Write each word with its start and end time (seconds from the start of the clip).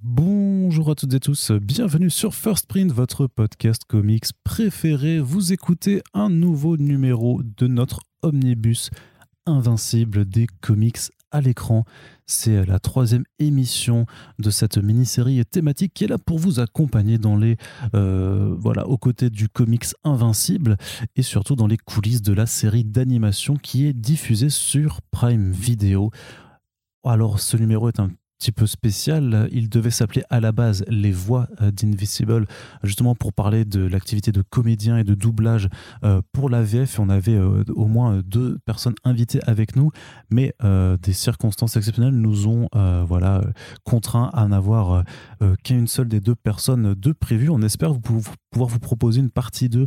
Bonjour 0.00 0.92
à 0.92 0.94
toutes 0.94 1.12
et 1.14 1.18
tous, 1.18 1.50
bienvenue 1.50 2.08
sur 2.08 2.32
First 2.32 2.68
Print, 2.68 2.92
votre 2.92 3.26
podcast 3.26 3.82
comics 3.84 4.26
préféré. 4.44 5.18
Vous 5.18 5.52
écoutez 5.52 6.02
un 6.14 6.30
nouveau 6.30 6.76
numéro 6.76 7.42
de 7.42 7.66
notre 7.66 8.02
omnibus 8.22 8.90
invincible 9.44 10.24
des 10.24 10.46
comics 10.60 10.98
à 11.32 11.40
l'écran. 11.40 11.84
C'est 12.26 12.64
la 12.64 12.78
troisième 12.78 13.24
émission 13.40 14.06
de 14.38 14.50
cette 14.50 14.78
mini-série 14.78 15.44
thématique 15.44 15.94
qui 15.94 16.04
est 16.04 16.08
là 16.08 16.18
pour 16.18 16.38
vous 16.38 16.60
accompagner 16.60 17.18
dans 17.18 17.36
les 17.36 17.56
euh, 17.94 18.54
voilà 18.56 18.86
aux 18.86 18.98
côtés 18.98 19.30
du 19.30 19.48
comics 19.48 19.86
invincible 20.04 20.76
et 21.16 21.22
surtout 21.22 21.56
dans 21.56 21.66
les 21.66 21.76
coulisses 21.76 22.22
de 22.22 22.32
la 22.32 22.46
série 22.46 22.84
d'animation 22.84 23.56
qui 23.56 23.86
est 23.86 23.94
diffusée 23.94 24.50
sur 24.50 25.02
Prime 25.10 25.50
Video. 25.50 26.12
Alors 27.02 27.40
ce 27.40 27.56
numéro 27.56 27.88
est 27.88 27.98
un 27.98 28.10
petit 28.38 28.52
peu 28.52 28.66
spécial. 28.66 29.48
Il 29.50 29.68
devait 29.68 29.90
s'appeler 29.90 30.22
à 30.30 30.40
la 30.40 30.52
base 30.52 30.84
Les 30.88 31.10
Voix 31.10 31.48
euh, 31.60 31.72
d'Invisible, 31.72 32.46
justement 32.84 33.14
pour 33.14 33.32
parler 33.32 33.64
de 33.64 33.84
l'activité 33.84 34.30
de 34.30 34.42
comédien 34.42 34.96
et 34.96 35.04
de 35.04 35.14
doublage 35.14 35.68
euh, 36.04 36.22
pour 36.32 36.48
la 36.48 36.62
VF. 36.62 37.00
On 37.00 37.08
avait 37.08 37.34
euh, 37.34 37.64
au 37.74 37.86
moins 37.86 38.20
deux 38.24 38.58
personnes 38.64 38.94
invitées 39.04 39.40
avec 39.46 39.74
nous, 39.76 39.90
mais 40.30 40.54
des 41.02 41.12
circonstances 41.12 41.76
exceptionnelles 41.76 42.14
nous 42.14 42.46
ont 42.46 42.68
voilà, 43.06 43.42
contraints 43.84 44.30
à 44.32 44.46
n'avoir 44.46 45.04
qu'une 45.64 45.86
seule 45.86 46.08
des 46.08 46.20
deux 46.20 46.34
personnes 46.34 46.94
de 46.94 47.12
prévues. 47.12 47.50
On 47.50 47.62
espère 47.62 47.92
vous 47.92 48.00
pouvoir 48.50 48.68
vous 48.68 48.78
proposer 48.78 49.20
une 49.20 49.30
partie 49.30 49.68
2 49.68 49.86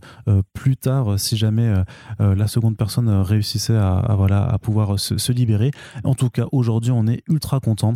plus 0.54 0.78
tard 0.78 1.20
si 1.20 1.38
jamais 1.38 1.74
la 2.20 2.48
seconde 2.48 2.78
personne 2.78 3.10
réussissait 3.10 3.76
à, 3.76 4.16
voilà, 4.18 4.44
à 4.46 4.58
pouvoir 4.58 5.00
se, 5.00 5.18
se 5.18 5.32
libérer. 5.32 5.72
En 6.04 6.16
tout 6.16 6.30
cas, 6.30 6.46
aujourd'hui, 6.52 6.92
on 6.92 7.08
est 7.08 7.22
ultra 7.28 7.60
content 7.60 7.94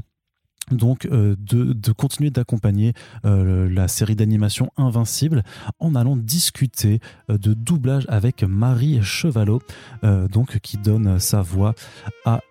donc 0.72 1.05
euh, 1.05 1.36
de, 1.40 1.92
continuer 1.92 2.30
d'accompagner 2.30 2.94
euh, 3.26 3.70
la 3.70 3.88
série 3.88 4.16
d'animation 4.16 4.72
Invincible 4.78 5.44
en 5.80 5.96
allant 5.96 6.16
discuter 6.16 6.99
euh, 7.30 7.38
de 7.38 7.54
doublage 7.54 8.05
avec 8.10 8.44
Marie 8.44 9.02
Chevalot, 9.02 9.62
donc 10.32 10.60
qui 10.60 10.77
donne 10.77 11.20
sa 11.20 11.41
voix 11.41 11.74
à 12.26 12.41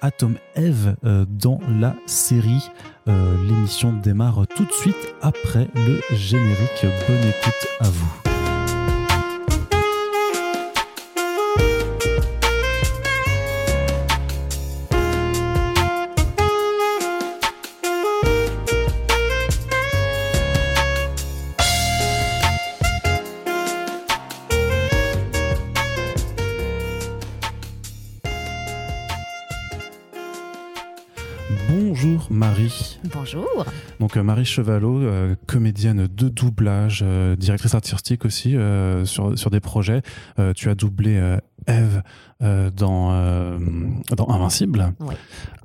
Atom 0.00 0.36
Eve 0.56 0.96
dans 1.28 1.60
la 1.68 1.94
série. 2.06 2.70
L'émission 3.06 3.92
démarre 3.92 4.46
tout 4.54 4.64
de 4.64 4.72
suite 4.72 5.14
après 5.22 5.68
le 5.74 6.00
générique. 6.16 6.86
Bonne 7.08 7.28
écoute 7.28 7.68
à 7.80 7.88
vous. 7.88 8.33
Donc 34.00 34.16
euh, 34.16 34.22
Marie 34.22 34.44
Chevalot, 34.44 35.02
euh, 35.02 35.34
comédienne 35.46 36.06
de 36.06 36.28
doublage, 36.28 37.00
euh, 37.04 37.36
directrice 37.36 37.74
artistique 37.74 38.24
aussi 38.24 38.56
sur, 39.04 39.38
sur 39.38 39.50
des 39.50 39.60
projets. 39.60 40.02
tu 40.54 40.68
as 40.68 40.74
doublé 40.74 41.38
Eve 41.66 42.02
dans, 42.40 43.58
dans 44.16 44.28
Invincible, 44.28 44.92
oui. 45.00 45.14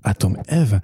Atom 0.03 0.37
Eve. 0.47 0.79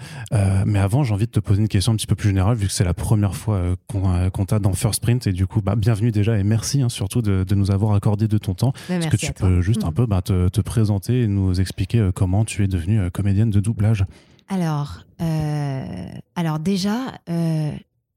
mais 0.66 0.80
avant, 0.80 1.04
j'ai 1.04 1.14
envie 1.14 1.26
de 1.26 1.32
te 1.32 1.40
poser 1.40 1.62
une 1.62 1.68
question 1.68 1.94
un 1.94 1.96
petit 1.96 2.08
peu 2.08 2.16
plus 2.16 2.30
générale, 2.30 2.58
vu 2.58 2.68
que 2.68 2.74
c'est 2.74 2.84
la 2.84 2.94
première 2.94 3.36
fois 3.36 3.76
qu'on 3.88 4.46
t'a 4.46 4.60
dans 4.60 4.74
First 4.74 5.02
Print. 5.02 5.28
Et 5.28 5.32
du 5.32 5.48
coup, 5.48 5.62
bah, 5.62 5.76
bienvenue 5.76 6.12
déjà 6.12 6.38
et 6.38 6.44
merci 6.44 6.82
hein, 6.82 6.90
surtout 6.90 7.22
de, 7.22 7.44
de, 7.44 7.56
nous 7.56 7.72
avoir 7.72 7.94
accordé 7.94 8.28
de 8.28 8.38
ton 8.38 8.54
temps. 8.54 8.74
Bah, 8.90 8.96
Est-ce 8.96 9.08
que 9.08 9.18
tu 9.18 9.34
peux 9.34 9.62
juste 9.62 9.84
un 9.84 9.92
mm. 9.92 9.96
peu 9.96 10.06
bah, 10.06 10.22
te, 10.22 10.50
te, 10.50 10.62
présenter 10.62 11.22
et 11.22 11.28
nous 11.28 11.60
expliquer 11.60 12.10
comment 12.14 12.46
tu 12.46 12.64
es 12.64 12.68
devenue 12.68 13.10
comédienne 13.12 13.50
de 13.50 13.60
doublage? 13.60 14.06
Alors, 14.48 15.02
euh, 15.22 16.08
alors 16.36 16.60
déjà, 16.60 17.20
euh, 17.30 17.72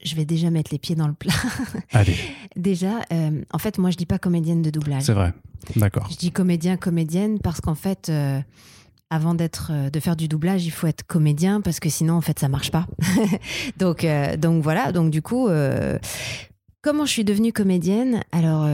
je 0.05 0.15
vais 0.15 0.25
déjà 0.25 0.51
mettre 0.51 0.71
les 0.73 0.79
pieds 0.79 0.95
dans 0.95 1.09
le 1.09 1.15
plat. 1.15 1.33
Allez. 1.93 2.17
déjà, 2.57 3.01
euh, 3.13 3.43
en 3.53 3.59
fait, 3.59 3.79
moi, 3.79 3.91
je 3.91 3.97
dis 3.97 4.07
pas 4.07 4.19
comédienne 4.19 4.63
de 4.63 4.71
doublage. 4.71 5.05
C'est 5.05 5.15
vrai. 5.15 5.33
D'accord. 5.77 6.09
Je 6.11 6.17
dis 6.17 6.31
comédien, 6.31 6.77
comédienne 6.77 7.39
parce 7.41 7.61
qu'en 7.61 7.75
fait, 7.75 8.13
avant 9.11 9.35
d'être, 9.35 9.73
de 9.91 10.01
faire 10.01 10.17
du 10.17 10.29
doublage, 10.29 10.65
il 10.67 10.71
faut 10.71 10.87
être 10.87 11.03
comédien 11.03 11.61
parce 11.61 11.81
que 11.81 11.89
sinon, 11.89 12.15
en 12.15 12.21
fait, 12.21 12.39
ça 12.39 12.49
marche 12.49 12.71
pas. 12.71 12.87
donc, 13.79 14.07
donc 14.39 14.63
voilà. 14.63 14.93
Donc 14.93 15.11
du 15.11 15.23
coup. 15.23 15.49
Comment 16.81 17.05
je 17.05 17.11
suis 17.11 17.25
devenue 17.25 17.53
comédienne? 17.53 18.23
Alors, 18.31 18.67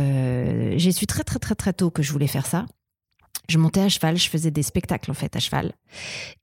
j'ai 0.76 0.92
su 0.92 1.06
très 1.06 1.24
très 1.24 1.38
très 1.38 1.54
très 1.54 1.72
tôt 1.72 1.90
que 1.90 2.02
je 2.02 2.12
voulais 2.12 2.26
faire 2.26 2.46
ça 2.46 2.66
je 3.48 3.58
montais 3.58 3.80
à 3.80 3.88
cheval, 3.88 4.16
je 4.16 4.28
faisais 4.28 4.50
des 4.50 4.62
spectacles 4.62 5.10
en 5.10 5.14
fait 5.14 5.34
à 5.36 5.40
cheval. 5.40 5.72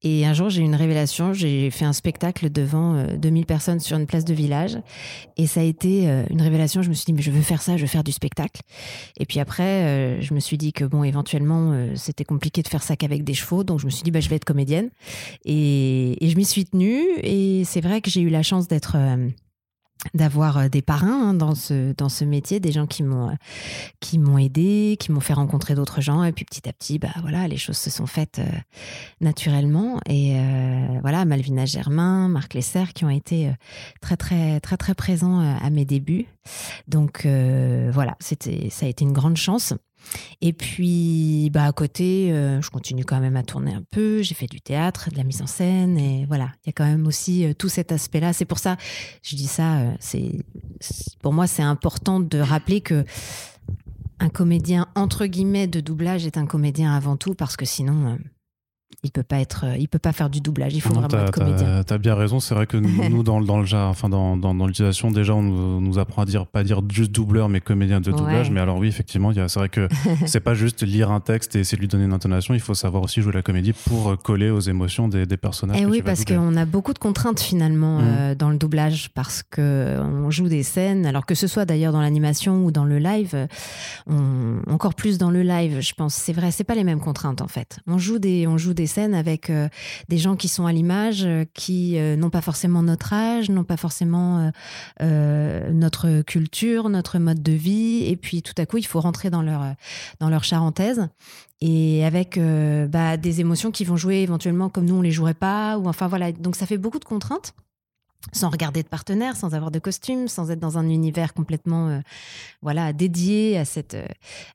Et 0.04 0.26
un 0.26 0.34
jour, 0.34 0.50
j'ai 0.50 0.62
eu 0.62 0.66
une 0.66 0.76
révélation, 0.76 1.34
j'ai 1.34 1.72
fait 1.72 1.86
un 1.86 1.94
spectacle 1.94 2.50
devant 2.50 3.04
2000 3.16 3.42
euh, 3.42 3.46
personnes 3.46 3.80
sur 3.80 3.98
une 3.98 4.06
place 4.06 4.26
de 4.26 4.34
village. 4.34 4.78
Et 5.38 5.48
ça 5.48 5.62
a 5.62 5.64
été 5.64 6.10
euh, 6.10 6.24
une 6.30 6.42
révélation, 6.42 6.82
je 6.82 6.90
me 6.90 6.94
suis 6.94 7.06
dit, 7.06 7.14
mais 7.14 7.22
je 7.22 7.32
veux 7.32 7.42
faire 7.42 7.62
ça, 7.62 7.76
je 7.78 7.82
veux 7.82 7.88
faire 7.88 8.04
du 8.04 8.12
spectacle. 8.12 8.62
Et 9.18 9.26
puis 9.26 9.40
après, 9.40 9.84
euh, 9.84 10.22
je 10.22 10.34
me 10.34 10.40
suis 10.40 10.58
dit 10.58 10.74
que 10.74 10.86
bon, 10.86 11.04
éventuellement, 11.04 11.74
c'était 11.96 12.26
compliqué 12.26 12.62
de 12.62 12.68
faire 12.68 12.84
ça 12.84 12.96
qu'avec 12.96 13.24
des 13.24 13.34
chevaux. 13.34 13.64
Donc 13.64 13.80
je 13.80 13.86
me 13.86 13.92
suis 13.92 14.04
dit, 14.04 14.12
bah, 14.12 14.20
je 14.20 14.30
vais 14.30 14.36
être 14.36 14.46
comédienne. 14.46 14.90
Et, 15.46 16.24
et 16.24 16.30
je 16.30 16.38
m'y 16.38 16.46
suis 16.46 16.66
tenue. 16.66 17.02
Et 17.24 17.64
c'est 17.66 17.82
vrai 17.82 18.02
que 18.02 18.10
j'ai 18.10 18.22
eu 18.22 18.30
la 18.30 18.44
chance 18.44 18.68
d'être 18.68 18.96
d'avoir 20.14 20.58
euh, 20.58 20.68
des 20.68 20.82
parrains 20.82 21.30
hein, 21.30 21.34
dans 21.34 21.56
ce 21.56 21.94
dans 21.94 22.10
ce 22.10 22.26
métier 22.26 22.60
des 22.60 22.72
gens 22.72 22.88
qui 22.88 23.04
m'ont 23.04 23.30
euh, 23.30 23.36
qui 24.00 24.18
m'ont 24.18 24.38
aidé 24.38 24.98
qui 25.00 25.12
m'ont 25.12 25.20
fait 25.20 25.34
rencontrer 25.34 25.76
d'autres 25.76 26.02
gens. 26.02 26.24
Et 26.24 26.32
puis 26.32 26.46
petit 26.46 26.68
à 26.68 26.74
petit 26.74 27.00
bah 27.00 27.10
voilà 27.22 27.48
les 27.48 27.58
choses 27.58 27.78
se 27.78 27.90
sont 27.90 28.08
faites 28.08 28.40
euh, 28.40 28.46
naturellement. 29.20 30.00
Et 30.10 30.36
voilà 31.02 31.26
Malvina 31.26 31.66
Germain 31.66 32.28
Marc 32.28 32.54
Lesser 32.54 32.86
qui 32.94 33.06
ont 33.06 33.10
été 33.10 33.52
très 34.02 34.18
très 34.18 34.60
très 34.60 34.78
très 34.78 34.96
présents 34.96 35.40
à 35.40 35.70
mes 35.70 35.86
débuts. 35.86 36.26
Donc 36.88 37.26
voilà 37.26 38.16
c'était 38.20 38.70
ça 38.70 38.86
a 38.86 38.90
été 38.90 39.04
une 39.04 39.14
grande 39.14 39.38
chance 39.38 39.74
et 40.42 40.54
puis, 40.54 41.50
bah, 41.52 41.66
à 41.66 41.72
côté, 41.72 42.32
euh, 42.32 42.62
je 42.62 42.70
continue 42.70 43.06
quand 43.06 43.20
même 43.20 43.36
à 43.36 43.44
tourner 43.44 43.74
un 43.74 43.84
peu. 43.92 44.22
J'ai 44.22 44.36
fait 44.36 44.48
du 44.48 44.62
théâtre, 44.62 45.10
de 45.12 45.18
la 45.18 45.24
mise 45.24 45.42
en 45.42 45.48
scène. 45.48 45.98
Et 45.98 46.26
voilà, 46.26 46.52
il 46.64 46.68
y 46.68 46.70
a 46.70 46.74
quand 46.74 46.86
même 46.86 47.08
aussi 47.08 47.46
euh, 47.46 47.54
tout 47.54 47.70
cet 47.70 47.92
aspect-là. 47.92 48.34
C'est 48.34 48.46
pour 48.46 48.60
ça, 48.60 48.78
je 49.24 49.36
dis 49.36 49.48
ça, 49.48 49.80
euh, 49.80 49.94
c'est, 50.00 50.44
pour 51.22 51.34
moi, 51.34 51.48
c'est 51.48 51.64
important 51.64 52.20
de 52.20 52.40
rappeler 52.40 52.82
que 52.82 53.06
un 54.20 54.30
comédien, 54.30 54.88
entre 54.96 55.26
guillemets, 55.26 55.68
de 55.68 55.80
doublage 55.80 56.26
est 56.26 56.38
un 56.38 56.46
comédien 56.46 56.94
avant 56.96 57.18
tout, 57.18 57.34
parce 57.34 57.58
que 57.58 57.66
sinon, 57.66 58.20
il 59.04 59.12
peut 59.12 59.24
pas 59.24 59.40
être, 59.40 59.66
il 59.80 59.88
peut 59.88 60.00
pas 60.00 60.12
faire 60.12 60.30
du 60.30 60.42
doublage. 60.42 60.74
Il 60.76 60.82
faut 60.82 60.94
vraiment 60.94 61.08
être 61.08 61.32
comédien. 61.32 61.84
Tu 61.84 61.94
as 61.94 61.98
bien 61.98 62.16
raison. 62.16 62.40
C'est 62.40 62.54
vrai 62.54 62.68
que 62.68 62.78
nous, 62.78 63.24
dans, 63.24 63.42
dans 63.42 63.60
le 63.60 63.66
genre, 63.66 63.90
enfin 63.90 64.10
dans, 64.10 64.38
dans, 64.38 64.54
dans 64.54 64.68
l'utilisation, 64.68 65.12
déjà, 65.12 65.34
on 65.34 65.42
nous, 65.42 66.00
apprend 66.00 66.22
à 66.22 66.26
dire 66.26 66.46
pas 66.46 66.64
dire 66.64 66.82
juste 66.92 67.12
doubleur, 67.12 67.50
mais 67.50 67.62
comédien 67.62 68.00
de 68.00 68.12
doublage. 68.12 68.52
Mais 68.52 68.60
alors 68.60 68.78
oui, 68.78 68.88
effectivement, 68.88 69.32
c'est 69.34 69.60
vrai 69.60 69.70
que 69.70 69.88
c'est 70.26 70.40
pas 70.40 70.54
juste 70.54 70.84
lire 70.84 71.12
un 71.12 71.20
texte 71.20 71.56
et 71.56 71.60
essayer 71.60 71.78
de 71.78 71.82
lui 71.82 71.88
donner 71.88 72.06
une 72.06 72.14
intonation. 72.14 72.54
Il 72.54 72.60
faut 72.60 72.74
savoir 72.74 73.04
aussi 73.04 73.22
jouer 73.22 73.34
la 73.34 73.42
comédie 73.42 73.74
pour 73.74 74.18
coller 74.22 74.50
aux 74.50 74.60
émotions 74.60 75.08
des, 75.08 75.26
des 75.26 75.38
personnages. 75.38 75.78
Et 75.78 75.84
eh 75.84 75.86
oui, 75.86 76.02
parce 76.02 76.24
qu'on 76.26 76.56
a 76.56 76.66
beaucoup 76.66 76.94
de 76.94 77.00
contraintes 77.00 77.40
finalement 77.40 78.00
mmh. 78.00 78.06
euh, 78.06 78.36
dans 78.36 78.50
le 78.50 78.58
doublage, 78.58 79.10
parce 79.14 79.44
que 79.44 80.00
on 80.00 80.30
joue 80.30 80.48
des 80.48 80.64
scènes, 80.64 81.06
alors 81.06 81.26
que 81.26 81.36
ce 81.36 81.48
soit 81.48 81.66
d'ailleurs 81.66 81.94
dans 81.94 82.02
l'animation 82.02 82.64
ou 82.64 82.72
dans 82.72 82.86
le 82.86 83.00
live, 83.00 83.48
on, 84.08 84.60
encore 84.68 84.94
plus 84.94 85.18
dans 85.18 85.32
le 85.32 85.42
live, 85.42 85.80
je 85.82 85.94
pense. 85.94 86.14
C'est 86.14 86.34
vrai, 86.34 86.52
c'est 86.52 86.64
pas 86.64 86.76
les 86.76 86.84
mêmes 86.84 87.00
contraintes 87.00 87.42
en 87.42 87.48
fait. 87.48 87.80
On 87.88 87.98
joue 87.98 88.20
des, 88.20 88.48
on 88.48 88.58
joue 88.58 88.74
des 88.74 88.81
scènes 88.88 89.14
avec 89.14 89.50
euh, 89.50 89.68
des 90.10 90.18
gens 90.18 90.36
qui 90.36 90.48
sont 90.48 90.66
à 90.66 90.72
l'image, 90.72 91.24
euh, 91.26 91.46
qui 91.54 91.98
euh, 91.98 92.16
n'ont 92.16 92.30
pas 92.30 92.42
forcément 92.42 92.84
notre 92.84 93.14
âge, 93.14 93.50
n'ont 93.50 93.64
pas 93.64 93.78
forcément 93.78 94.52
notre 95.00 96.22
culture, 96.22 96.90
notre 96.90 97.20
mode 97.20 97.42
de 97.42 97.52
vie. 97.52 98.04
Et 98.06 98.16
puis 98.16 98.42
tout 98.42 98.54
à 98.58 98.66
coup, 98.66 98.78
il 98.78 98.86
faut 98.86 99.00
rentrer 99.00 99.30
dans 99.30 99.42
leur, 99.42 99.76
dans 100.20 100.30
leur 100.30 100.44
charentaise. 100.44 101.10
Et 101.62 102.04
avec 102.06 102.40
bah, 102.90 103.18
des 103.18 103.40
émotions 103.40 103.72
qui 103.72 103.86
vont 103.86 103.98
jouer 103.98 104.18
éventuellement 104.18 104.70
comme 104.70 104.86
nous 104.86 104.96
on 104.96 105.02
les 105.02 105.12
jouerait 105.12 105.34
pas. 105.34 105.78
Ou 105.78 105.88
enfin 105.88 106.08
voilà. 106.08 106.32
Donc 106.32 106.56
ça 106.56 106.66
fait 106.66 106.78
beaucoup 106.78 107.00
de 107.00 107.06
contraintes 107.06 107.54
sans 108.34 108.50
regarder 108.50 108.84
de 108.84 108.88
partenaire, 108.88 109.36
sans 109.36 109.54
avoir 109.54 109.72
de 109.72 109.80
costume, 109.80 110.28
sans 110.28 110.52
être 110.52 110.60
dans 110.60 110.78
un 110.78 110.88
univers 110.88 111.34
complètement 111.34 111.90
euh, 111.90 112.00
voilà 112.62 112.94
dédié 112.94 113.58
à 113.58 113.66
cette 113.66 113.96
euh, 113.96 114.06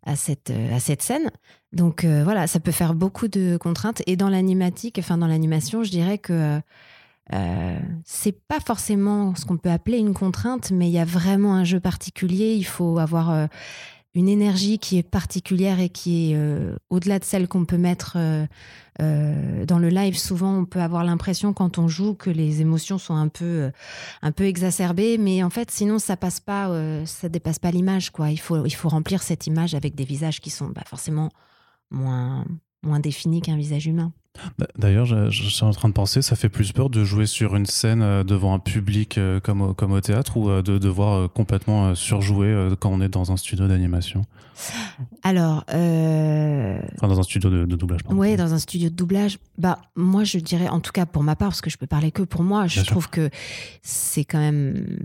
à 0.05 0.17
cette 0.17 0.51
euh, 0.51 0.75
à 0.75 0.81
cette 0.81 1.03
scène. 1.03 1.31
Donc 1.73 2.07
voilà, 2.07 2.47
ça 2.47 2.59
peut 2.59 2.73
faire 2.73 2.95
beaucoup 2.95 3.29
de 3.29 3.59
contraintes 3.59 4.01
et 4.07 4.17
dans 4.17 4.31
l'animatique, 4.31 4.99
enfin 4.99 5.19
dans 5.19 5.27
l'animation, 5.27 5.83
je 5.83 5.91
dirais 5.91 6.17
que 6.17 6.59
c'est 8.05 8.41
pas 8.49 8.61
forcément 8.61 9.35
ce 9.35 9.45
qu'on 9.45 9.59
peut 9.59 9.71
appeler 9.71 9.99
une 9.99 10.15
contrainte, 10.15 10.71
mais 10.71 10.89
il 10.89 10.93
y 10.93 10.99
a 10.99 11.05
vraiment 11.05 11.55
un 11.55 11.65
jeu 11.65 11.79
particulier. 11.79 12.55
Il 12.55 12.65
faut 12.65 12.99
avoir 12.99 13.49
une 14.17 14.29
énergie 14.29 14.79
qui 14.79 14.99
est 14.99 15.03
particulière 15.03 15.79
et 15.79 15.89
qui 15.89 16.33
est 16.33 16.39
au-delà 16.91 17.19
de 17.19 17.25
celle 17.25 17.49
qu'on 17.49 17.65
peut 17.65 17.79
mettre 17.79 18.17
dans 18.99 19.79
le 19.79 19.89
live. 19.89 20.17
Souvent, 20.17 20.59
on 20.59 20.65
peut 20.65 20.81
avoir 20.81 21.05
l'impression 21.05 21.53
quand 21.53 21.79
on 21.79 21.87
joue 21.87 22.15
que 22.15 22.31
les 22.31 22.61
émotions 22.61 22.99
sont 22.99 23.15
un 23.15 23.29
peu, 23.29 23.71
exacerbées, 24.41 25.19
mais 25.19 25.43
en 25.43 25.51
fait, 25.51 25.71
sinon, 25.71 25.99
ça 25.99 26.17
passe 26.17 26.41
pas, 26.41 26.71
ça 27.05 27.29
dépasse 27.29 27.59
pas 27.59 27.71
l'image, 27.71 28.11
quoi. 28.11 28.31
Il 28.31 28.39
faut, 28.39 28.89
remplir 28.89 29.23
cette 29.23 29.47
image 29.47 29.75
avec 29.75 29.95
des 29.95 30.05
visages 30.05 30.41
qui 30.41 30.51
sont 30.51 30.69
bah, 30.69 30.83
forcément 30.87 31.31
moins 31.91 32.45
définis 33.01 33.43
qu'un 33.43 33.57
visage 33.57 33.87
humain. 33.87 34.13
D'ailleurs, 34.79 35.07
je, 35.07 35.31
suis 35.31 35.65
en 35.65 35.71
train 35.71 35.89
de 35.89 35.95
penser, 35.95 36.23
ça 36.23 36.37
fait 36.37 36.49
plus 36.49 36.73
peur 36.73 36.91
de 36.91 37.05
jouer 37.05 37.27
sur 37.27 37.57
une 37.57 37.67
scène 37.67 38.03
euh, 38.03 38.25
devant 38.25 38.55
un 38.55 38.59
public 38.59 39.19
euh, 39.19 39.41
comme, 39.41 39.63
au, 39.63 39.75
comme 39.75 39.93
au 39.93 40.01
théâtre 40.01 40.37
ou 40.37 40.51
euh, 40.51 40.63
de 40.63 40.79
devoir 40.79 41.31
complètement 41.33 41.95
surjouer 41.95 42.71
quand 42.81 42.91
on 42.91 43.01
est 43.01 43.09
dans 43.09 43.33
un 43.33 43.37
studio 43.37 43.69
d'animation? 43.69 44.23
Alors. 45.23 45.65
Enfin, 45.69 47.09
dans 47.09 47.21
un 47.21 47.23
studio 47.23 47.51
de, 47.51 47.77
doublage. 47.77 48.01
Oui, 48.11 48.37
dans 48.37 48.55
un 48.55 48.59
studio 48.59 48.89
de 48.89 48.95
doublage. 48.95 49.39
Bah, 49.59 49.79
moi, 49.95 50.25
je 50.25 50.39
dirais, 50.39 50.69
en 50.69 50.81
tout 50.81 50.93
cas 50.93 51.07
pour 51.07 51.23
ma 51.23 51.37
part, 51.37 51.49
parce 51.49 51.61
que 51.61 51.71
je 51.71 51.77
peux 51.77 51.87
parler 51.87 52.11
que 52.11 52.23
pour 52.23 52.43
moi, 52.43 52.67
je 52.67 52.83
trouve 52.83 53.11
que 53.11 53.31
c'est 53.83 54.25
quand 54.25 54.39
même 54.39 54.99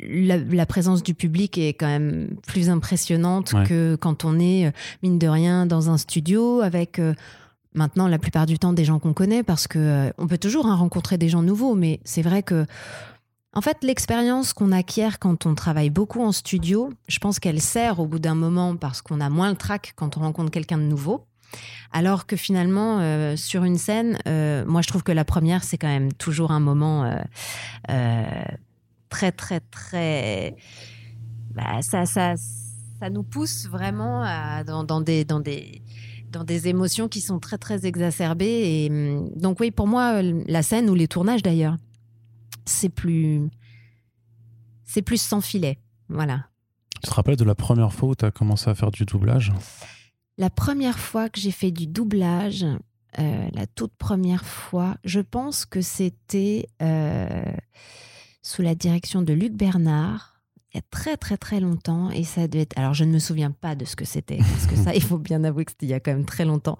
la, 0.00 0.66
présence 0.66 1.02
du 1.02 1.14
public 1.14 1.56
est 1.56 1.74
quand 1.74 1.86
même 1.86 2.36
plus 2.46 2.68
impressionnante 2.68 3.54
que 3.66 3.96
quand 3.96 4.24
on 4.24 4.38
est, 4.38 4.72
mine 5.02 5.18
de 5.18 5.28
rien, 5.28 5.66
dans 5.66 5.88
un 5.88 5.96
studio 5.96 6.60
avec 6.60 7.00
maintenant 7.74 8.08
la 8.08 8.18
plupart 8.18 8.46
du 8.46 8.58
temps 8.58 8.72
des 8.72 8.84
gens 8.84 8.98
qu'on 8.98 9.12
connaît 9.12 9.42
parce 9.42 9.66
que 9.66 9.78
euh, 9.78 10.10
on 10.18 10.26
peut 10.26 10.38
toujours 10.38 10.66
hein, 10.66 10.74
rencontrer 10.74 11.18
des 11.18 11.28
gens 11.28 11.42
nouveaux, 11.42 11.74
mais 11.74 12.00
c'est 12.04 12.22
vrai 12.22 12.42
que 12.42 12.66
en 13.56 13.60
fait, 13.60 13.84
l'expérience 13.84 14.52
qu'on 14.52 14.72
acquiert 14.72 15.20
quand 15.20 15.46
on 15.46 15.54
travaille 15.54 15.90
beaucoup 15.90 16.24
en 16.24 16.32
studio, 16.32 16.92
je 17.06 17.20
pense 17.20 17.38
qu'elle 17.38 17.60
sert 17.60 18.00
au 18.00 18.06
bout 18.06 18.18
d'un 18.18 18.34
moment 18.34 18.74
parce 18.74 19.00
qu'on 19.00 19.20
a 19.20 19.30
moins 19.30 19.48
le 19.48 19.56
trac 19.56 19.92
quand 19.94 20.16
on 20.16 20.20
rencontre 20.20 20.50
quelqu'un 20.50 20.78
de 20.78 20.82
nouveau. 20.82 21.24
Alors 21.92 22.26
que 22.26 22.34
finalement, 22.34 23.36
sur 23.36 23.62
une 23.62 23.78
scène, 23.78 24.18
moi 24.66 24.82
je 24.82 24.88
trouve 24.88 25.04
que 25.04 25.12
la 25.12 25.24
première, 25.24 25.62
c'est 25.62 25.78
quand 25.78 25.86
même 25.86 26.12
toujours 26.12 26.50
un 26.50 26.58
moment 26.58 27.08
très, 29.14 29.30
très, 29.30 29.60
très. 29.60 30.56
Bah, 31.54 31.80
ça, 31.82 32.04
ça, 32.04 32.34
ça 32.98 33.10
nous 33.10 33.22
pousse 33.22 33.68
vraiment 33.68 34.22
à, 34.24 34.64
dans, 34.64 35.00
des, 35.00 35.24
dans, 35.24 35.38
des, 35.38 35.82
dans 36.34 36.44
des 36.44 36.68
émotions 36.68 37.08
qui 37.08 37.20
sont 37.20 37.38
très, 37.38 37.58
très 37.58 37.86
exacerbées. 37.86 38.44
Et 38.44 38.90
hum, 38.90 39.30
donc, 39.36 39.60
oui, 39.60 39.70
pour 39.70 39.86
moi, 39.86 40.22
la 40.22 40.62
scène 40.62 40.90
ou 40.90 40.94
les 40.94 41.08
tournages 41.08 41.42
d'ailleurs, 41.42 41.76
c'est 42.64 42.88
plus. 42.88 43.48
C'est 44.84 45.02
plus 45.02 45.20
sans 45.20 45.40
filet. 45.40 45.78
Voilà. 46.08 46.46
Tu 47.02 47.08
te 47.08 47.14
rappelles 47.14 47.36
de 47.36 47.44
la 47.44 47.54
première 47.54 47.92
fois 47.92 48.10
où 48.10 48.14
tu 48.14 48.24
as 48.24 48.30
commencé 48.30 48.68
à 48.70 48.74
faire 48.74 48.90
du 48.90 49.04
doublage? 49.04 49.52
La 50.38 50.50
première 50.50 50.98
fois 50.98 51.28
que 51.28 51.40
j'ai 51.40 51.50
fait 51.50 51.70
du 51.70 51.86
doublage, 51.86 52.64
euh, 53.18 53.48
la 53.52 53.66
toute 53.66 53.94
première 53.96 54.44
fois, 54.44 54.96
je 55.04 55.20
pense 55.20 55.64
que 55.64 55.80
c'était. 55.80 56.68
Euh, 56.82 57.44
sous 58.44 58.62
la 58.62 58.74
direction 58.74 59.22
de 59.22 59.32
Luc 59.32 59.54
Bernard 59.54 60.33
il 60.74 60.78
y 60.78 60.80
a 60.80 60.84
très 60.90 61.16
très 61.16 61.36
très 61.36 61.60
longtemps 61.60 62.10
et 62.10 62.24
ça 62.24 62.48
devait 62.48 62.62
être 62.62 62.76
alors 62.76 62.94
je 62.94 63.04
ne 63.04 63.12
me 63.12 63.20
souviens 63.20 63.52
pas 63.52 63.76
de 63.76 63.84
ce 63.84 63.94
que 63.94 64.04
c'était 64.04 64.38
parce 64.38 64.66
que 64.66 64.74
ça 64.76 64.94
il 64.94 65.02
faut 65.02 65.18
bien 65.18 65.44
avouer 65.44 65.64
que 65.64 65.70
c'était 65.70 65.86
il 65.86 65.90
y 65.90 65.94
a 65.94 66.00
quand 66.00 66.12
même 66.12 66.24
très 66.24 66.44
longtemps 66.44 66.78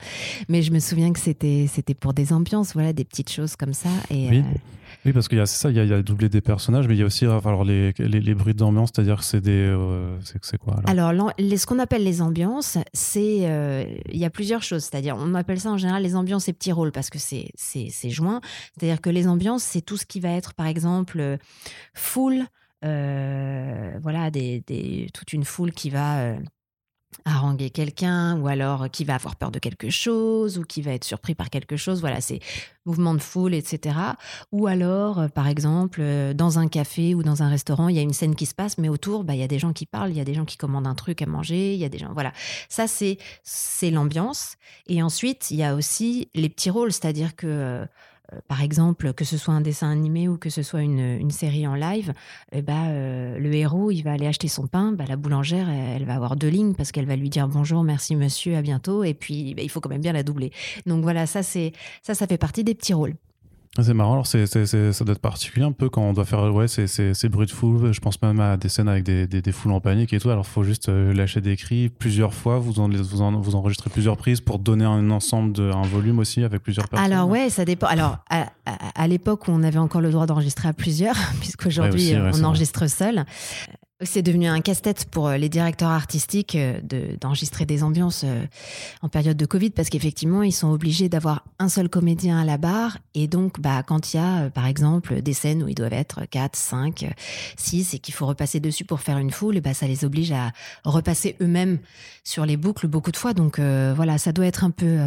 mais 0.49 0.63
je 0.63 0.73
me 0.73 0.81
souviens 0.81 1.13
que 1.13 1.21
c'était 1.21 1.67
c'était 1.69 1.95
pour 1.95 2.13
des 2.13 2.33
ambiances 2.33 2.75
voilà 2.75 2.93
des 2.93 3.05
petites 3.05 3.31
choses 3.31 3.55
comme 3.57 3.73
ça 3.73 3.91
et 4.11 4.29
oui. 4.29 4.39
Euh, 4.39 4.59
oui, 5.05 5.13
parce 5.13 5.29
qu'il 5.29 5.37
y 5.37 5.41
a 5.41 5.47
ça, 5.47 5.71
il 5.71 5.77
y, 5.77 5.93
a, 5.93 6.03
doublé 6.03 6.31
des 6.31 6.41
personnages, 6.41 6.89
mais 6.89 6.95
il 6.95 7.01
y 7.01 7.03
a 7.03 7.07
aussi 7.07 7.27
alors, 7.27 7.65
les, 7.65 7.93
les, 7.99 8.35
bruits 8.35 8.55
d'ambiance, 8.55 8.91
c'est-à-dire 8.95 9.19
que 9.19 9.25
c'est 9.25 9.41
des. 9.41 9.51
Euh, 9.51 10.17
c'est 10.23 10.57
quoi 10.57 10.77
Alors, 10.87 11.09
alors 11.09 11.33
les, 11.39 11.59
ce 11.59 11.67
qu'on 11.67 11.79
appelle 11.79 12.05
les 12.05 12.23
ambiances, 12.23 12.79
c'est. 12.95 13.41
Euh, 13.43 13.85
il 14.11 14.19
y 14.19 14.25
a 14.25 14.31
plusieurs 14.31 14.63
choses, 14.63 14.85
c'est-à-dire, 14.85 15.17
on 15.19 15.35
appelle 15.35 15.61
ça 15.61 15.71
en 15.71 15.77
général 15.77 16.03
les 16.03 16.17
ambiances 16.17 16.49
et 16.49 16.55
petits 16.55 16.73
rôles, 16.73 16.93
parce 16.93 17.11
que 17.11 17.19
c'est 17.19 17.51
joint. 18.11 18.41
C'est-à-dire 18.79 19.01
que 19.01 19.11
les 19.11 19.29
ambiances, 19.29 19.63
c'est 19.63 19.83
tout 19.83 19.99
ce 19.99 20.07
qui 20.07 20.21
va 20.21 20.31
être, 20.31 20.55
par 20.55 20.67
exemple, 20.67 21.39
full. 21.93 22.45
Euh, 22.85 23.99
voilà, 24.03 24.31
toute 25.13 25.33
une 25.33 25.45
foule 25.45 25.73
qui 25.73 25.89
va 25.89 26.19
euh, 26.19 26.39
haranguer 27.25 27.71
quelqu'un 27.71 28.39
ou 28.39 28.49
alors 28.49 28.91
qui 28.91 29.05
va 29.05 29.15
avoir 29.15 29.37
peur 29.37 29.51
de 29.51 29.59
quelque 29.59 29.89
chose 29.89 30.59
ou 30.59 30.65
qui 30.65 30.83
va 30.83 30.93
être 30.93 31.05
surpris 31.05 31.35
par 31.35 31.49
quelque 31.49 31.77
chose. 31.77 32.01
Voilà, 32.01 32.21
c'est 32.21 32.41
mouvement 32.85 33.15
de 33.15 33.21
foule, 33.21 33.55
etc. 33.55 33.97
Ou 34.53 34.67
alors, 34.67 35.19
euh, 35.19 35.29
par 35.29 35.49
exemple, 35.49 36.03
dans 36.35 36.59
un 36.59 36.69
café 36.69 37.15
ou 37.15 37.23
dans 37.23 37.43
un 37.43 37.49
restaurant, 37.49 37.89
il 37.89 37.97
y 37.97 37.99
a 37.99 38.03
une 38.03 38.13
scène 38.13 38.35
qui 38.35 38.45
se 38.45 38.55
passe, 38.55 38.77
mais 38.77 38.91
autour, 38.91 39.25
bah, 39.25 39.35
il 39.35 39.41
y 39.41 39.45
a 39.45 39.49
des 39.49 39.59
gens 39.59 39.73
qui 39.73 39.87
parlent, 39.87 40.11
il 40.11 40.19
y 40.19 40.21
a 40.21 40.25
des 40.25 40.35
gens 40.35 40.45
qui 40.45 40.59
commandent 40.59 40.87
un 40.87 40.95
truc 40.95 41.23
à 41.23 41.27
manger, 41.27 41.73
il 41.73 41.81
y 41.81 41.85
a 41.85 41.89
des 41.89 41.99
gens. 41.99 42.13
Voilà, 42.13 42.33
ça, 42.69 42.87
c'est 42.87 43.91
l'ambiance. 43.91 44.57
Et 44.87 45.03
ensuite, 45.03 45.51
il 45.51 45.57
y 45.57 45.65
a 45.65 45.75
aussi 45.75 46.29
les 46.35 46.51
petits 46.51 46.71
rôles, 46.71 46.93
c'est-à-dire 46.93 47.35
que 47.35 47.87
par 48.49 48.63
exemple, 48.63 49.13
que 49.13 49.25
ce 49.25 49.37
soit 49.37 49.55
un 49.55 49.61
dessin 49.61 49.91
animé 49.91 50.29
ou 50.29 50.39
que 50.39 50.51
ce 50.51 50.63
soit 50.63 50.83
une, 50.83 51.31
série 51.31 51.67
en 51.67 51.75
live, 51.75 52.13
eh 52.53 52.63
ben, 52.63 52.87
euh, 52.89 53.39
le 53.39 53.53
héros, 53.55 53.91
il 53.91 54.03
va 54.03 54.13
aller 54.13 54.27
acheter 54.27 54.49
son 54.49 54.67
pain, 54.67 54.93
bah, 54.93 55.05
la 55.09 55.17
boulangère, 55.17 55.69
elle, 55.69 56.05
va 56.05 56.15
avoir 56.15 56.37
deux 56.37 56.49
lignes 56.49 56.75
parce 56.75 56.93
qu'elle 56.93 57.07
va 57.07 57.17
lui 57.17 57.29
dire 57.29 57.49
bonjour, 57.49 57.83
merci 57.83 58.17
monsieur, 58.17 58.57
à 58.57 58.63
bientôt, 58.63 59.05
et 59.05 59.15
puis 59.15 59.55
bah, 59.55 59.63
il 59.63 59.69
faut 59.69 59.81
quand 59.81 59.89
même 59.89 60.01
bien 60.01 60.13
la 60.13 60.23
doubler. 60.23 60.53
Donc 60.87 61.03
voilà, 61.03 61.27
ça, 61.27 61.43
c'est 61.43 61.73
ça, 62.03 62.15
ça 62.15 62.27
fait 62.27 62.39
partie 62.39 62.65
des 62.65 62.75
petits 62.75 62.95
rôles. 62.95 63.15
C'est 63.83 63.93
marrant, 63.93 64.13
alors 64.13 64.27
c'est, 64.27 64.47
ça 64.47 65.05
doit 65.05 65.15
être 65.15 65.21
particulier 65.21 65.67
un 65.67 65.73
peu 65.73 65.89
quand 65.89 66.03
on 66.03 66.13
doit 66.13 66.25
faire 66.25 66.55
ouais, 66.55 66.69
ces, 66.69 67.29
bruits 67.29 67.47
de 67.47 67.51
foule. 67.51 67.93
Je 67.93 68.01
pense 68.01 68.23
même 68.23 68.39
à 68.39 68.57
des 68.57 68.69
scènes 68.69 68.89
avec 68.89 69.03
des, 69.03 69.27
des, 69.27 69.53
foules 69.53 69.73
en 69.73 69.81
panique 69.81 70.13
et 70.13 70.21
tout. 70.21 70.31
Alors 70.31 70.45
il 70.49 70.53
faut 70.53 70.63
juste 70.63 70.89
euh, 70.89 71.13
lâcher 71.13 71.41
des 71.41 71.57
cris 71.57 71.89
plusieurs 71.89 72.35
fois. 72.35 72.61
Vous, 72.61 72.79
en, 72.79 72.89
vous, 72.89 73.21
en, 73.21 73.33
vous 73.33 73.57
enregistrez 73.57 73.91
plusieurs 73.91 74.17
prises 74.17 74.41
pour 74.41 74.61
donner 74.61 74.85
un 74.85 75.11
ensemble, 75.11 75.53
de, 75.53 75.73
un 75.73 75.83
volume 75.83 76.21
aussi 76.21 76.45
avec 76.45 76.63
plusieurs 76.63 76.89
personnes. 76.89 77.13
Alors 77.13 77.29
ouais, 77.29 77.51
ça 77.51 77.65
dépend. 77.65 77.89
Alors 77.89 78.19
à, 78.31 78.47
à, 78.95 79.09
l'époque, 79.09 79.49
on 79.49 79.65
avait 79.65 79.79
encore 79.79 80.01
le 80.01 80.11
droit 80.11 80.27
d'enregistrer 80.27 80.69
à 80.69 80.73
plusieurs, 80.73 81.17
puisqu'aujourd'hui 81.41 82.15
ouais, 82.15 82.31
on 82.33 82.45
enregistre 82.45 82.89
seul. 82.89 83.25
C'est 84.05 84.23
devenu 84.23 84.47
un 84.47 84.61
casse-tête 84.61 85.07
pour 85.07 85.29
euh, 85.29 85.37
les 85.37 85.49
directeurs 85.49 85.91
artistiques 85.91 86.55
euh, 86.57 86.81
d'enregistrer 87.21 87.65
des 87.65 87.83
ambiances 87.83 88.23
euh, 88.25 88.45
en 89.03 89.09
période 89.09 89.37
de 89.37 89.47
Covid 89.47 89.71
parce 89.71 89.89
qu'effectivement, 89.89 90.43
ils 90.43 90.53
sont 90.53 90.71
obligés 90.71 91.09
d'avoir 91.09 91.45
un 91.59 91.69
seul 91.69 91.89
comédien 91.89 92.39
à 92.39 92.45
la 92.45 92.59
barre. 92.59 92.99
Et 93.15 93.29
donc, 93.29 93.61
bah, 93.61 93.83
quand 93.83 94.13
il 94.13 94.19
y 94.19 94.21
a, 94.21 94.51
par 94.51 94.67
exemple, 94.67 95.23
des 95.23 95.33
scènes 95.33 95.63
où 95.63 95.69
ils 95.69 95.75
doivent 95.75 95.93
être 95.95 96.25
4, 96.27 96.55
5, 96.55 97.15
6 97.57 97.95
et 97.95 97.99
qu'il 97.99 98.13
faut 98.13 98.27
repasser 98.27 98.61
dessus 98.61 98.85
pour 98.85 99.01
faire 99.01 99.19
une 99.19 99.31
foule, 99.31 99.61
bah, 99.61 99.75
ça 99.75 99.87
les 99.87 100.05
oblige 100.05 100.33
à 100.33 100.53
repasser 100.85 101.37
eux-mêmes 101.41 101.79
sur 102.25 102.45
les 102.45 102.57
boucles 102.57 102.89
beaucoup 102.89 103.11
de 103.11 103.17
fois. 103.17 103.33
Donc, 103.33 103.59
voilà, 103.59 104.19
ça 104.19 104.33
doit 104.33 104.47
être 104.47 104.65
un 104.65 104.71
peu, 104.71 104.99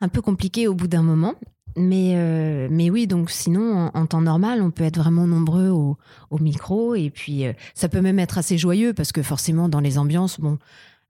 un 0.00 0.08
peu 0.08 0.20
compliqué 0.20 0.68
au 0.68 0.74
bout 0.74 0.88
d'un 0.88 1.02
moment. 1.02 1.34
Mais, 1.76 2.14
euh, 2.16 2.68
mais 2.70 2.88
oui, 2.88 3.06
donc 3.06 3.30
sinon, 3.30 3.90
en, 3.92 4.06
temps 4.06 4.22
normal, 4.22 4.62
on 4.62 4.70
peut 4.70 4.84
être 4.84 4.98
vraiment 4.98 5.26
nombreux 5.26 5.68
au, 5.68 5.98
au 6.30 6.38
micro. 6.38 6.94
Et 6.94 7.10
puis, 7.10 7.46
euh, 7.46 7.52
ça 7.74 7.88
peut 7.88 8.00
même 8.00 8.18
être 8.18 8.38
assez 8.38 8.56
joyeux 8.56 8.94
parce 8.94 9.12
que 9.12 9.22
forcément, 9.22 9.68
dans 9.68 9.80
les 9.80 9.98
ambiances, 9.98 10.40
bon, 10.40 10.58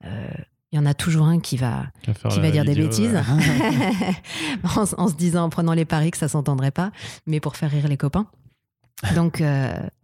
euh, 0.04 0.28
il 0.72 0.76
y 0.76 0.78
en 0.78 0.86
a 0.86 0.94
toujours 0.94 1.26
un 1.26 1.38
qui 1.38 1.56
va, 1.56 1.86
qui 2.28 2.40
va 2.40 2.50
dire 2.50 2.64
des 2.64 2.74
bêtises. 2.74 3.16
en, 4.76 5.08
se 5.08 5.14
disant, 5.14 5.44
en 5.44 5.50
prenant 5.50 5.72
les 5.72 5.84
paris 5.84 6.10
que 6.10 6.18
ça 6.18 6.28
s'entendrait 6.28 6.72
pas, 6.72 6.90
mais 7.26 7.38
pour 7.38 7.56
faire 7.56 7.70
rire 7.70 7.86
les 7.86 7.96
copains. 7.96 8.26
Donc, 9.14 9.42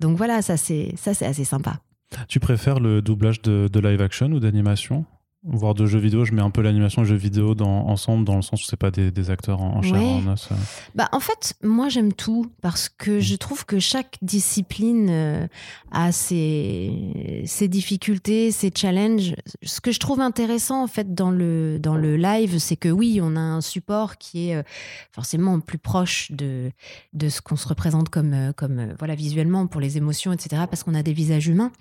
donc 0.00 0.16
voilà, 0.16 0.42
ça 0.42 0.56
c'est 0.56 0.94
assez 1.04 1.44
sympa. 1.44 1.80
Tu 2.28 2.40
préfères 2.40 2.78
le 2.78 3.02
doublage 3.02 3.42
de, 3.42 3.68
de 3.72 3.80
live 3.80 4.00
action 4.02 4.26
ou 4.26 4.38
d'animation? 4.38 5.06
Voire 5.44 5.74
de 5.74 5.86
jeux 5.86 5.98
vidéo, 5.98 6.24
je 6.24 6.32
mets 6.32 6.42
un 6.42 6.50
peu 6.50 6.62
l'animation 6.62 7.02
et 7.02 7.04
jeux 7.04 7.16
vidéo 7.16 7.54
dans, 7.54 7.86
ensemble, 7.88 8.24
dans 8.24 8.36
le 8.36 8.42
sens 8.42 8.62
où 8.62 8.66
c'est 8.66 8.76
pas 8.76 8.90
des, 8.90 9.30
acteurs 9.30 9.60
en, 9.60 9.82
chair 9.82 10.00
en 10.00 10.26
os. 10.28 10.48
Euh. 10.52 10.54
Bah, 10.94 11.08
en 11.12 11.20
fait, 11.20 11.54
moi 11.62 11.88
j'aime 11.88 12.12
tout 12.12 12.46
parce 12.60 12.88
que 12.88 13.18
je 13.18 13.34
trouve 13.34 13.64
que 13.64 13.80
chaque 13.80 14.18
discipline 14.22 15.08
euh, 15.10 15.46
a 15.90 16.12
ses, 16.12 17.42
ses, 17.46 17.68
difficultés, 17.68 18.52
ses 18.52 18.70
challenges. 18.74 19.34
Ce 19.62 19.80
que 19.80 19.90
je 19.90 19.98
trouve 19.98 20.20
intéressant 20.20 20.82
en 20.82 20.86
fait 20.86 21.14
dans 21.14 21.30
le, 21.30 21.78
dans 21.80 21.96
le 21.96 22.16
live, 22.16 22.58
c'est 22.58 22.76
que 22.76 22.88
oui, 22.88 23.20
on 23.22 23.34
a 23.34 23.40
un 23.40 23.60
support 23.60 24.18
qui 24.18 24.48
est 24.48 24.56
euh, 24.56 24.62
forcément 25.10 25.58
plus 25.58 25.78
proche 25.78 26.30
de, 26.30 26.70
de 27.14 27.28
ce 27.28 27.40
qu'on 27.40 27.56
se 27.56 27.66
représente 27.66 28.10
comme, 28.10 28.52
comme 28.56 28.94
voilà, 28.98 29.16
visuellement 29.16 29.66
pour 29.66 29.80
les 29.80 29.96
émotions, 29.96 30.32
etc., 30.32 30.62
parce 30.70 30.84
qu'on 30.84 30.94
a 30.94 31.02
des 31.02 31.12
visages 31.12 31.48
humains. 31.48 31.72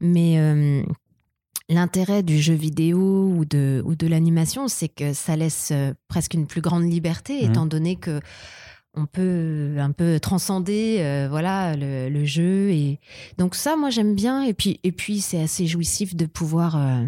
Mais 0.00 0.84
L'intérêt 1.70 2.22
du 2.22 2.40
jeu 2.40 2.54
vidéo 2.54 3.32
ou 3.34 3.44
de, 3.46 3.82
ou 3.86 3.94
de 3.94 4.06
l'animation, 4.06 4.68
c'est 4.68 4.88
que 4.88 5.14
ça 5.14 5.34
laisse 5.34 5.70
euh, 5.72 5.94
presque 6.08 6.34
une 6.34 6.46
plus 6.46 6.60
grande 6.60 6.84
liberté, 6.90 7.40
mmh. 7.40 7.50
étant 7.50 7.66
donné 7.66 7.96
que 7.96 8.20
on 8.96 9.06
peut 9.06 9.76
un 9.78 9.90
peu 9.90 10.20
transcender 10.20 10.98
euh, 11.00 11.26
voilà 11.28 11.74
le, 11.76 12.24
jeu 12.24 12.70
et 12.70 13.00
donc 13.38 13.54
ça 13.54 13.76
moi 13.76 13.90
j'aime 13.90 14.14
bien 14.14 14.42
et 14.42 14.54
puis 14.54 14.78
et 14.84 14.92
puis 14.92 15.20
c'est 15.20 15.42
assez 15.42 15.66
jouissif 15.66 16.14
de 16.14 16.26
pouvoir 16.26 16.76
euh, 16.76 17.04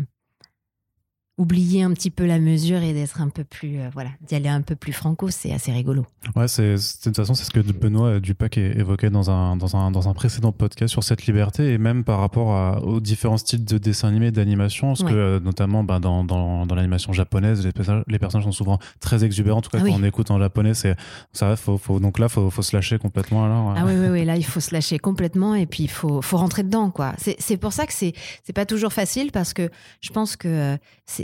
oublier 1.39 1.83
un 1.83 1.93
petit 1.93 2.11
peu 2.11 2.25
la 2.25 2.39
mesure 2.39 2.83
et 2.83 2.95
d'être 2.95 3.21
un 3.21 3.29
peu 3.29 3.45
plus, 3.45 3.79
euh, 3.79 3.91
voilà, 3.93 4.11
d'y 4.27 4.35
aller 4.35 4.49
un 4.49 4.63
peu 4.63 4.75
plus 4.75 4.95
franco, 4.95 5.29
c'est 5.29 5.53
assez 5.53 5.71
rigolo. 5.71 6.07
Ouais, 6.35 6.49
c'est, 6.49 6.75
de 6.75 7.03
toute 7.03 7.17
façon, 7.17 7.35
c'est 7.35 7.45
ce 7.45 7.51
que 7.51 7.61
Benoît 7.61 8.21
Dupac 8.21 8.57
évoquait 8.57 9.11
dans 9.11 9.31
un, 9.31 9.57
dans, 9.57 9.77
un, 9.77 9.91
dans 9.91 10.09
un 10.09 10.15
précédent 10.15 10.53
podcast 10.53 10.93
sur 10.93 11.05
cette 11.05 11.27
liberté 11.27 11.75
et 11.75 11.79
même 11.79 12.05
par 12.05 12.21
rapport 12.21 12.83
aux 12.83 13.01
différents 13.01 13.37
styles 13.37 13.65
de 13.65 13.77
dessin 13.77 14.09
animé 14.09 14.29
et 14.29 14.31
d'animation, 14.31 14.89
parce 14.89 15.03
que 15.03 15.15
euh, 15.15 15.41
notamment 15.41 15.85
bah, 15.85 15.99
dans, 15.99 16.25
dans, 16.25 16.65
dans 16.65 16.75
l'animation 16.75 17.13
japonaise, 17.13 17.65
les, 17.65 17.73
les, 18.09 18.19
personnages 18.19 18.45
sont 18.45 18.53
souvent 18.53 18.79
très 19.01 19.23
exubérants, 19.25 19.59
en 19.59 19.63
tout 19.63 19.71
cas 19.71 19.79
ah 19.83 19.85
quand 19.87 19.95
on 19.95 20.05
écoute 20.05 20.31
en 20.31 20.39
japonais, 20.39 20.73
c'est, 20.73 20.97
ça 21.33 21.55
faut, 21.57 21.77
faut, 21.77 22.01
donc 22.01 22.19
là, 22.19 22.27
il 22.27 22.33
faut, 22.33 22.49
faut, 22.49 22.63
se 22.63 22.75
lâcher 22.75 22.99
complètement. 22.99 23.45
Alors, 23.45 23.75
Ah 23.77 23.85
oui, 23.85 23.93
oui, 23.95 24.09
oui, 24.09 24.25
là, 24.25 24.37
il 24.37 24.45
faut 24.45 24.61
se 24.61 24.73
lâcher 24.73 24.99
complètement 24.99 25.55
et 25.55 25.67
puis 25.67 25.85
il 25.85 25.91
faut, 25.91 26.23
faut 26.23 26.39
rentrer 26.39 26.63
dedans. 26.63 26.91
quoi. 26.91 27.13
C'est, 27.19 27.37
c'est 27.39 27.59
pour 27.59 27.75
ça 27.75 27.87
que 27.87 27.93
c'est, 27.93 28.15
c'est 28.45 28.55
pas 28.55 28.65
toujours 28.65 28.95
facile 28.95 29.33
parce 29.33 29.53
que 29.53 29.71
je 30.01 30.11
pense 30.11 30.37
que 30.37 30.49
euh, 30.49 30.77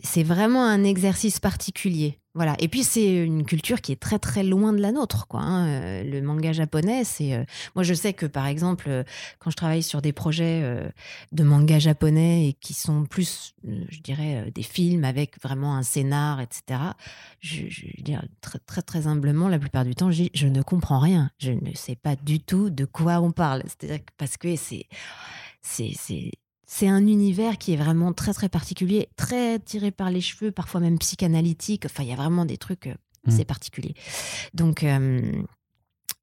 c'est 0.03 0.23
vraiment 0.23 0.65
un 0.65 0.85
exercice 0.85 1.41
particulier. 1.41 2.19
Voilà. 2.35 2.57
Et 2.61 2.69
puis 2.69 2.83
c'est 2.83 3.15
une 3.25 3.45
culture 3.45 3.83
qui 3.83 3.93
est 3.93 4.01
très 4.01 4.19
très 4.19 4.43
loin 4.43 4.73
de 4.73 4.81
la 4.81 4.91
nôtre, 4.91 5.27
quoi. 5.27 5.41
Hein. 5.41 5.69
Euh, 5.69 6.03
le 6.03 6.23
manga 6.23 6.53
japonais, 6.53 7.05
c'est. 7.05 7.35
Euh, 7.35 7.45
moi, 7.75 7.83
je 7.83 7.93
sais 7.93 8.15
que 8.15 8.25
par 8.25 8.47
exemple, 8.47 8.87
euh, 8.89 9.05
quand 9.39 9.51
je 9.51 9.57
travaille 9.57 9.83
sur 9.83 10.01
des 10.01 10.15
projets 10.15 10.63
de 11.33 11.45
manga 11.45 11.79
japonais 11.79 12.49
et 12.49 12.53
qui 12.55 12.73
sont 12.73 13.05
plus, 13.05 13.55
je 13.65 14.01
dirais, 14.01 14.51
des 14.55 14.63
films 14.63 15.05
avec 15.05 15.41
vraiment 15.43 15.77
un 15.77 15.83
scénar, 15.83 16.41
etc. 16.41 16.81
Je, 17.41 17.69
je 17.69 18.03
dire 18.03 18.25
très, 18.41 18.59
très 18.61 18.83
très 18.83 19.07
humblement, 19.07 19.49
la 19.49 19.59
plupart 19.59 19.85
du 19.85 19.95
temps, 19.95 20.11
je 20.11 20.25
je 20.33 20.47
ne 20.47 20.63
comprends 20.63 21.01
rien. 21.01 21.31
Je 21.39 21.53
ne 21.53 21.75
sais 21.75 21.97
pas 21.97 22.17
du 22.17 22.41
tout 22.41 22.71
de 22.71 22.87
quoi 22.87 23.21
on 23.21 23.33
parle. 23.33 23.63
C'est-à-dire 23.67 24.01
parce 24.17 24.39
que 24.39 24.57
c'est 24.57 24.87
c'est 25.61 25.93
c'est 26.75 26.89
un 26.89 27.07
univers 27.07 27.59
qui 27.59 27.75
est 27.75 27.77
vraiment 27.77 28.15
très 28.15 28.33
très 28.33 28.49
particulier, 28.49 29.11
très 29.17 29.59
tiré 29.59 29.91
par 29.91 30.09
les 30.09 30.23
cheveux, 30.23 30.51
parfois 30.51 30.81
même 30.81 30.99
psychanalytique. 30.99 31.85
Enfin, 31.85 32.03
il 32.03 32.09
y 32.09 32.15
a 32.15 32.17
vraiment 32.17 32.47
des 32.47 32.57
trucs, 32.57 32.87
euh, 32.87 32.95
mmh. 33.27 33.31
c'est 33.31 33.45
particulier. 33.45 33.95
Donc, 34.55 34.83
euh, 34.83 35.21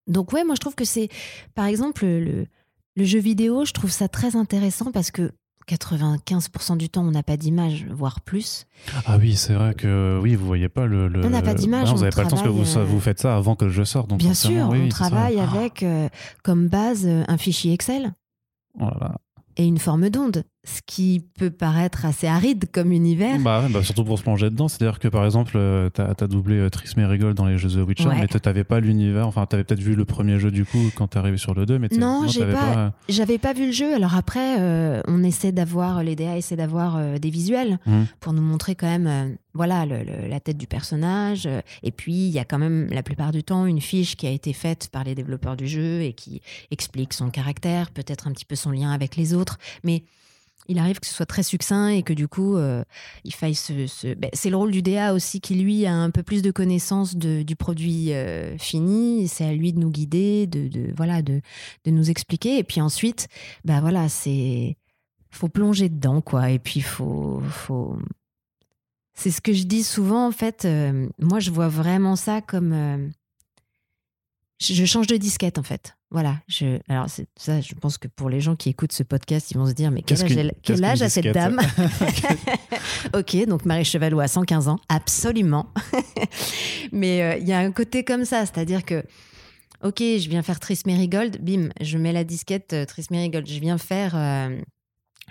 donc 0.08 0.34
ouais, 0.34 0.44
moi 0.44 0.56
je 0.56 0.60
trouve 0.60 0.74
que 0.74 0.86
c'est, 0.86 1.08
par 1.54 1.66
exemple, 1.66 2.04
le, 2.04 2.48
le, 2.96 3.04
jeu 3.06 3.20
vidéo, 3.20 3.64
je 3.64 3.74
trouve 3.74 3.92
ça 3.92 4.08
très 4.08 4.36
intéressant 4.36 4.92
parce 4.92 5.12
que 5.12 5.34
95% 5.68 6.78
du 6.78 6.90
temps, 6.90 7.04
on 7.04 7.12
n'a 7.12 7.22
pas 7.22 7.38
d'image, 7.38 7.86
voire 7.88 8.20
plus. 8.20 8.66
Ah 9.06 9.18
oui, 9.20 9.36
c'est 9.36 9.54
vrai 9.54 9.76
que 9.76 10.20
oui, 10.20 10.34
vous 10.34 10.48
voyez 10.48 10.68
pas 10.68 10.88
le. 10.88 11.12
on 11.24 11.30
n'a 11.30 11.44
pas 11.44 11.54
d'image. 11.54 11.94
vous 11.94 12.00
n'avez 12.00 12.10
pas 12.10 12.24
le 12.24 12.28
temps 12.28 12.42
que 12.42 12.50
vous, 12.50 12.76
euh, 12.76 12.84
vous, 12.86 13.00
faites 13.00 13.20
ça 13.20 13.38
avant 13.38 13.56
que 13.56 13.66
le 13.66 13.72
jeu 13.72 13.86
sorte. 13.86 14.10
Donc 14.10 14.18
bien 14.18 14.34
sûr, 14.34 14.68
on 14.68 14.90
travaille 14.90 15.40
avec 15.40 15.86
comme 16.44 16.70
base 16.70 17.08
un 17.08 17.38
fichier 17.38 17.72
Excel. 17.72 18.16
Oh 18.80 18.86
là 18.86 18.98
là 19.00 19.16
et 19.60 19.66
une 19.66 19.78
forme 19.78 20.10
d'onde, 20.10 20.44
ce 20.66 20.82
qui 20.86 21.26
peut 21.38 21.50
paraître 21.50 22.06
assez 22.06 22.28
aride 22.28 22.66
comme 22.72 22.92
univers. 22.92 23.40
Bah, 23.40 23.66
bah 23.70 23.82
surtout 23.82 24.04
pour 24.04 24.18
se 24.18 24.24
plonger 24.24 24.50
dedans. 24.50 24.68
C'est-à-dire 24.68 25.00
que 25.00 25.08
par 25.08 25.24
exemple, 25.26 25.54
euh, 25.56 25.90
tu 25.94 26.02
as, 26.02 26.28
doublé 26.28 26.58
euh, 26.58 26.70
Tris 26.70 26.90
Merigold 26.98 27.36
dans 27.36 27.46
les 27.46 27.58
jeux 27.58 27.70
The 27.70 27.88
Witcher, 27.88 28.10
mais 28.20 28.28
tu 28.28 28.38
n'avais 28.44 28.66
pas 28.66 28.80
l'univers. 28.80 29.28
Enfin, 29.28 29.46
tu 29.46 29.56
avais 29.56 29.64
peut-être 29.64 29.80
vu 29.80 29.96
le 29.96 30.06
premier 30.06 30.38
jeu 30.38 30.52
du 30.52 30.66
coup 30.66 30.92
quand 30.96 31.08
tu 31.08 31.18
es 31.18 31.20
arrivé 31.20 31.38
sur 31.38 31.54
le 31.54 31.66
2, 31.66 31.80
mais 31.80 31.88
non, 31.92 32.28
j'avais 32.28 32.54
pas, 32.54 32.94
j'avais 33.08 33.38
pas 33.38 33.54
vu 33.54 33.68
le 33.68 33.72
jeu. 33.72 33.94
Alors 33.96 34.16
après, 34.16 34.60
euh, 34.60 35.02
on 35.08 35.24
essaie 35.24 35.52
d'avoir, 35.52 36.04
les 36.04 36.16
DA 36.16 36.38
essaient 36.38 36.58
d'avoir 36.58 37.20
des 37.20 37.30
visuels 37.30 37.80
mmh. 37.86 38.04
pour 38.20 38.34
nous 38.34 38.42
montrer 38.42 38.76
quand 38.76 38.88
même 38.88 39.38
voilà 39.54 39.86
la 39.86 40.40
tête 40.40 40.58
du 40.58 40.68
personnage. 40.68 41.46
Euh, 41.46 41.62
et 41.84 41.92
puis, 41.92 42.14
il 42.14 42.32
y 42.32 42.40
a 42.40 42.46
quand 42.46 42.60
même 42.60 42.88
la 42.92 43.04
plupart 43.04 43.32
du 43.32 43.44
temps 43.44 43.66
une 43.66 43.82
fiche 43.82 44.16
qui 44.16 44.28
a 44.28 44.32
été 44.32 44.54
faite 44.54 44.90
par 44.92 45.04
les 45.04 45.16
développeurs 45.16 45.58
du 45.58 45.68
jeu 45.68 46.02
et 46.02 46.14
qui 46.14 46.42
explique 46.72 47.14
son 47.14 47.30
caractère, 47.30 47.92
peut-être 47.92 48.28
un 48.28 48.32
petit 48.32 48.46
peu 48.46 48.56
son 48.56 48.72
lien 48.72 48.92
avec 48.92 49.16
les 49.16 49.34
autres. 49.34 49.58
Mais 49.84 50.04
il 50.70 50.78
arrive 50.78 51.00
que 51.00 51.08
ce 51.08 51.14
soit 51.14 51.26
très 51.26 51.42
succinct 51.42 51.90
et 51.90 52.04
que 52.04 52.14
du 52.14 52.28
coup, 52.28 52.56
euh, 52.56 52.84
il 53.24 53.34
faille 53.34 53.56
se. 53.56 54.14
Ben, 54.14 54.30
c'est 54.34 54.52
le 54.52 54.56
rôle 54.56 54.70
du 54.70 54.84
DA 54.84 55.14
aussi 55.16 55.42
qui, 55.42 55.56
lui, 55.56 55.88
a 55.88 55.94
un 55.94 56.12
peu 56.12 56.22
plus 56.22 56.44
de 56.44 56.52
connaissance 56.52 57.16
du 57.16 57.56
produit 57.56 58.14
euh, 58.14 58.56
fini. 58.60 59.28
C'est 59.28 59.46
à 59.46 59.52
lui 59.52 59.74
de 59.74 59.80
nous 59.80 59.90
guider, 59.90 60.46
de, 60.46 60.94
voilà, 60.96 61.24
de, 61.24 61.42
de, 61.86 61.92
nous 61.92 62.12
expliquer. 62.12 62.60
Et 62.60 62.64
puis 62.64 62.82
ensuite, 62.82 63.28
bah 63.66 63.82
voilà, 63.82 64.08
c'est. 64.08 64.78
Faut 65.32 65.50
plonger 65.50 65.90
dedans, 65.90 66.22
quoi. 66.22 66.52
Et 66.52 66.60
puis, 66.60 66.82
faut. 66.82 67.42
faut 67.50 67.98
c'est 69.16 69.32
ce 69.32 69.42
que 69.42 69.52
je 69.52 69.64
dis 69.64 69.84
souvent, 69.84 70.28
en 70.28 70.32
fait. 70.32 70.66
Euh, 70.66 71.10
moi, 71.18 71.40
je 71.40 71.50
vois 71.50 71.68
vraiment 71.68 72.16
ça 72.16 72.42
comme. 72.42 73.12
Je 74.62 74.86
change 74.86 75.08
de 75.08 75.18
disquette, 75.18 75.58
en 75.58 75.64
fait. 75.64 75.96
Voilà. 76.12 76.38
Je, 76.48 76.80
alors, 76.90 77.06
ça, 77.36 77.62
je 77.62 77.74
pense 77.76 77.98
que 77.98 78.08
pour 78.08 78.30
les 78.30 78.42
gens 78.42 78.56
qui 78.56 78.70
écoutent 78.70 78.92
ce 78.94 79.04
podcast, 79.04 79.52
ils 79.52 79.58
vont 79.58 79.68
se 79.68 79.74
dire 79.74 79.92
Mais 79.92 80.02
quel 80.02 80.84
âge, 80.84 81.02
a 81.02 81.10
cette 81.10 81.28
dame? 81.28 81.60
Ok, 83.14 83.46
donc 83.48 83.66
Marie 83.66 83.86
Chevalot 83.86 84.20
a 84.20 84.28
115 84.28 84.68
ans. 84.68 84.80
Absolument. 84.90 85.72
Mais 86.92 87.22
euh, 87.22 87.38
il 87.38 87.48
y 87.48 87.54
a 87.54 87.60
un 87.60 87.72
côté 87.72 88.04
comme 88.04 88.26
ça, 88.26 88.46
c'est-à-dire 88.46 88.84
que. 88.84 89.04
Ok, 89.82 90.00
je 90.00 90.28
viens 90.28 90.42
faire 90.42 90.60
Tris 90.60 90.82
Merigold, 90.86 91.42
bim, 91.42 91.70
je 91.80 91.98
mets 91.98 92.12
la 92.12 92.26
disquette 92.26 92.76
Tris 92.86 93.06
Merigold. 93.12 93.48
Je 93.48 93.60
viens 93.62 93.78
faire, 93.78 94.14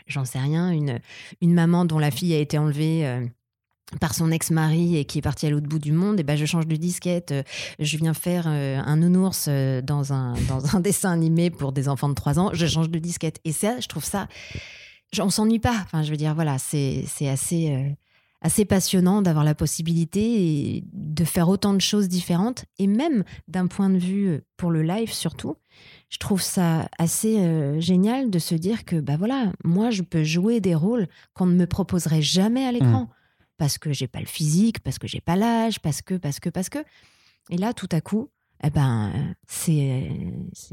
j'en 0.07 0.25
sais 0.25 0.39
rien, 0.39 0.71
une, 0.71 1.01
une 1.43 1.53
maman 1.53 1.85
dont 1.85 1.99
la 1.99 2.11
fille 2.11 2.33
a 2.33 2.39
été 2.39 2.57
enlevée 2.57 3.29
par 4.01 4.15
son 4.15 4.31
ex-mari 4.31 4.97
et 4.97 5.05
qui 5.05 5.19
est 5.19 5.23
parti 5.23 5.47
à 5.47 5.51
l'autre 5.51 5.67
bout 5.67 5.79
du 5.79 5.93
monde, 5.93 6.21
et 6.21 6.23
ben 6.23 6.37
je 6.37 6.45
change 6.45 6.67
de 6.67 6.77
disquette. 6.77 7.33
Euh, 7.33 7.43
je 7.79 7.97
viens 7.97 8.15
faire 8.15 8.45
euh, 8.47 8.79
un 8.79 8.97
nounours 8.97 9.47
euh, 9.49 9.81
dans 9.81 10.13
un, 10.13 10.35
dans 10.49 10.77
un 10.77 10.81
dessin 10.81 11.11
animé 11.11 11.51
pour 11.51 11.73
des 11.73 11.89
enfants 11.89 12.09
de 12.09 12.15
3 12.15 12.39
ans. 12.39 12.51
Je 12.53 12.67
change 12.67 12.91
de 12.91 12.99
disquette. 12.99 13.41
Et 13.45 13.53
ça, 13.53 13.81
je 13.81 13.89
trouve 13.89 14.05
ça. 14.05 14.29
On 15.19 15.31
s'ennuie 15.31 15.59
pas. 15.59 15.77
Enfin, 15.85 16.03
je 16.03 16.11
veux 16.11 16.17
dire, 16.17 16.35
voilà, 16.35 16.59
c'est 16.59 17.07
assez, 17.27 17.97
assez 18.43 18.67
passionnant 18.67 19.23
d'avoir 19.23 19.43
la 19.43 19.55
possibilité 19.55 20.85
de 20.93 21.25
faire 21.25 21.49
autant 21.49 21.73
de 21.73 21.81
choses 21.81 22.09
différentes. 22.09 22.67
Et 22.79 22.87
même 22.87 23.25
d'un 23.49 23.69
point 23.69 23.89
de 23.89 23.97
vue 23.97 24.43
pour 24.59 24.71
le 24.71 24.83
live, 24.83 25.11
surtout, 25.11 25.57
je 26.11 26.19
trouve 26.19 26.43
ça 26.43 26.91
assez 26.99 27.81
génial 27.81 28.29
de 28.29 28.39
se 28.39 28.55
dire 28.55 28.85
que, 28.85 28.97
bah 28.97 29.17
voilà, 29.17 29.51
moi, 29.65 29.89
je 29.89 30.03
peux 30.03 30.25
jouer 30.25 30.61
des 30.61 30.75
rôles 30.75 31.07
qu'on 31.33 31.47
ne 31.47 31.55
me 31.55 31.67
proposerait 31.67 32.21
jamais 32.21 32.67
à 32.67 32.73
l'écran. 32.73 33.05
Mmh 33.05 33.18
parce 33.59 33.77
que 33.77 33.93
j'ai 33.93 34.09
pas 34.09 34.21
le 34.21 34.27
physique, 34.27 34.81
parce 34.81 34.99
que 34.99 35.07
j'ai 35.07 35.21
pas 35.21 35.37
l'âge, 35.37 35.81
parce 35.81 36.01
que, 36.01 36.15
parce 36.15 36.41
que, 36.41 36.49
parce 36.49 36.69
que. 36.69 36.79
Et 37.51 37.59
là, 37.59 37.75
tout 37.75 37.89
à 37.93 38.01
coup, 38.01 38.31
eh 38.65 38.71
ben, 38.71 39.35
c'est 39.47 40.09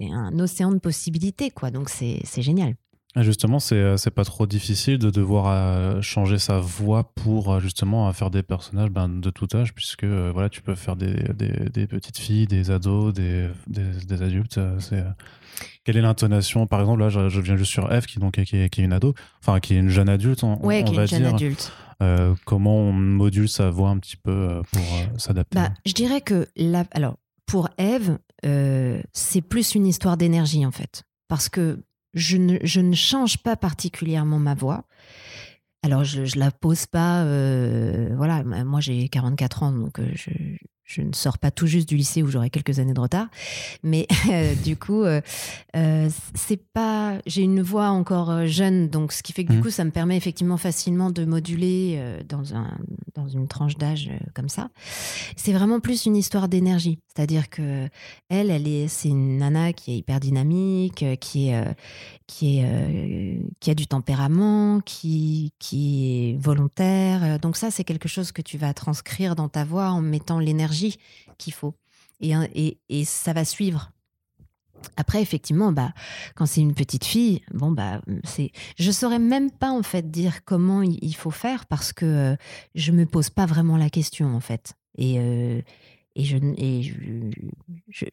un 0.01 0.39
océan 0.39 0.71
de 0.71 0.79
possibilités, 0.79 1.51
quoi. 1.51 1.71
Donc, 1.71 1.89
c'est 1.89 2.41
génial. 2.41 2.75
Justement, 3.17 3.59
c'est 3.59 4.11
pas 4.13 4.25
trop 4.25 4.45
difficile 4.45 4.97
de 4.97 5.09
devoir 5.09 5.45
euh, 5.47 6.01
changer 6.01 6.37
sa 6.37 6.59
voix 6.59 7.13
pour 7.15 7.53
euh, 7.53 7.59
justement 7.59 8.11
faire 8.11 8.29
des 8.29 8.43
personnages 8.43 8.89
ben, 8.89 9.07
de 9.07 9.29
tout 9.29 9.47
âge, 9.53 9.73
puisque 9.73 10.03
euh, 10.03 10.31
voilà, 10.33 10.49
tu 10.49 10.61
peux 10.61 10.75
faire 10.75 10.97
des, 10.97 11.13
des, 11.33 11.87
petites 11.87 12.17
filles, 12.17 12.45
des 12.45 12.71
ados, 12.71 13.13
des, 13.13 13.47
des 13.67 14.21
adultes. 14.21 14.59
Quelle 15.85 15.97
est 15.97 16.01
l'intonation? 16.01 16.67
Par 16.67 16.81
exemple, 16.81 16.99
là, 16.99 17.09
je, 17.09 17.39
viens 17.39 17.55
juste 17.55 17.71
sur 17.71 17.91
Eve, 17.91 18.05
qui, 18.05 18.19
donc, 18.19 18.33
qui, 18.43 18.57
est, 18.57 18.69
qui 18.69 18.81
est 18.81 18.83
une 18.83 18.93
ado, 18.93 19.13
enfin, 19.41 19.59
qui 19.59 19.75
est 19.75 19.77
une 19.77 19.89
jeune 19.89 20.09
adulte, 20.09 20.43
on, 20.43 20.57
ouais, 20.65 20.83
qui 20.83 20.93
est 20.93 20.97
une 20.97 21.07
jeune 21.07 21.25
adulte. 21.25 21.71
Euh, 22.01 22.35
comment 22.45 22.75
on 22.75 22.91
module 22.91 23.47
sa 23.47 23.69
voix 23.69 23.89
un 23.89 23.97
petit 23.99 24.17
peu 24.17 24.31
euh, 24.31 24.61
pour 24.71 24.81
euh, 24.81 25.17
s'adapter? 25.17 25.57
Bah, 25.57 25.69
Je 25.85 25.93
dirais 25.93 26.21
que 26.21 26.47
la, 26.57 26.85
alors, 26.91 27.17
pour 27.45 27.69
Eve, 27.77 28.17
c'est 29.13 29.41
plus 29.41 29.75
une 29.75 29.87
histoire 29.87 30.17
d'énergie 30.17 30.65
en 30.65 30.71
fait. 30.71 31.03
Parce 31.27 31.49
que 31.49 31.79
je 32.15 32.37
ne, 32.37 32.57
je 32.63 32.81
ne, 32.81 32.95
change 32.95 33.37
pas 33.37 33.55
particulièrement 33.55 34.39
ma 34.39 34.55
voix. 34.55 34.85
Alors, 35.83 36.03
je 36.03 36.21
ne 36.21 36.39
la 36.39 36.49
pose 36.49 36.87
pas. 36.87 37.23
voilà, 38.15 38.43
moi 38.43 38.79
j'ai 38.79 39.07
44 39.07 39.63
ans, 39.63 39.71
donc 39.71 39.99
je, 40.15 40.31
je 40.85 41.01
ne 41.01 41.13
sors 41.13 41.39
pas 41.39 41.51
tout 41.51 41.65
juste 41.65 41.89
du 41.89 41.97
lycée 41.97 42.21
où 42.21 42.27
j'aurai 42.27 42.49
quelques 42.49 42.79
années 42.79 42.93
de 42.93 42.99
retard, 42.99 43.27
mais 43.83 44.07
euh, 44.31 44.53
du 44.63 44.77
coup, 44.77 45.01
euh, 45.03 45.19
euh, 45.75 46.09
c'est 46.35 46.61
pas. 46.73 47.17
J'ai 47.25 47.41
une 47.41 47.61
voix 47.61 47.89
encore 47.89 48.45
jeune, 48.45 48.87
donc 48.87 49.11
ce 49.11 49.23
qui 49.23 49.33
fait 49.33 49.43
que 49.45 49.51
du 49.51 49.57
mmh. 49.57 49.61
coup, 49.61 49.69
ça 49.71 49.83
me 49.83 49.91
permet 49.91 50.15
effectivement 50.15 50.57
facilement 50.57 51.09
de 51.09 51.25
moduler 51.25 51.99
dans 52.29 52.53
un 52.53 52.77
dans 53.15 53.27
une 53.27 53.47
tranche 53.47 53.77
d'âge 53.77 54.11
comme 54.33 54.49
ça. 54.49 54.69
C'est 55.35 55.53
vraiment 55.53 55.79
plus 55.79 56.05
une 56.05 56.15
histoire 56.15 56.47
d'énergie, 56.47 56.99
c'est-à-dire 57.07 57.49
que 57.49 57.87
elle, 58.29 58.51
elle 58.51 58.67
est, 58.67 58.87
c'est 58.87 59.09
une 59.09 59.37
nana 59.37 59.73
qui 59.73 59.93
est 59.93 59.97
hyper 59.97 60.19
dynamique, 60.19 61.05
qui 61.19 61.49
est 61.49 61.75
qui 62.27 62.59
est 62.59 63.39
qui 63.59 63.71
a 63.71 63.75
du 63.75 63.87
tempérament, 63.87 64.81
qui 64.81 65.53
qui 65.59 66.33
est 66.33 66.37
volontaire. 66.37 67.39
Donc 67.39 67.57
ça, 67.57 67.71
c'est 67.71 67.83
quelque 67.83 68.07
chose 68.07 68.31
que 68.31 68.41
tu 68.41 68.57
vas 68.57 68.73
transcrire 68.73 69.35
dans 69.35 69.49
ta 69.49 69.63
voix 69.63 69.89
en 69.89 70.01
mettant 70.01 70.39
l'énergie 70.39 70.97
qu'il 71.37 71.53
faut. 71.53 71.75
Et, 72.21 72.33
et, 72.53 72.79
et, 72.89 73.05
ça 73.05 73.33
va 73.33 73.43
suivre. 73.43 73.91
Après, 74.97 75.21
effectivement, 75.21 75.71
bah, 75.71 75.93
quand 76.35 76.45
c'est 76.45 76.61
une 76.61 76.73
petite 76.73 77.05
fille, 77.05 77.41
bon, 77.53 77.71
bah, 77.71 78.01
c'est, 78.23 78.51
je 78.77 78.91
saurais 78.91 79.19
même 79.19 79.51
pas 79.51 79.71
en 79.71 79.83
fait 79.83 80.09
dire 80.09 80.45
comment 80.45 80.81
il 80.81 81.15
faut 81.15 81.31
faire 81.31 81.65
parce 81.65 81.91
que 81.91 82.05
euh, 82.05 82.35
je 82.75 82.91
me 82.91 83.05
pose 83.05 83.29
pas 83.29 83.45
vraiment 83.45 83.77
la 83.77 83.89
question 83.89 84.35
en 84.35 84.39
fait. 84.39 84.73
Et, 84.97 85.19
euh, 85.19 85.61
et 86.15 86.23
je, 86.23 86.37
et 86.57 86.81
je, 87.89 88.05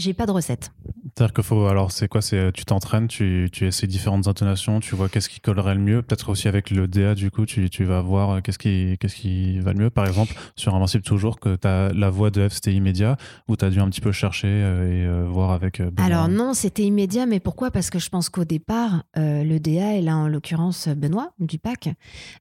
J'ai 0.00 0.14
pas 0.14 0.24
de 0.24 0.30
recette. 0.30 0.72
C'est-à-dire 1.14 1.34
que 1.34 1.42
faut. 1.42 1.66
Alors, 1.66 1.92
c'est 1.92 2.08
quoi 2.08 2.22
C'est 2.22 2.52
tu 2.52 2.64
t'entraînes, 2.64 3.06
tu, 3.06 3.50
tu 3.52 3.66
essaies 3.66 3.86
différentes 3.86 4.28
intonations, 4.28 4.80
tu 4.80 4.94
vois 4.94 5.10
qu'est-ce 5.10 5.28
qui 5.28 5.40
collerait 5.40 5.74
le 5.74 5.80
mieux. 5.80 6.00
Peut-être 6.00 6.30
aussi 6.30 6.48
avec 6.48 6.70
le 6.70 6.88
DA, 6.88 7.14
du 7.14 7.30
coup, 7.30 7.44
tu, 7.44 7.68
tu 7.68 7.84
vas 7.84 8.00
voir 8.00 8.30
euh, 8.30 8.40
qu'est-ce 8.40 8.58
qui, 8.58 8.96
qu'est-ce 8.98 9.16
qui 9.16 9.58
va 9.60 9.74
le 9.74 9.80
mieux. 9.80 9.90
Par 9.90 10.06
exemple, 10.06 10.34
sur 10.56 10.74
Invincible, 10.74 11.02
toujours 11.02 11.38
que 11.38 11.56
tu 11.56 11.68
as 11.68 11.92
la 11.92 12.08
voix 12.08 12.30
de 12.30 12.48
F, 12.48 12.54
c'était 12.54 12.72
immédiat, 12.72 13.18
ou 13.48 13.56
tu 13.56 13.64
as 13.66 13.68
dû 13.68 13.80
un 13.80 13.90
petit 13.90 14.00
peu 14.00 14.12
chercher 14.12 14.48
euh, 14.48 14.86
et 14.86 15.06
euh, 15.06 15.26
voir 15.28 15.50
avec. 15.50 15.82
Benoît. 15.82 16.06
Alors, 16.06 16.28
non, 16.28 16.54
c'était 16.54 16.84
immédiat, 16.84 17.26
mais 17.26 17.40
pourquoi? 17.40 17.70
Parce 17.70 17.90
que 17.90 17.98
je 17.98 18.08
pense 18.08 18.30
qu'au 18.30 18.44
départ, 18.44 19.02
le 19.16 19.58
DA, 19.58 19.96
et 19.96 20.00
là, 20.00 20.16
en 20.16 20.28
l'occurrence, 20.28 20.88
Benoît, 20.88 21.32
du 21.38 21.58
PAC, 21.58 21.90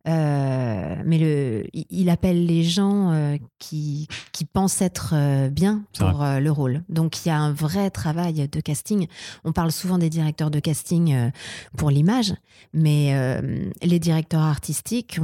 mais 0.05 1.17
le, 1.17 1.63
il 1.73 2.09
appelle 2.09 2.45
les 2.45 2.63
gens 2.63 3.37
qui, 3.57 4.07
qui 4.31 4.45
pensent 4.45 4.81
être 4.81 5.49
bien 5.49 5.83
pour 5.97 6.23
le 6.23 6.49
rôle. 6.49 6.83
Donc, 6.87 7.25
il 7.25 7.29
y 7.29 7.31
a 7.31 7.39
un 7.39 7.48
vrai 7.51 7.89
travail 7.89 8.47
de 8.47 8.61
casting. 8.61 9.07
On 9.43 9.51
parle 9.51 9.71
souvent 9.71 9.97
des 9.97 10.09
directeurs 10.09 10.51
de 10.51 10.59
casting 10.59 11.13
euh, 11.13 11.29
pour 11.77 11.89
l'image, 11.89 12.33
mais 12.73 13.13
euh, 13.13 13.69
les 13.81 13.99
directeurs 13.99 14.41
artistiques 14.41 15.19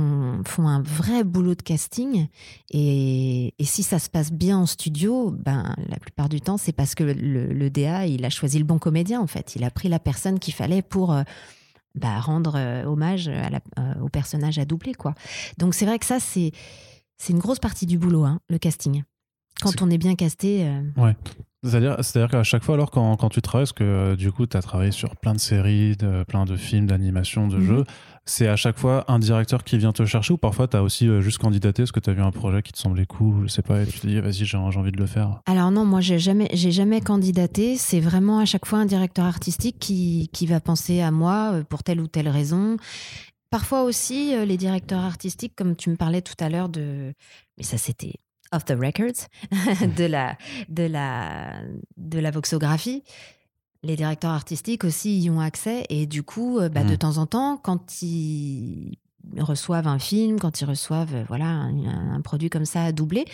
font 0.45 0.67
un 0.67 0.81
vrai 0.81 1.23
boulot 1.23 1.55
de 1.55 1.61
casting. 1.61 2.27
Et, 2.71 3.53
si 3.61 3.83
ça 3.83 3.99
se 3.99 4.09
passe 4.09 4.31
bien 4.31 4.59
en 4.59 4.65
studio, 4.65 5.31
ben, 5.31 5.75
la 5.89 5.97
plupart 5.97 6.29
du 6.29 6.39
temps, 6.39 6.57
c'est 6.57 6.71
parce 6.71 6.95
que 6.95 7.03
le, 7.03 7.69
DA, 7.69 8.05
il 8.05 8.23
a 8.23 8.29
choisi 8.29 8.57
le 8.59 8.63
bon 8.63 8.77
comédien, 8.77 9.19
en 9.19 9.27
fait. 9.27 9.55
Il 9.55 9.63
a 9.63 9.71
pris 9.71 9.89
la 9.89 9.99
personne 9.99 10.39
qu'il 10.39 10.53
fallait 10.53 10.81
pour... 10.81 11.13
Euh, 11.13 11.23
bah, 11.95 12.19
rendre 12.19 12.59
hommage 12.85 13.31
au 14.01 14.09
personnage 14.09 14.59
à 14.59 14.65
doubler 14.65 14.93
quoi. 14.93 15.15
Donc 15.57 15.73
c'est 15.73 15.85
vrai 15.85 15.97
que 15.97 16.05
ça 16.05 16.19
c'est 16.19 16.51
c'est 17.17 17.31
une 17.31 17.39
grosse 17.39 17.59
partie 17.59 17.85
du 17.85 17.97
boulot 17.97 18.25
hein, 18.25 18.41
le 18.49 18.57
casting. 18.57 19.03
Quand 19.61 19.81
on 19.81 19.89
est 19.89 19.97
bien 19.97 20.15
casté. 20.15 20.67
Ouais. 20.97 21.15
C'est-à-dire, 21.65 22.29
qu'à 22.29 22.43
chaque 22.43 22.63
fois, 22.63 22.75
alors, 22.75 22.91
quand, 22.91 23.15
quand 23.17 23.29
tu 23.29 23.41
travailles, 23.41 23.63
parce 23.63 23.73
que 23.73 23.83
euh, 23.83 24.15
du 24.15 24.31
coup, 24.31 24.45
tu 24.45 24.55
as 24.55 24.61
travaillé 24.61 24.91
sur 24.91 25.15
plein 25.15 25.33
de 25.33 25.39
séries, 25.39 25.95
de, 25.95 26.23
plein 26.23 26.45
de 26.45 26.55
films, 26.55 26.85
d'animations, 26.85 27.47
de 27.47 27.57
mhm. 27.57 27.65
jeux, 27.65 27.83
c'est 28.25 28.47
à 28.47 28.55
chaque 28.55 28.77
fois 28.77 29.03
un 29.07 29.17
directeur 29.17 29.63
qui 29.63 29.77
vient 29.77 29.91
te 29.91 30.05
chercher 30.05 30.33
ou 30.33 30.37
parfois 30.37 30.67
tu 30.67 30.77
as 30.77 30.83
aussi 30.83 31.07
euh, 31.07 31.21
juste 31.21 31.37
candidaté 31.37 31.83
parce 31.83 31.91
que 31.91 31.99
tu 31.99 32.09
as 32.09 32.13
vu 32.13 32.21
un 32.21 32.31
projet 32.31 32.61
qui 32.61 32.71
te 32.71 32.77
semblait 32.77 33.05
cool, 33.05 33.47
je 33.47 33.47
sais 33.47 33.61
pas, 33.61 33.81
et 33.81 33.87
tu 33.87 33.99
te 33.99 34.05
dis, 34.05 34.19
vas-y, 34.19 34.45
j'ai, 34.45 34.57
envie 34.57 34.91
de 34.91 34.99
le 34.99 35.05
faire 35.07 35.41
Alors, 35.47 35.71
non, 35.71 35.85
moi, 35.85 36.01
j'ai 36.01 36.19
jamais, 36.19 36.49
j'ai 36.53 36.71
jamais 36.71 37.01
candidaté. 37.01 37.77
C'est 37.77 37.99
vraiment 37.99 38.39
à 38.39 38.45
chaque 38.45 38.65
fois 38.65 38.79
un 38.79 38.85
directeur 38.85 39.25
artistique 39.25 39.77
qui, 39.79 40.29
qui 40.33 40.45
va 40.45 40.59
penser 40.59 41.01
à 41.01 41.09
moi 41.09 41.51
euh, 41.53 41.63
pour 41.63 41.83
telle 41.83 41.99
ou 41.99 42.07
telle 42.07 42.29
raison. 42.29 42.77
Parfois 43.49 43.83
aussi, 43.83 44.33
les 44.45 44.57
directeurs 44.57 45.03
artistiques, 45.03 45.53
comme 45.55 45.75
tu 45.75 45.89
me 45.89 45.95
parlais 45.95 46.21
tout 46.21 46.35
à 46.39 46.49
l'heure 46.49 46.67
de. 46.67 47.13
Mais 47.57 47.63
ça, 47.63 47.77
c'était 47.77 48.15
of 48.51 48.65
the 48.65 48.75
records 48.77 49.27
de 49.97 50.05
la 50.05 50.37
de 50.69 50.83
la 50.83 51.61
de 51.97 52.19
la 52.19 52.31
voxographie 52.31 53.03
les 53.85 53.95
directeurs 53.95 54.31
artistiques 54.31 54.83
aussi 54.83 55.19
y 55.19 55.29
ont 55.29 55.39
accès 55.39 55.85
et 55.89 56.05
du 56.05 56.23
coup 56.23 56.59
euh, 56.59 56.69
bah, 56.69 56.83
de 56.83 56.93
mm. 56.93 56.97
temps 56.97 57.17
en 57.17 57.25
temps 57.25 57.57
quand 57.57 58.01
ils 58.01 58.97
reçoivent 59.37 59.87
un 59.87 59.99
film 59.99 60.39
quand 60.39 60.61
ils 60.61 60.65
reçoivent 60.65 61.15
euh, 61.15 61.23
voilà 61.27 61.45
un, 61.45 62.21
produit 62.21 62.49
comme 62.49 62.65
ça 62.65 62.83
à 62.83 62.91
doubler 62.91 63.25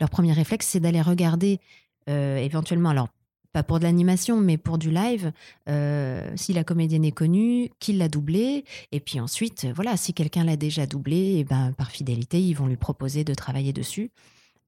leur 0.00 0.10
premier 0.10 0.32
réflexe 0.32 0.66
c'est 0.66 0.80
d'aller 0.80 1.02
regarder 1.02 1.60
euh, 2.08 2.36
éventuellement 2.36 2.90
alors 2.90 3.08
pas 3.52 3.64
pour 3.64 3.80
de 3.80 3.82
l'animation, 3.82 4.40
mais 4.40 4.58
pour 4.58 4.78
du 4.78 4.92
live, 4.92 5.32
si 6.36 6.52
la 6.52 6.62
comédienne 6.62 7.04
est 7.04 7.10
connue, 7.10 7.72
qui 7.80 7.92
l'a 7.92 8.06
doublée, 8.06 8.64
et 8.92 9.00
puis 9.00 9.18
ensuite, 9.18 9.66
voilà, 9.74 9.96
si 9.96 10.14
quelqu'un 10.14 10.44
l'a 10.44 10.54
déjà 10.54 10.86
doublé, 10.86 11.38
et 11.38 11.42
ben 11.42 11.72
par 11.72 11.90
fidélité, 11.90 12.40
ils 12.40 12.54
vont 12.54 12.68
lui 12.68 12.76
proposer 12.76 13.24
de 13.24 13.34
travailler 13.34 13.72
dessus. 13.72 14.12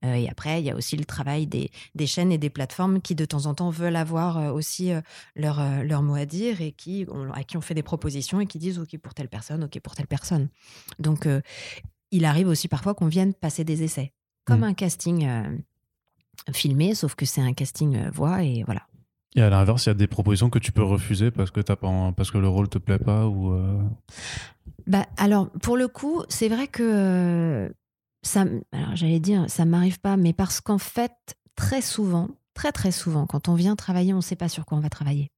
Euh, 0.04 0.14
et 0.14 0.28
après, 0.28 0.60
il 0.60 0.66
y 0.66 0.70
a 0.70 0.76
aussi 0.76 0.96
le 0.96 1.04
travail 1.04 1.46
des, 1.46 1.70
chaînes 2.06 2.32
et 2.32 2.38
des 2.38 2.50
plateformes 2.50 3.00
qui, 3.00 3.14
de 3.14 3.24
temps 3.24 3.46
en 3.46 3.54
temps, 3.54 3.70
veulent 3.70 3.96
avoir 3.96 4.38
euh, 4.38 4.52
aussi 4.52 4.92
euh, 4.92 5.00
leur, 5.36 5.62
leur 5.84 6.02
mot 6.02 6.14
à 6.14 6.26
dire 6.26 6.60
et 6.60 6.72
qui, 6.72 7.06
à 7.34 7.44
qui 7.44 7.56
on 7.56 7.60
fait 7.60 7.74
des 7.74 7.82
propositions 7.82 8.40
et 8.40 8.46
qui 8.46 8.58
disent 8.58 8.78
OK 8.78 8.96
pour 8.98 9.14
telle 9.14 9.28
personne, 9.28 9.64
OK 9.64 9.78
pour 9.80 9.94
telle 9.94 10.06
personne. 10.06 10.48
Donc, 10.98 11.28
il 12.10 12.24
arrive 12.24 12.48
aussi 12.48 12.68
parfois 12.68 12.94
qu'on 12.94 13.06
vienne 13.06 13.34
passer 13.34 13.64
des 13.64 13.82
essais, 13.82 14.12
comme 14.44 14.60
mmh. 14.60 14.64
un 14.64 14.74
casting 14.74 15.28
filmé, 16.52 16.94
sauf 16.94 17.14
que 17.14 17.24
c'est 17.24 17.40
un 17.40 17.52
casting 17.52 18.08
voix 18.10 18.42
et 18.42 18.62
voilà. 18.64 18.82
Et 19.34 19.40
à 19.40 19.48
l'inverse, 19.48 19.86
il 19.86 19.88
y 19.88 19.92
a 19.92 19.94
des 19.94 20.06
propositions 20.06 20.50
que 20.50 20.58
tu 20.58 20.72
peux 20.72 20.82
refuser 20.82 21.30
parce 21.30 21.50
que, 21.50 21.60
as 21.60 21.76
pas, 21.76 22.12
parce 22.14 22.30
que 22.30 22.38
le 22.38 22.48
rôle 22.48 22.68
te 22.68 22.78
plaît 22.78 22.98
pas 22.98 23.26
ou 23.26 23.56
bah, 24.86 25.06
alors, 25.16 25.50
pour 25.62 25.76
le 25.76 25.88
coup, 25.88 26.22
c'est 26.28 26.48
vrai 26.48 26.66
que 26.66 27.72
ça, 28.22 28.44
alors 28.72 28.94
j'allais 28.94 29.20
dire, 29.20 29.44
ça 29.48 29.64
m'arrive 29.64 30.00
pas, 30.00 30.16
mais 30.16 30.32
parce 30.32 30.60
qu'en 30.60 30.78
fait, 30.78 31.12
très 31.56 31.82
souvent, 31.82 32.28
très 32.54 32.72
très 32.72 32.92
souvent, 32.92 33.26
quand 33.26 33.48
on 33.48 33.54
vient 33.54 33.76
travailler, 33.76 34.12
on 34.12 34.18
ne 34.18 34.22
sait 34.22 34.36
pas 34.36 34.48
sur 34.48 34.64
quoi 34.64 34.78
on 34.78 34.80
va 34.80 34.90
travailler. 34.90 35.30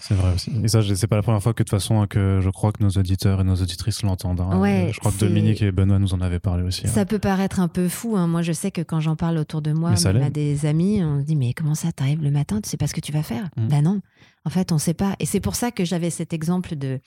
C'est 0.00 0.14
vrai 0.14 0.34
aussi. 0.34 0.50
Et 0.62 0.68
ça, 0.68 0.80
c'est 0.82 1.06
pas 1.06 1.16
la 1.16 1.22
première 1.22 1.42
fois 1.42 1.52
que 1.52 1.62
de 1.62 1.68
toute 1.68 1.78
façon 1.78 2.06
que 2.06 2.40
je 2.40 2.50
crois 2.50 2.72
que 2.72 2.82
nos 2.82 2.90
auditeurs 2.90 3.40
et 3.40 3.44
nos 3.44 3.54
auditrices 3.54 4.02
l'entendent. 4.02 4.40
Hein. 4.40 4.90
je 4.90 4.98
crois 4.98 5.12
que 5.12 5.18
Dominique 5.18 5.62
et 5.62 5.70
Benoît 5.70 5.98
nous 5.98 6.14
en 6.14 6.20
avaient 6.20 6.40
parlé 6.40 6.62
aussi. 6.62 6.88
Ça 6.88 7.00
hein. 7.00 7.04
peut 7.04 7.18
paraître 7.18 7.60
un 7.60 7.68
peu 7.68 7.88
fou. 7.88 8.16
Hein. 8.16 8.26
Moi, 8.26 8.42
je 8.42 8.52
sais 8.52 8.70
que 8.70 8.80
quand 8.80 9.00
j'en 9.00 9.16
parle 9.16 9.38
autour 9.38 9.62
de 9.62 9.72
moi, 9.72 9.92
à 10.04 10.30
des 10.30 10.66
amis, 10.66 11.02
on 11.04 11.20
se 11.20 11.24
dit 11.24 11.36
mais 11.36 11.52
comment 11.52 11.74
ça 11.74 11.92
t'arrives 11.92 12.22
le 12.22 12.30
matin 12.30 12.60
Tu 12.60 12.68
sais 12.68 12.76
pas 12.76 12.86
ce 12.86 12.94
que 12.94 13.00
tu 13.00 13.12
vas 13.12 13.22
faire? 13.22 13.48
Mmh. 13.56 13.68
Ben 13.68 13.82
non. 13.82 14.00
En 14.44 14.50
fait, 14.50 14.72
on 14.72 14.78
sait 14.78 14.94
pas. 14.94 15.14
Et 15.20 15.26
c'est 15.26 15.40
pour 15.40 15.54
ça 15.54 15.70
que 15.70 15.84
j'avais 15.84 16.10
cet 16.10 16.32
exemple 16.32 16.74
de 16.74 16.98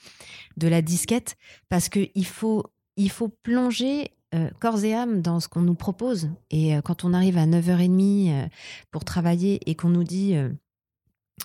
de 0.56 0.68
la 0.68 0.80
disquette 0.80 1.36
parce 1.68 1.88
que 1.88 2.08
il 2.14 2.26
faut 2.26 2.64
il 2.96 3.10
faut 3.10 3.28
plonger 3.28 4.10
euh, 4.36 4.50
corps 4.60 4.84
et 4.84 4.94
âme 4.94 5.22
dans 5.22 5.40
ce 5.40 5.48
qu'on 5.48 5.62
nous 5.62 5.74
propose. 5.74 6.28
Et 6.50 6.76
euh, 6.76 6.80
quand 6.80 7.04
on 7.04 7.14
arrive 7.14 7.38
à 7.38 7.46
9h30 7.46 8.30
euh, 8.30 8.46
pour 8.90 9.04
travailler 9.04 9.60
et 9.68 9.74
qu'on 9.74 9.88
nous 9.88 10.04
dit 10.04 10.36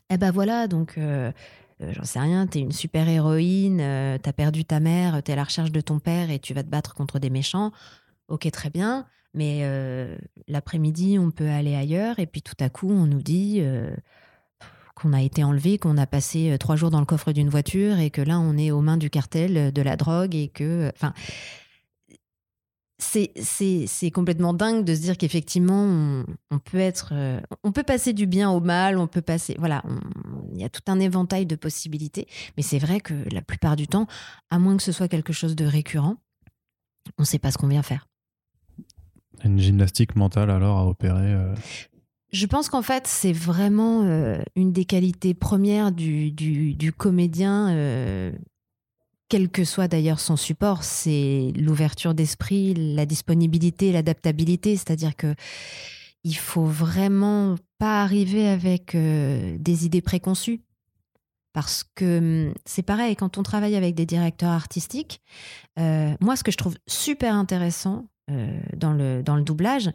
Eh 0.09 0.17
ben 0.17 0.31
voilà, 0.31 0.67
donc 0.67 0.99
j'en 1.79 2.03
sais 2.03 2.19
rien, 2.19 2.47
t'es 2.47 2.59
une 2.59 2.71
super 2.71 3.07
héroïne, 3.07 3.77
t'as 4.21 4.33
perdu 4.33 4.65
ta 4.65 4.79
mère, 4.79 5.21
t'es 5.23 5.33
à 5.33 5.35
la 5.35 5.43
recherche 5.43 5.71
de 5.71 5.81
ton 5.81 5.99
père 5.99 6.29
et 6.29 6.39
tu 6.39 6.53
vas 6.53 6.63
te 6.63 6.69
battre 6.69 6.93
contre 6.93 7.19
des 7.19 7.29
méchants. 7.29 7.71
Ok, 8.27 8.49
très 8.51 8.69
bien. 8.69 9.05
Mais 9.33 9.65
l'après-midi, 10.47 11.17
on 11.19 11.31
peut 11.31 11.49
aller 11.49 11.75
ailleurs. 11.75 12.19
Et 12.19 12.25
puis 12.25 12.41
tout 12.41 12.55
à 12.59 12.69
coup, 12.69 12.89
on 12.89 13.05
nous 13.05 13.21
dit 13.21 13.61
qu'on 14.95 15.13
a 15.13 15.21
été 15.21 15.43
enlevé, 15.43 15.77
qu'on 15.77 15.97
a 15.97 16.05
passé 16.05 16.55
trois 16.59 16.75
jours 16.75 16.91
dans 16.91 16.99
le 16.99 17.05
coffre 17.05 17.31
d'une 17.31 17.49
voiture 17.49 17.99
et 17.99 18.09
que 18.09 18.21
là, 18.21 18.39
on 18.39 18.57
est 18.57 18.71
aux 18.71 18.81
mains 18.81 18.97
du 18.97 19.09
cartel 19.09 19.73
de 19.73 19.81
la 19.81 19.97
drogue 19.97 20.35
et 20.35 20.47
que. 20.47 20.91
Enfin, 20.95 21.13
c'est 23.01 24.11
complètement 24.11 24.53
dingue 24.53 24.85
de 24.85 24.93
se 24.93 25.01
dire 25.01 25.17
qu'effectivement, 25.17 26.23
on, 26.51 26.59
peut 26.59 26.79
être, 26.79 27.09
euh, 27.13 27.39
on 27.63 27.71
peut 27.71 27.83
passer 27.83 28.13
du 28.13 28.27
bien 28.27 28.49
au 28.51 28.59
mal, 28.59 28.97
on 28.97 29.07
peut 29.07 29.21
passer, 29.21 29.55
voilà, 29.57 29.83
il 30.53 30.59
y 30.59 30.63
a 30.63 30.69
tout 30.69 30.81
un 30.87 30.99
éventail 30.99 31.45
de 31.45 31.55
possibilités. 31.55 32.27
Mais 32.57 32.63
c'est 32.63 32.79
vrai 32.79 32.99
que 32.99 33.13
la 33.31 33.41
plupart 33.41 33.75
du 33.75 33.87
temps, 33.87 34.07
à 34.49 34.59
moins 34.59 34.77
que 34.77 34.83
ce 34.83 34.91
soit 34.91 35.07
quelque 35.07 35.33
chose 35.33 35.55
de 35.55 35.65
récurrent, 35.65 36.17
on 37.17 37.23
ne 37.23 37.25
sait 37.25 37.39
pas 37.39 37.51
ce 37.51 37.57
qu'on 37.57 37.67
vient 37.67 37.83
faire. 37.83 38.07
Une 39.43 39.59
gymnastique 39.59 40.15
mentale 40.15 40.51
alors 40.51 40.77
à 40.77 40.85
opérer 40.85 41.33
euh 41.33 41.55
Je 42.31 42.45
pense 42.45 42.69
qu'en 42.69 42.83
fait, 42.83 43.07
c'est 43.07 43.33
vraiment 43.33 44.03
euh, 44.03 44.37
une 44.55 44.71
des 44.71 44.85
qualités 44.85 45.33
premières 45.33 45.91
du, 45.91 46.31
du 46.31 46.93
comédien 46.93 47.69
quel 49.31 49.49
que 49.49 49.63
soit 49.63 49.87
d'ailleurs 49.87 50.19
son 50.19 50.35
support, 50.35 50.83
c'est 50.83 51.53
l'ouverture 51.55 52.13
d'esprit, 52.13 52.73
la 52.73 53.05
disponibilité, 53.05 53.93
l'adaptabilité. 53.93 54.75
C'est-à-dire 54.75 55.15
que 55.15 55.35
il 56.25 56.35
faut 56.35 56.65
vraiment 56.65 57.55
pas 57.77 58.03
arriver 58.03 58.49
avec 58.49 58.93
euh, 58.93 59.55
des 59.57 59.85
idées 59.85 60.01
préconçues. 60.01 60.59
Parce 61.53 61.85
que 61.95 62.49
hum, 62.49 62.53
c'est 62.65 62.81
pareil, 62.81 63.15
quand 63.15 63.37
on 63.37 63.43
travaille 63.43 63.77
avec 63.77 63.95
des 63.95 64.05
directeurs 64.05 64.51
artistiques, 64.51 65.21
euh, 65.79 66.13
moi, 66.19 66.35
ce 66.35 66.43
que 66.43 66.51
je 66.51 66.57
trouve 66.57 66.75
super 66.85 67.33
intéressant 67.33 68.07
euh, 68.29 68.59
dans, 68.75 68.91
le, 68.91 69.23
dans 69.23 69.37
le 69.37 69.43
doublage, 69.43 69.91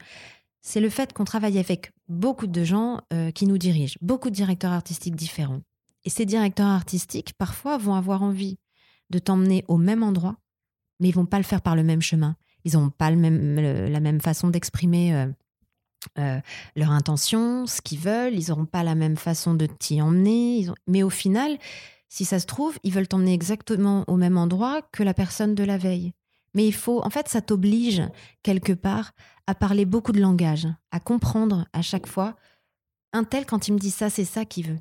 c'est 0.63 0.81
le 0.81 0.89
fait 0.89 1.13
qu'on 1.13 1.25
travaille 1.25 1.59
avec 1.59 1.93
beaucoup 2.09 2.47
de 2.47 2.65
gens 2.65 3.01
qui 3.35 3.47
nous 3.47 3.59
dirigent, 3.59 3.99
beaucoup 4.01 4.31
de 4.31 4.35
directeurs 4.35 4.73
artistiques 4.73 5.15
différents. 5.15 5.61
Et 6.05 6.11
ces 6.11 6.25
directeurs 6.25 6.67
artistiques, 6.67 7.35
parfois, 7.35 7.77
vont 7.77 7.95
avoir 7.95 8.23
envie 8.23 8.57
de 9.11 9.19
t'emmener 9.19 9.65
au 9.69 9.77
même 9.77 10.03
endroit, 10.03 10.37
mais 11.01 11.09
ils 11.09 11.15
vont 11.15 11.27
pas 11.27 11.39
le 11.39 11.45
faire 11.45 11.63
par 11.63 11.77
le 11.77 11.83
même 11.85 12.03
chemin. 12.03 12.37
Ils 12.65 12.75
n'ont 12.75 12.91
pas 12.91 13.11
le 13.11 13.17
même, 13.17 13.57
la 13.57 14.01
même 14.01 14.21
façon 14.21 14.49
d'exprimer 14.49 15.15
euh, 15.15 15.27
euh, 16.19 16.41
leur 16.75 16.91
intention, 16.91 17.67
ce 17.67 17.81
qu'ils 17.81 18.01
veulent. 18.01 18.35
Ils 18.35 18.49
n'auront 18.49 18.67
pas 18.67 18.83
la 18.83 18.95
même 18.95 19.17
façon 19.17 19.55
de 19.55 19.67
t'y 19.67 20.03
emmener. 20.03 20.67
Mais 20.87 21.03
au 21.03 21.11
final, 21.11 21.59
si 22.09 22.25
ça 22.25 22.41
se 22.41 22.47
trouve, 22.47 22.79
ils 22.83 22.93
veulent 22.93 23.09
t'emmener 23.09 23.35
exactement 23.35 24.05
au 24.09 24.17
même 24.17 24.37
endroit 24.37 24.83
que 24.93 25.03
la 25.03 25.15
personne 25.15 25.55
de 25.55 25.65
la 25.65 25.79
veille. 25.79 26.13
Mais 26.55 26.67
il 26.67 26.75
faut, 26.75 27.05
en 27.05 27.11
fait, 27.11 27.29
ça 27.29 27.43
t'oblige 27.43 28.03
quelque 28.43 28.73
part 28.73 29.13
à 29.47 29.55
parler 29.55 29.85
beaucoup 29.85 30.13
de 30.13 30.21
langage, 30.21 30.67
à 30.91 31.01
comprendre 31.01 31.67
à 31.73 31.83
chaque 31.83 32.07
fois. 32.07 32.35
Un 33.13 33.25
tel, 33.25 33.47
quand 33.47 33.69
il 33.69 33.75
me 33.75 33.79
dit 33.79 33.91
ça, 33.91 34.11
c'est 34.11 34.25
ça 34.25 34.45
qu'il 34.45 34.67
veut. 34.67 34.79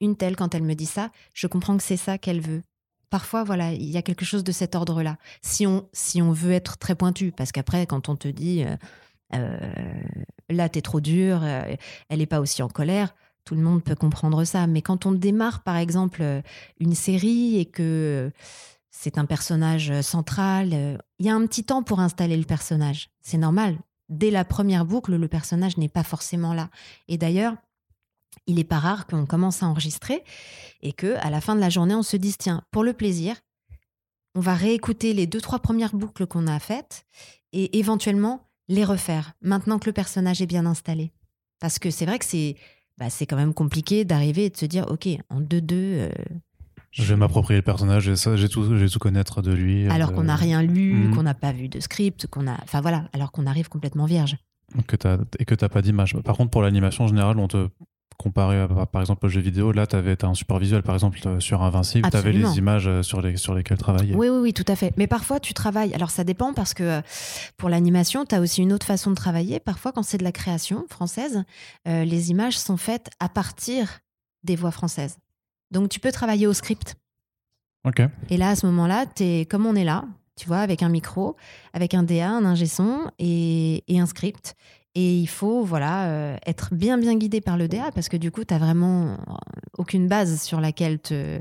Une 0.00 0.16
telle, 0.16 0.36
quand 0.36 0.54
elle 0.54 0.62
me 0.62 0.74
dit 0.74 0.86
ça, 0.86 1.10
je 1.32 1.46
comprends 1.46 1.76
que 1.76 1.82
c'est 1.82 1.96
ça 1.96 2.16
qu'elle 2.16 2.40
veut 2.40 2.62
parfois, 3.10 3.44
voilà, 3.44 3.72
il 3.72 3.90
y 3.90 3.96
a 3.96 4.02
quelque 4.02 4.24
chose 4.24 4.44
de 4.44 4.52
cet 4.52 4.74
ordre-là. 4.74 5.16
Si 5.42 5.66
on, 5.66 5.88
si 5.92 6.22
on 6.22 6.32
veut 6.32 6.52
être 6.52 6.78
très 6.78 6.94
pointu, 6.94 7.32
parce 7.32 7.52
qu'après, 7.52 7.86
quand 7.86 8.08
on 8.08 8.16
te 8.16 8.28
dit, 8.28 8.64
euh, 8.64 8.76
euh, 9.34 10.02
là, 10.50 10.68
t'es 10.68 10.82
trop 10.82 11.00
dur, 11.00 11.40
euh, 11.42 11.74
elle 12.08 12.18
n'est 12.18 12.26
pas 12.26 12.40
aussi 12.40 12.62
en 12.62 12.68
colère, 12.68 13.14
Tout 13.44 13.54
le 13.54 13.62
monde 13.62 13.84
peut 13.84 13.94
comprendre 13.94 14.44
ça. 14.44 14.66
Mais 14.66 14.82
quand 14.82 15.06
on 15.06 15.12
démarre, 15.12 15.62
par 15.62 15.76
exemple, 15.76 16.22
une 16.80 16.94
série 16.94 17.58
et 17.58 17.66
que 17.66 18.32
c'est 18.90 19.18
un 19.18 19.24
personnage 19.24 20.00
central, 20.00 20.98
il 21.20 21.26
y 21.26 21.28
a 21.28 21.34
un 21.34 21.46
petit 21.46 21.62
temps 21.62 21.84
pour 21.84 22.00
installer 22.00 22.36
le 22.36 22.44
personnage. 22.44 23.10
C'est 23.20 23.38
normal. 23.38 23.78
Dès 24.08 24.32
la 24.32 24.44
première 24.44 24.84
boucle, 24.84 25.14
le 25.14 25.28
personnage 25.28 25.76
n'est 25.78 25.88
pas 25.88 26.02
forcément 26.02 26.54
là. 26.54 26.70
Et 27.06 27.18
d'ailleurs, 27.18 27.54
il 28.46 28.56
n'est 28.56 28.64
pas 28.64 28.78
rare 28.78 29.06
qu'on 29.06 29.26
commence 29.26 29.62
à 29.62 29.66
enregistrer 29.66 30.22
et 30.82 30.92
que 30.92 31.16
à 31.24 31.30
la 31.30 31.40
fin 31.40 31.54
de 31.54 31.60
la 31.60 31.70
journée, 31.70 31.94
on 31.94 32.02
se 32.02 32.16
dise 32.16 32.36
tiens, 32.38 32.62
pour 32.70 32.84
le 32.84 32.92
plaisir, 32.92 33.36
on 34.34 34.40
va 34.40 34.54
réécouter 34.54 35.14
les 35.14 35.26
deux 35.26 35.40
trois 35.40 35.58
premières 35.60 35.94
boucles 35.94 36.26
qu'on 36.26 36.46
a 36.46 36.58
faites 36.58 37.06
et 37.52 37.78
éventuellement 37.78 38.48
les 38.68 38.84
refaire 38.84 39.32
maintenant 39.40 39.78
que 39.78 39.86
le 39.86 39.92
personnage 39.92 40.42
est 40.42 40.46
bien 40.46 40.66
installé. 40.66 41.12
Parce 41.60 41.78
que 41.78 41.90
c'est 41.90 42.04
vrai 42.06 42.18
que 42.18 42.24
c'est 42.24 42.56
bah, 42.98 43.10
c'est 43.10 43.26
quand 43.26 43.36
même 43.36 43.54
compliqué 43.54 44.04
d'arriver 44.04 44.46
et 44.46 44.50
de 44.50 44.56
se 44.56 44.66
dire 44.66 44.86
ok 44.90 45.08
en 45.30 45.40
2-2 45.40 45.64
euh, 45.72 46.08
je 46.92 47.02
vais 47.04 47.16
m'approprier 47.16 47.58
le 47.58 47.62
personnage 47.64 48.08
et 48.08 48.16
ça 48.16 48.36
j'ai 48.36 48.48
tout 48.48 48.74
j'ai 48.78 48.88
tout 48.88 48.98
connaître 48.98 49.42
de 49.42 49.52
lui 49.52 49.86
alors 49.88 50.12
qu'on 50.14 50.24
n'a 50.24 50.36
rien 50.36 50.62
lu 50.62 50.94
Mhm. 51.08 51.14
qu'on 51.14 51.22
n'a 51.22 51.34
pas 51.34 51.52
vu 51.52 51.68
de 51.68 51.78
script 51.80 52.26
qu'on 52.26 52.46
a 52.46 52.56
enfin 52.62 52.80
voilà 52.80 53.08
alors 53.12 53.32
qu'on 53.32 53.46
arrive 53.46 53.68
complètement 53.68 54.06
vierge 54.06 54.36
que 54.86 54.96
t'as- 54.96 55.18
et 55.38 55.44
que 55.44 55.54
t'as 55.54 55.68
pas 55.68 55.82
d'image 55.82 56.16
par 56.24 56.36
contre 56.38 56.50
pour 56.50 56.62
l'animation 56.62 57.04
en 57.04 57.08
général 57.08 57.38
on 57.38 57.48
te 57.48 57.68
comparé 58.16 58.58
à, 58.60 58.68
par 58.86 59.02
exemple 59.02 59.26
au 59.26 59.28
jeu 59.28 59.40
vidéo 59.40 59.72
là 59.72 59.86
t'avais 59.86 60.16
t'as 60.16 60.28
un 60.28 60.34
support 60.34 60.58
visuel 60.58 60.82
par 60.82 60.94
exemple 60.94 61.18
euh, 61.26 61.38
sur 61.38 61.62
Invincible 61.62 62.08
t'avais 62.08 62.28
Absolument. 62.30 62.50
les 62.50 62.58
images 62.58 62.86
euh, 62.86 63.02
sur 63.02 63.20
les 63.20 63.36
sur 63.36 63.54
lesquelles 63.54 63.76
travailler 63.78 64.14
Oui, 64.14 64.28
oui, 64.28 64.38
oui, 64.38 64.52
tout 64.54 64.64
à 64.68 64.76
fait. 64.76 64.92
Mais 64.96 65.06
parfois, 65.06 65.38
tu 65.38 65.52
travailles. 65.54 65.92
Alors, 65.94 66.10
ça 66.10 66.24
dépend 66.24 66.54
parce 66.54 66.72
que 66.74 66.82
euh, 66.82 67.00
pour 67.56 67.68
l'animation, 67.68 68.24
tu 68.24 68.34
as 68.34 68.40
aussi 68.40 68.62
une 68.62 68.72
autre 68.72 68.86
façon 68.86 69.10
de 69.10 69.16
travailler. 69.16 69.60
Parfois, 69.60 69.92
quand 69.92 70.02
c'est 70.02 70.18
de 70.18 70.24
la 70.24 70.32
création 70.32 70.86
française, 70.88 71.44
euh, 71.86 72.04
les 72.04 72.30
images 72.30 72.58
sont 72.58 72.76
faites 72.76 73.10
à 73.20 73.28
partir 73.28 74.00
des 74.44 74.56
voix 74.56 74.70
françaises. 74.70 75.18
Donc, 75.70 75.88
tu 75.88 76.00
peux 76.00 76.12
travailler 76.12 76.46
au 76.46 76.52
script. 76.52 76.94
ok 77.86 78.02
Et 78.30 78.36
là, 78.36 78.50
à 78.50 78.56
ce 78.56 78.66
moment-là, 78.66 79.04
es, 79.20 79.44
comme 79.46 79.66
on 79.66 79.74
est 79.74 79.84
là, 79.84 80.04
tu 80.36 80.46
vois, 80.46 80.58
avec 80.58 80.82
un 80.82 80.88
micro, 80.88 81.36
avec 81.72 81.94
un 81.94 82.02
DA, 82.02 82.30
un 82.30 82.44
ingé 82.44 82.66
son 82.66 83.10
et, 83.18 83.84
et 83.88 84.00
un 84.00 84.06
script. 84.06 84.54
Et 84.98 85.18
il 85.18 85.26
faut 85.26 85.62
voilà 85.62 86.06
euh, 86.08 86.36
être 86.46 86.74
bien 86.74 86.96
bien 86.96 87.14
guidé 87.16 87.42
par 87.42 87.58
le 87.58 87.68
DA 87.68 87.92
parce 87.94 88.08
que 88.08 88.16
du 88.16 88.30
coup, 88.30 88.44
tu 88.44 88.54
vraiment 88.54 89.18
aucune 89.76 90.08
base 90.08 90.40
sur 90.40 90.58
laquelle 90.58 90.98
te 90.98 91.40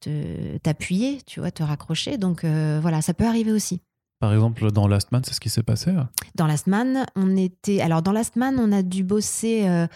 te- 0.00 0.56
t'appuyer, 0.58 1.18
tu 1.24 1.38
vois, 1.38 1.52
te 1.52 1.62
raccrocher. 1.62 2.18
Donc 2.18 2.42
euh, 2.42 2.80
voilà, 2.82 3.00
ça 3.00 3.14
peut 3.14 3.24
arriver 3.26 3.52
aussi. 3.52 3.80
par 4.18 4.32
exemple 4.34 4.72
dans 4.72 4.88
Last 4.88 5.12
Man 5.12 5.22
c'est 5.24 5.32
ce 5.32 5.40
qui 5.40 5.48
s'est 5.48 5.62
passé 5.62 5.92
Dans 6.34 6.48
Last 6.48 6.66
Man, 6.66 7.06
on 7.14 7.36
était. 7.36 7.80
Alors, 7.80 8.02
dans 8.02 8.10
Last 8.12 8.34
Man, 8.34 8.56
on 8.58 8.72
a 8.72 8.82
dû 8.82 9.04
bosser 9.04 9.68
euh, 9.68 9.86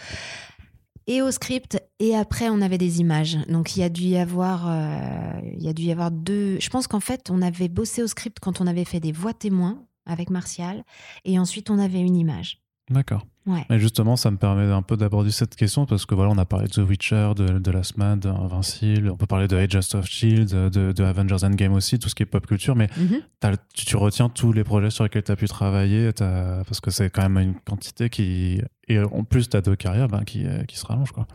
et 1.08 1.22
au 1.22 1.30
script, 1.30 1.80
et 1.98 2.14
après, 2.16 2.48
on 2.50 2.60
avait 2.60 2.78
des 2.78 3.00
images. 3.00 3.36
Donc, 3.48 3.76
il 3.76 3.80
y 3.80 3.82
a 3.82 3.88
dû 3.88 4.02
y 4.02 4.16
avoir, 4.16 4.66
euh, 4.68 5.40
il 5.56 5.62
y 5.62 5.68
a 5.68 5.72
dû 5.72 5.82
y 5.84 5.92
avoir 5.92 6.10
deux. 6.12 6.58
Je 6.60 6.68
pense 6.70 6.86
qu'en 6.86 7.00
fait, 7.00 7.30
on 7.30 7.42
avait 7.42 7.68
bossé 7.68 8.02
au 8.02 8.06
script 8.08 8.38
quand 8.40 8.60
on 8.60 8.66
avait 8.66 8.84
fait 8.84 9.00
des 9.00 9.12
voix 9.12 9.32
témoins 9.34 9.82
avec 10.04 10.30
Martial, 10.30 10.84
et 11.24 11.38
ensuite, 11.38 11.68
on 11.70 11.78
avait 11.78 12.00
une 12.00 12.16
image. 12.16 12.60
D'accord 12.90 13.26
Ouais. 13.46 13.64
Et 13.70 13.78
justement, 13.78 14.16
ça 14.16 14.32
me 14.32 14.36
permet 14.38 14.64
un 14.72 14.82
peu 14.82 14.96
d'aborder 14.96 15.30
cette 15.30 15.54
question 15.54 15.86
parce 15.86 16.04
que 16.04 16.16
voilà, 16.16 16.32
on 16.32 16.38
a 16.38 16.44
parlé 16.44 16.66
de 16.66 16.72
The 16.72 16.78
Witcher, 16.78 17.30
de, 17.36 17.60
de 17.60 17.70
Last 17.70 17.96
Man, 17.96 18.18
d'Invincible, 18.18 19.08
on 19.08 19.16
peut 19.16 19.26
parler 19.26 19.46
de 19.46 19.56
Agents 19.56 19.94
of 19.94 20.04
Shield, 20.06 20.48
de, 20.50 20.90
de 20.90 21.04
Avengers 21.04 21.44
Endgame 21.44 21.72
aussi, 21.74 22.00
tout 22.00 22.08
ce 22.08 22.16
qui 22.16 22.24
est 22.24 22.26
pop 22.26 22.44
culture, 22.44 22.74
mais 22.74 22.88
Mhm. 22.96 23.20
tu, 23.72 23.84
tu 23.86 23.96
retiens 23.96 24.28
tous 24.28 24.52
les 24.52 24.64
projets 24.64 24.90
sur 24.90 25.04
lesquels 25.04 25.22
tu 25.22 25.30
as 25.30 25.36
pu 25.36 25.46
travailler 25.46 26.10
parce 26.12 26.80
que 26.80 26.90
c'est 26.90 27.08
quand 27.08 27.22
même 27.28 27.38
une 27.38 27.54
quantité 27.60 28.10
qui. 28.10 28.60
Et 28.88 28.98
en 28.98 29.22
plus, 29.22 29.48
tu 29.48 29.56
as 29.56 29.60
deux 29.60 29.76
carrières 29.76 30.08
ben, 30.08 30.24
qui, 30.24 30.44
euh, 30.44 30.64
qui 30.64 30.76
se 30.76 30.84
rallongent. 30.86 31.12
Quoi. 31.12 31.28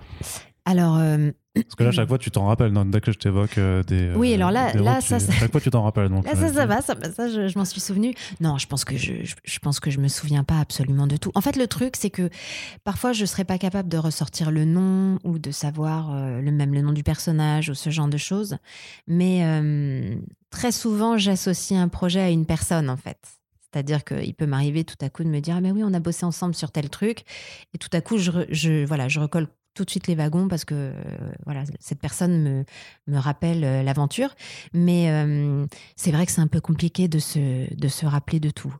Alors, 0.72 0.96
euh, 0.98 1.32
Parce 1.54 1.76
que 1.76 1.84
là, 1.84 1.90
à 1.90 1.92
chaque 1.92 2.08
fois, 2.08 2.18
tu 2.18 2.32
t'en 2.32 2.46
rappelles. 2.46 2.72
non, 2.72 2.86
dès 2.86 3.02
que 3.02 3.12
je 3.12 3.18
t'évoque 3.18 3.58
euh, 3.58 3.84
des. 3.84 4.08
euh, 4.08 4.16
Oui, 4.16 4.34
alors 4.34 4.52
là- 4.52 4.72
là, 4.74 5.02
ça, 5.02 5.20
tu- 5.20 5.26
ça- 5.26 5.32
chaque 5.34 5.52
fois, 5.52 5.60
tu 5.60 5.70
t'en 5.70 5.84
rappelles. 5.84 6.08
Donc, 6.10 6.26
Là, 6.26 6.36
ça, 6.36 6.54
ça 6.54 6.66
va, 6.66 6.82
ça, 6.82 6.96
ça, 7.16 7.28
je, 7.30 7.48
je 7.50 7.58
m'en 7.60 7.66
suis 7.66 7.82
souvenu. 7.82 8.14
Non, 8.40 8.58
je 8.58 8.68
pense 8.68 8.86
que 8.86 8.96
je, 8.96 9.24
je, 9.24 9.36
je 9.44 9.60
pense 9.60 9.80
que 9.82 9.92
je 9.92 10.00
me 10.00 10.08
souviens 10.08 10.44
pas 10.46 10.60
absolument 10.60 11.08
de 11.08 11.18
tout. 11.18 11.32
En 11.36 11.42
fait, 11.42 11.58
le 11.58 11.68
truc, 11.68 11.96
c'est 11.98 12.10
que 12.10 12.30
parfois, 12.84 13.12
je 13.12 13.26
serais 13.26 13.44
pas 13.44 13.58
capable 13.58 13.90
de 13.90 13.98
ressortir 13.98 14.50
le 14.52 14.64
nom 14.66 15.20
ou 15.24 15.40
de 15.40 15.52
savoir 15.52 16.14
euh, 16.14 16.40
le 16.42 16.52
même 16.52 16.74
le 16.74 16.82
nom 16.82 16.94
du 16.94 17.04
personnage 17.04 17.70
ou 17.70 17.74
ce 17.74 17.90
genre 17.90 18.08
de 18.08 18.18
choses. 18.18 18.56
Mais 19.08 19.44
très 20.52 20.72
souvent, 20.72 21.18
j'associe 21.18 21.80
un 21.80 21.88
projet 21.90 22.22
à 22.22 22.30
une 22.30 22.46
personne, 22.46 22.90
en 22.90 22.98
fait. 22.98 23.18
C'est-à-dire 23.74 24.04
qu'il 24.04 24.34
peut 24.34 24.46
m'arriver 24.46 24.84
tout 24.84 24.96
à 25.02 25.10
coup 25.10 25.24
de 25.24 25.30
me 25.30 25.40
dire 25.40 25.56
ah 25.58 25.62
mais 25.62 25.72
oui 25.72 25.82
on 25.82 25.94
a 25.94 26.02
bossé 26.02 26.26
ensemble 26.26 26.54
sur 26.54 26.72
tel 26.74 26.90
truc 26.90 27.24
et 27.74 27.78
tout 27.78 27.88
à 27.94 28.02
coup 28.02 28.18
je, 28.18 28.30
je 28.50 28.86
voilà 28.86 29.08
je 29.08 29.22
recolle 29.22 29.48
tout 29.74 29.86
de 29.86 29.90
suite 29.90 30.08
les 30.08 30.16
wagons 30.16 30.48
parce 30.48 30.66
que 30.66 30.76
euh, 30.76 30.94
voilà 31.46 31.64
cette 31.80 32.00
personne 32.00 32.42
me, 32.42 32.66
me 33.08 33.18
rappelle 33.18 33.64
euh, 33.64 33.84
l'aventure. 33.84 34.36
Mais 34.74 35.10
euh, 35.10 35.66
c'est 35.96 36.12
vrai 36.12 36.26
que 36.26 36.32
c'est 36.32 36.42
un 36.42 36.48
peu 36.48 36.62
compliqué 36.62 37.08
de 37.08 37.20
se, 37.20 37.74
de 37.74 37.88
se 37.88 38.06
rappeler 38.06 38.40
de 38.40 38.50
tout, 38.50 38.74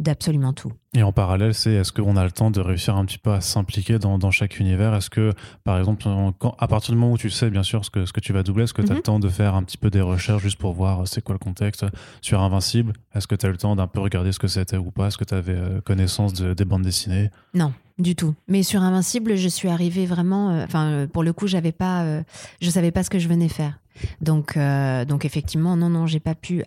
d'absolument 0.00 0.52
tout. 0.52 0.72
Et 0.94 1.02
en 1.02 1.12
parallèle, 1.12 1.54
c'est 1.54 1.72
est-ce 1.72 1.92
qu'on 1.92 2.16
a 2.16 2.24
le 2.24 2.30
temps 2.30 2.50
de 2.50 2.60
réussir 2.60 2.96
un 2.96 3.04
petit 3.06 3.18
peu 3.18 3.32
à 3.32 3.40
s'impliquer 3.40 3.98
dans, 3.98 4.18
dans 4.18 4.30
chaque 4.30 4.58
univers? 4.60 4.94
Est-ce 4.94 5.08
que, 5.10 5.32
par 5.64 5.78
exemple, 5.78 6.04
quand- 6.38 6.54
à 6.58 6.68
partir 6.68 6.92
du 6.92 6.98
moment 7.00 7.12
où 7.12 7.18
tu 7.18 7.30
sais 7.30 7.48
bien 7.50 7.62
sûr 7.62 7.84
ce 7.84 7.90
que, 7.90 8.04
ce 8.04 8.12
que 8.12 8.20
tu 8.20 8.32
vas 8.32 8.42
doubler, 8.42 8.64
est-ce 8.64 8.74
que 8.74 8.82
tu 8.82 8.88
as 8.88 8.90
Mhm. 8.92 8.96
le 8.98 9.02
temps 9.02 9.18
de 9.20 9.28
faire 9.28 9.54
un 9.54 9.62
petit 9.62 9.78
peu 9.78 9.88
des 9.90 10.00
recherches 10.02 10.42
juste 10.42 10.58
pour 10.58 10.72
voir 10.74 11.00
euh, 11.00 11.04
c'est 11.06 11.22
quoi 11.22 11.34
le 11.34 11.38
contexte 11.38 11.86
sur 12.20 12.40
Invincible? 12.42 12.92
Est-ce 13.14 13.26
que 13.26 13.34
tu 13.34 13.46
as 13.46 13.50
le 13.50 13.56
temps 13.56 13.74
d'un 13.76 13.86
peu 13.86 14.00
regarder 14.00 14.32
ce 14.32 14.38
que 14.38 14.48
c'était 14.48 14.76
ou 14.76 14.90
pas? 14.90 15.06
Est-ce 15.08 15.16
que 15.18 15.24
tu 15.24 15.34
avais 15.34 15.56
connaissance 15.84 16.34
de- 16.34 16.52
des 16.52 16.64
bandes 16.66 16.82
dessinées? 16.82 17.30
Non, 17.54 17.72
du 17.98 18.14
tout. 18.14 18.34
Mais 18.48 18.62
sur 18.62 18.82
Invincible, 18.82 19.36
je 19.36 19.48
suis 19.48 19.68
arrivée 19.68 20.04
vraiment. 20.06 20.50
euh, 20.50 20.64
Enfin, 20.64 20.86
euh, 20.88 21.06
pour 21.06 21.22
le 21.22 21.32
coup, 21.32 21.46
j'avais 21.46 21.72
pas, 21.72 22.02
euh, 22.02 22.22
je 22.60 22.68
savais 22.68 22.90
pas 22.90 23.02
ce 23.02 23.08
que 23.10 23.18
je 23.18 23.28
venais 23.28 23.48
faire. 23.48 23.78
Donc, 24.20 24.56
euh, 24.56 25.04
donc 25.04 25.24
effectivement, 25.24 25.76
non, 25.76 25.88
non, 25.90 26.06
j'ai 26.06 26.20
pas 26.20 26.34
pu. 26.34 26.64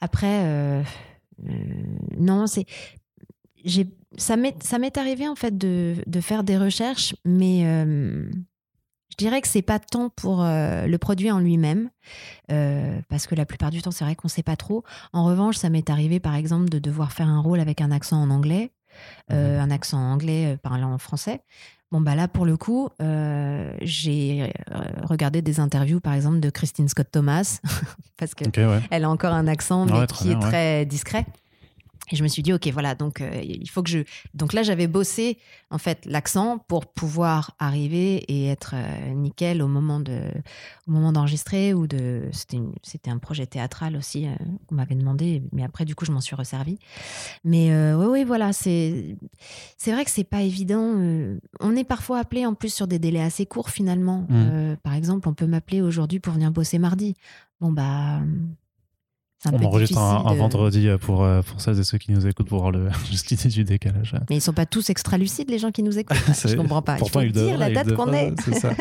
Après, 0.00 0.40
euh, 0.44 0.82
euh, 0.82 0.82
non, 2.18 2.46
c'est. 2.46 2.66
J'ai, 3.64 3.88
ça 4.16 4.36
m'est, 4.36 4.62
ça 4.62 4.78
m'est 4.78 4.96
arrivé 4.96 5.28
en 5.28 5.34
fait 5.34 5.56
de, 5.56 5.96
de 6.06 6.20
faire 6.20 6.44
des 6.44 6.56
recherches, 6.56 7.14
mais 7.24 7.66
euh, 7.66 8.30
je 9.10 9.16
dirais 9.16 9.40
que 9.40 9.48
c'est 9.48 9.62
pas 9.62 9.78
tant 9.78 10.08
pour 10.08 10.42
euh, 10.42 10.86
le 10.86 10.98
produit 10.98 11.30
en 11.30 11.40
lui-même, 11.40 11.90
euh, 12.50 13.00
parce 13.08 13.26
que 13.26 13.34
la 13.34 13.44
plupart 13.44 13.70
du 13.70 13.82
temps, 13.82 13.90
c'est 13.90 14.04
vrai 14.04 14.16
qu'on 14.16 14.28
sait 14.28 14.42
pas 14.42 14.56
trop. 14.56 14.82
En 15.12 15.24
revanche, 15.24 15.56
ça 15.56 15.68
m'est 15.68 15.90
arrivé 15.90 16.20
par 16.20 16.34
exemple 16.34 16.68
de 16.70 16.78
devoir 16.78 17.12
faire 17.12 17.28
un 17.28 17.40
rôle 17.40 17.60
avec 17.60 17.80
un 17.80 17.90
accent 17.90 18.16
en 18.20 18.30
anglais, 18.30 18.72
euh, 19.30 19.60
un 19.60 19.70
accent 19.70 19.98
anglais 19.98 20.54
euh, 20.54 20.56
parlant 20.56 20.92
en 20.92 20.98
français. 20.98 21.42
Bon, 21.92 22.00
bah 22.00 22.14
là, 22.14 22.28
pour 22.28 22.46
le 22.46 22.56
coup, 22.56 22.88
euh, 23.02 23.72
j'ai 23.82 24.52
euh, 24.70 24.78
regardé 25.02 25.42
des 25.42 25.58
interviews, 25.58 25.98
par 26.00 26.12
exemple, 26.14 26.38
de 26.38 26.48
Christine 26.48 26.88
Scott 26.88 27.08
Thomas, 27.10 27.58
parce 28.16 28.34
que 28.36 28.44
Ok, 28.44 28.56
ouais. 28.58 28.80
elle 28.90 29.02
a 29.04 29.10
encore 29.10 29.32
un 29.34 29.48
accent, 29.48 29.86
mais 29.86 29.92
Ouais, 29.92 30.06
qui 30.06 30.28
bien, 30.28 30.32
est 30.40 30.42
ouais. 30.44 30.50
très 30.50 30.84
discret. 30.86 31.26
Et 32.12 32.16
je 32.16 32.22
me 32.22 32.28
suis 32.28 32.42
dit, 32.42 32.52
ok, 32.52 32.66
voilà, 32.72 32.94
donc 32.94 33.20
euh, 33.20 33.40
il 33.42 33.68
faut 33.70 33.82
que 33.82 33.88
je. 33.90 34.00
Donc 34.34 34.52
là, 34.52 34.62
j'avais 34.62 34.86
bossé 34.88 35.38
en 35.70 35.78
fait 35.78 36.04
l'accent 36.06 36.58
pour 36.58 36.86
pouvoir 36.92 37.54
arriver 37.58 38.16
et 38.28 38.46
être 38.48 38.74
euh, 38.74 39.14
nickel 39.14 39.62
au 39.62 39.68
moment 39.68 40.00
de, 40.00 40.20
au 40.88 40.90
moment 40.90 41.12
d'enregistrer 41.12 41.72
ou 41.72 41.86
de. 41.86 42.22
C'était, 42.32 42.56
une- 42.56 42.74
c'était 42.82 43.10
un 43.10 43.18
projet 43.18 43.46
théâtral 43.46 43.96
aussi 43.96 44.26
euh, 44.26 44.30
qu'on 44.66 44.74
m'avait 44.74 44.96
demandé, 44.96 45.42
mais 45.52 45.62
après 45.62 45.84
du 45.84 45.94
coup, 45.94 46.04
je 46.04 46.12
m'en 46.12 46.20
suis 46.20 46.34
resservi. 46.34 46.78
Mais 47.44 47.70
oui, 47.94 48.06
oui, 48.06 48.24
voilà, 48.24 48.52
c'est, 48.52 49.16
c'est 49.78 49.92
vrai 49.92 50.04
que 50.04 50.10
c'est 50.10 50.24
pas 50.24 50.42
évident. 50.42 50.80
on 51.60 51.76
est 51.76 51.84
parfois 51.84 52.18
appelé 52.18 52.44
en 52.46 52.54
plus 52.54 52.72
sur 52.74 52.86
des 52.86 52.98
délais 52.98 53.22
assez 53.22 53.46
courts 53.46 53.70
finalement. 53.70 54.22
Mm. 54.22 54.26
Euh, 54.30 54.76
par 54.82 54.94
exemple, 54.94 55.28
on 55.28 55.34
peut 55.34 55.46
m'appeler 55.46 55.80
aujourd'hui 55.80 56.18
pour 56.20 56.32
venir 56.32 56.50
bosser 56.50 56.78
mardi. 56.78 57.14
Bon 57.60 57.70
bah. 57.72 58.20
On 59.46 59.64
enregistre 59.64 59.98
un, 59.98 60.26
un 60.26 60.34
vendredi 60.34 60.88
euh, 60.88 60.98
pour, 60.98 61.24
euh, 61.24 61.40
pour 61.42 61.60
celles 61.60 61.78
et 61.80 61.84
ceux 61.84 61.96
qui 61.96 62.12
nous 62.12 62.26
écoutent 62.26 62.48
pour 62.48 62.60
voir 62.60 62.72
le, 62.72 62.88
juste 63.10 63.30
l'idée 63.30 63.48
du 63.48 63.64
décalage. 63.64 64.14
Mais 64.28 64.36
ils 64.36 64.40
sont 64.40 64.52
pas 64.52 64.66
tous 64.66 64.90
extra 64.90 65.16
lucides, 65.16 65.50
les 65.50 65.58
gens 65.58 65.70
qui 65.70 65.82
nous 65.82 65.98
écoutent. 65.98 66.18
Je 66.46 66.56
comprends 66.56 66.82
pas. 66.82 66.96
Pourtant, 66.96 67.20
il 67.20 67.32
faut 67.32 67.38
ils 67.38 67.44
dire 67.44 67.58
la 67.58 67.70
date 67.70 67.94
qu'on 67.94 68.12
est. 68.12 68.34
C'est 68.40 68.54
ça. 68.54 68.72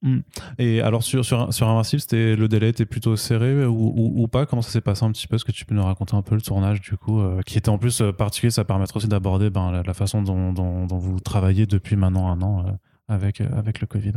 Hmm. 0.00 0.20
Et 0.58 0.80
alors 0.80 1.02
sur, 1.02 1.24
sur, 1.24 1.52
sur 1.52 1.68
Invincible, 1.68 2.00
c'était, 2.00 2.36
le 2.36 2.46
délai 2.46 2.68
était 2.68 2.86
plutôt 2.86 3.16
serré 3.16 3.66
ou, 3.66 3.92
ou, 3.96 4.22
ou 4.22 4.28
pas? 4.28 4.46
Comment 4.46 4.62
ça 4.62 4.70
s'est 4.70 4.80
passé 4.80 5.04
un 5.04 5.10
petit 5.10 5.26
peu? 5.26 5.34
Est-ce 5.34 5.44
que 5.44 5.50
tu 5.50 5.64
peux 5.64 5.74
nous 5.74 5.82
raconter 5.82 6.14
un 6.14 6.22
peu 6.22 6.36
le 6.36 6.40
tournage 6.40 6.80
du 6.80 6.96
coup 6.96 7.20
euh, 7.20 7.40
Qui 7.44 7.58
était 7.58 7.68
en 7.68 7.78
plus 7.78 8.00
particulier, 8.16 8.52
ça 8.52 8.64
permettra 8.64 8.98
aussi 8.98 9.08
d'aborder 9.08 9.50
ben, 9.50 9.72
la, 9.72 9.82
la 9.82 9.94
façon 9.94 10.22
dont, 10.22 10.52
dont, 10.52 10.86
dont 10.86 10.98
vous 10.98 11.18
travaillez 11.18 11.66
depuis 11.66 11.96
maintenant 11.96 12.30
un 12.30 12.40
an 12.42 12.64
euh, 12.64 12.70
avec, 13.08 13.40
euh, 13.40 13.48
avec 13.56 13.80
le 13.80 13.88
Covid? 13.88 14.12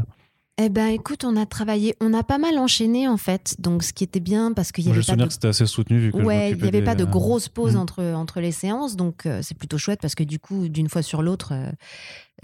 Eh 0.58 0.70
ben, 0.70 0.88
écoute, 0.88 1.24
on 1.24 1.36
a 1.38 1.46
travaillé, 1.46 1.96
on 2.02 2.14
a 2.14 2.24
pas 2.24 2.38
mal 2.38 2.58
enchaîné 2.60 3.08
en 3.08 3.18
fait. 3.18 3.56
Donc, 3.60 3.84
ce 3.84 3.94
qui 3.94 4.04
était 4.04 4.20
bien 4.20 4.54
parce 4.54 4.72
qu'il 4.72 4.86
y 4.86 4.92
avait 4.92 5.02
J'ai 5.02 5.14
pas 5.14 5.16
de 5.16 5.26
que 5.26 5.34
c'était 5.34 5.48
assez 5.48 5.66
soutenu 5.66 5.98
vu 6.00 6.12
que 6.12 6.20
je 6.20 6.24
Ouais, 6.24 6.52
il 6.52 6.58
n'y 6.58 6.64
avait 6.68 6.80
des, 6.80 6.82
pas 6.84 6.94
de 6.96 7.04
euh, 7.04 7.08
grosses 7.08 7.50
pauses 7.50 7.74
Mhm. 7.76 7.82
entre, 7.82 8.04
entre 8.04 8.42
les 8.42 8.52
séances, 8.52 8.96
donc 8.96 9.26
euh, 9.26 9.40
c'est 9.42 9.58
plutôt 9.58 9.78
chouette 9.78 10.00
parce 10.02 10.14
que 10.14 10.24
du 10.24 10.40
coup, 10.40 10.68
d'une 10.68 10.90
fois 10.90 11.02
sur 11.02 11.24
l'autre, 11.24 11.54
euh, 11.54 11.72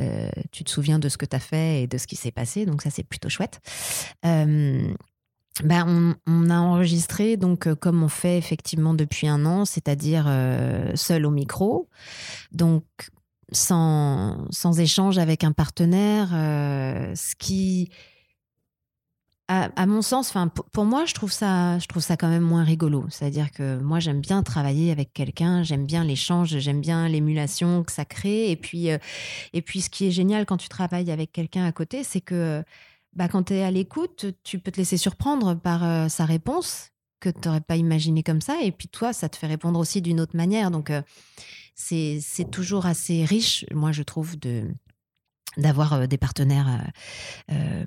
euh, 0.02 0.30
tu 0.52 0.63
te 0.63 0.70
souviens 0.72 1.00
de 1.00 1.10
ce 1.10 1.17
que 1.17 1.26
tu 1.26 1.36
as 1.36 1.39
fait 1.39 1.84
et 1.84 1.88
de 1.88 1.98
ce 1.98 2.08
qui 2.08 2.15
s'est 2.15 2.32
passé, 2.32 2.65
donc 2.65 2.82
ça 2.82 2.89
c'est 2.89 3.04
plutôt 3.04 3.30
chouette. 3.30 3.60
Ben, 5.63 5.86
on, 5.88 6.13
on 6.28 6.50
a 6.52 6.60
enregistré 6.60 7.36
donc 7.36 7.65
euh, 7.65 7.74
comme 7.74 8.04
on 8.04 8.08
fait 8.10 8.38
effectivement 8.38 8.93
depuis 8.93 9.28
un 9.28 9.43
an, 9.48 9.65
c'est-à-dire 9.65 10.26
euh, 10.28 10.91
seul 10.96 11.26
au 11.26 11.32
micro. 11.32 11.89
Donc 12.52 12.84
sans, 13.51 14.47
échange 14.79 15.17
avec 15.17 15.43
un 15.43 15.51
partenaire, 15.51 16.29
ce 16.29 17.36
qui 17.36 17.89
à, 19.49 19.86
mon 19.86 20.01
sens, 20.01 20.29
enfin 20.29 20.49
pour 20.49 20.83
moi, 20.83 21.05
je 21.05 21.13
trouve 21.13 21.31
ça, 21.31 21.79
je 21.79 21.88
trouve 21.88 22.03
ça 22.03 22.17
quand 22.17 22.27
même 22.27 22.43
moins 22.43 22.63
rigolo. 22.63 23.05
C'est-à-dire 23.10 23.51
que 23.51 23.77
moi, 23.77 23.99
j'aime 23.99 24.19
bien 24.19 24.43
travailler 24.43 24.91
avec 24.91 25.13
quelqu'un, 25.13 25.63
j'aime 25.63 25.86
bien 25.86 26.03
l'échange, 26.03 26.57
j'aime 26.57 26.81
bien 26.81 27.07
l'émulation 27.07 27.83
que 27.83 27.91
ça 27.91 28.03
crée. 28.03 28.51
Et 28.51 28.57
puis, 28.57 28.91
euh, 28.91 28.97
et 29.53 29.62
puis, 29.62 29.81
ce 29.81 29.89
qui 29.89 30.05
est 30.05 30.12
génial 30.12 30.45
quand 30.45 30.57
tu 30.57 30.67
travailles 30.67 31.12
avec 31.12 31.31
quelqu'un 31.31 31.65
à 31.65 31.71
côté, 31.71 32.03
c'est 32.03 32.19
que 32.19 32.63
bah, 33.13 33.29
quand 33.29 33.43
tu 33.43 33.53
es 33.53 33.63
à 33.63 33.71
l'écoute, 33.71 34.25
tu 34.43 34.60
peux 34.60 34.71
te 34.71 34.77
laisser 34.77 34.97
surprendre 34.97 35.55
par 35.55 35.83
euh, 35.83 36.10
sa 36.10 36.25
réponse 36.25 36.91
que 37.21 37.29
tu 37.29 37.47
n'aurais 37.47 37.62
pas 37.62 37.77
imaginé 37.77 38.23
comme 38.23 38.41
ça. 38.41 38.62
Et 38.62 38.73
puis 38.73 38.89
toi, 38.89 39.13
ça 39.13 39.29
te 39.29 39.38
fait 39.38 39.47
répondre 39.47 39.79
aussi 39.79 40.01
d'une 40.01 40.19
autre 40.19 40.36
manière. 40.36 40.71
Donc, 40.71 40.89
euh, 40.89 41.01
c'est 41.78 42.52
toujours 42.52 42.86
assez 42.86 43.24
riche, 43.24 43.66
moi, 43.74 43.92
je 43.92 44.04
trouve, 44.04 44.38
de 44.38 44.63
d'avoir 45.58 45.94
euh, 45.94 46.08
des 46.08 46.18
partenaires 46.18 46.68
euh, 46.68 47.54
euh, 47.54 47.86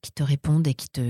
qui 0.00 0.12
te 0.12 0.22
répondent 0.22 0.66
et 0.66 0.74
qui 0.74 0.88
te, 0.88 1.00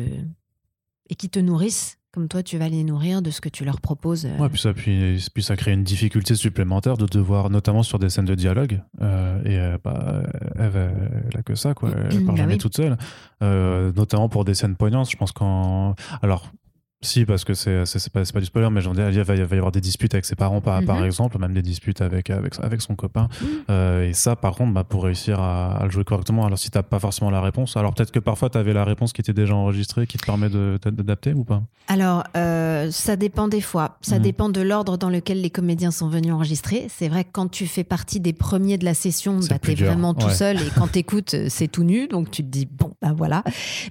et 1.09 1.15
qui 1.15 1.29
te 1.29 1.39
nourrissent 1.39 1.99
comme 2.13 2.29
toi, 2.29 2.43
tu 2.43 2.59
vas 2.59 2.69
les 2.69 2.85
nourrir 2.85 3.23
de 3.23 3.31
ce 3.31 3.41
que 3.41 3.49
tu 3.49 3.65
leur 3.65 3.81
proposes. 3.81 4.27
Ouais, 4.39 4.51
puis 4.51 4.61
ça, 4.61 4.75
puis, 4.75 5.17
puis, 5.33 5.43
ça 5.43 5.57
crée 5.57 5.73
une 5.73 5.83
difficulté 5.83 6.35
supplémentaire 6.35 6.99
de 6.99 7.07
devoir, 7.07 7.49
notamment 7.49 7.83
sur 7.83 7.99
des 7.99 8.11
scènes 8.11 8.27
de 8.27 8.35
dialogue, 8.35 8.83
et 9.01 9.59
bah, 9.83 10.23
elle, 10.57 10.93
n'a 11.35 11.43
que 11.43 11.55
ça, 11.55 11.73
quoi. 11.73 11.89
Elle 12.11 12.23
bah 12.27 12.35
jamais 12.37 12.59
toute 12.59 12.77
seule. 12.77 12.99
notamment 13.41 14.29
pour 14.29 14.45
des 14.45 14.53
scènes 14.53 14.77
poignantes, 14.77 15.11
je 15.11 15.17
pense 15.17 15.33
qu'en. 15.33 15.95
Alors, 16.21 16.53
si, 17.03 17.25
parce 17.25 17.45
que 17.45 17.55
c'est 17.55 17.85
pas, 18.13 18.23
pas 18.33 18.41
du 18.41 18.47
spoiler, 18.47 18.71
mais 18.71 18.81
j'en 18.81 18.95
dis, 18.95 19.01
il 19.01 19.21
va, 19.21 19.35
y 19.35 19.41
avoir 19.41 19.73
des 19.73 19.81
disputes 19.81 20.15
avec 20.15 20.25
ses 20.25 20.37
parents, 20.37 20.61
par, 20.61 20.83
par 20.85 21.01
mhm. 21.01 21.07
exemple, 21.07 21.39
même 21.39 21.53
des 21.53 21.63
disputes 21.63 22.01
avec, 22.01 22.31
avec, 22.31 22.55
avec 22.61 22.81
son 22.81 22.95
copain. 22.95 23.29
Euh, 23.71 24.09
et 24.09 24.13
ça, 24.13 24.37
par 24.37 24.55
contre, 24.55 24.73
bah, 24.73 24.85
pour 24.85 25.05
réussir 25.05 25.41
à, 25.41 25.81
le 25.83 25.91
jouer 25.91 26.05
correctement, 26.05 26.47
alors 26.47 26.59
si 26.59 26.71
t'as 26.71 26.85
pas 26.85 27.01
forcément 27.01 27.31
la 27.31 27.41
réponse, 27.41 27.77
alors 27.77 27.93
peut-être 27.93 28.13
que 28.13 28.21
parfois 28.21 28.51
tu 28.51 28.59
avais 28.59 28.73
la 28.73 28.85
réponse 28.85 29.13
qui 29.13 29.21
était 29.21 29.33
déjà 29.33 29.55
enregistrée, 29.55 30.07
qui 30.07 30.17
te 30.17 30.25
permet 30.25 30.49
d'adapter 30.49 31.33
ou 31.35 31.45
pas? 31.45 31.63
Alors, 31.89 32.23
euh, 32.37 32.91
ça 32.93 33.17
dépend 33.17 33.49
des 33.49 33.61
fois. 33.61 33.99
Ça 34.01 34.19
mhm. 34.19 34.23
dépend 34.23 34.49
de 34.49 34.61
l'ordre 34.61 34.97
dans 34.97 35.11
lequel 35.11 35.41
les 35.41 35.51
comédiens 35.51 35.91
sont 35.91 36.09
venus 36.09 36.33
enregistrer. 36.33 36.87
C'est 36.89 37.09
vrai 37.09 37.25
que 37.25 37.31
quand 37.33 37.51
tu 37.51 37.67
fais 37.67 37.85
partie 37.85 38.21
des 38.21 38.33
premiers 38.33 38.79
de 38.79 38.85
la 38.85 38.95
session, 38.95 39.41
bah, 39.51 39.59
tu 39.59 39.73
es 39.73 39.75
vraiment 39.75 40.15
tout 40.15 40.31
seul 40.31 40.57
et 40.59 40.71
quand 40.77 40.87
t'écoutes, 40.93 41.35
c'est 41.49 41.69
tout 41.69 41.83
nu. 41.83 42.07
Donc 42.07 42.31
tu 42.31 42.45
te 42.45 42.49
dis, 42.49 42.67
bon, 42.67 42.93
ben 43.03 43.13
voilà. 43.13 43.43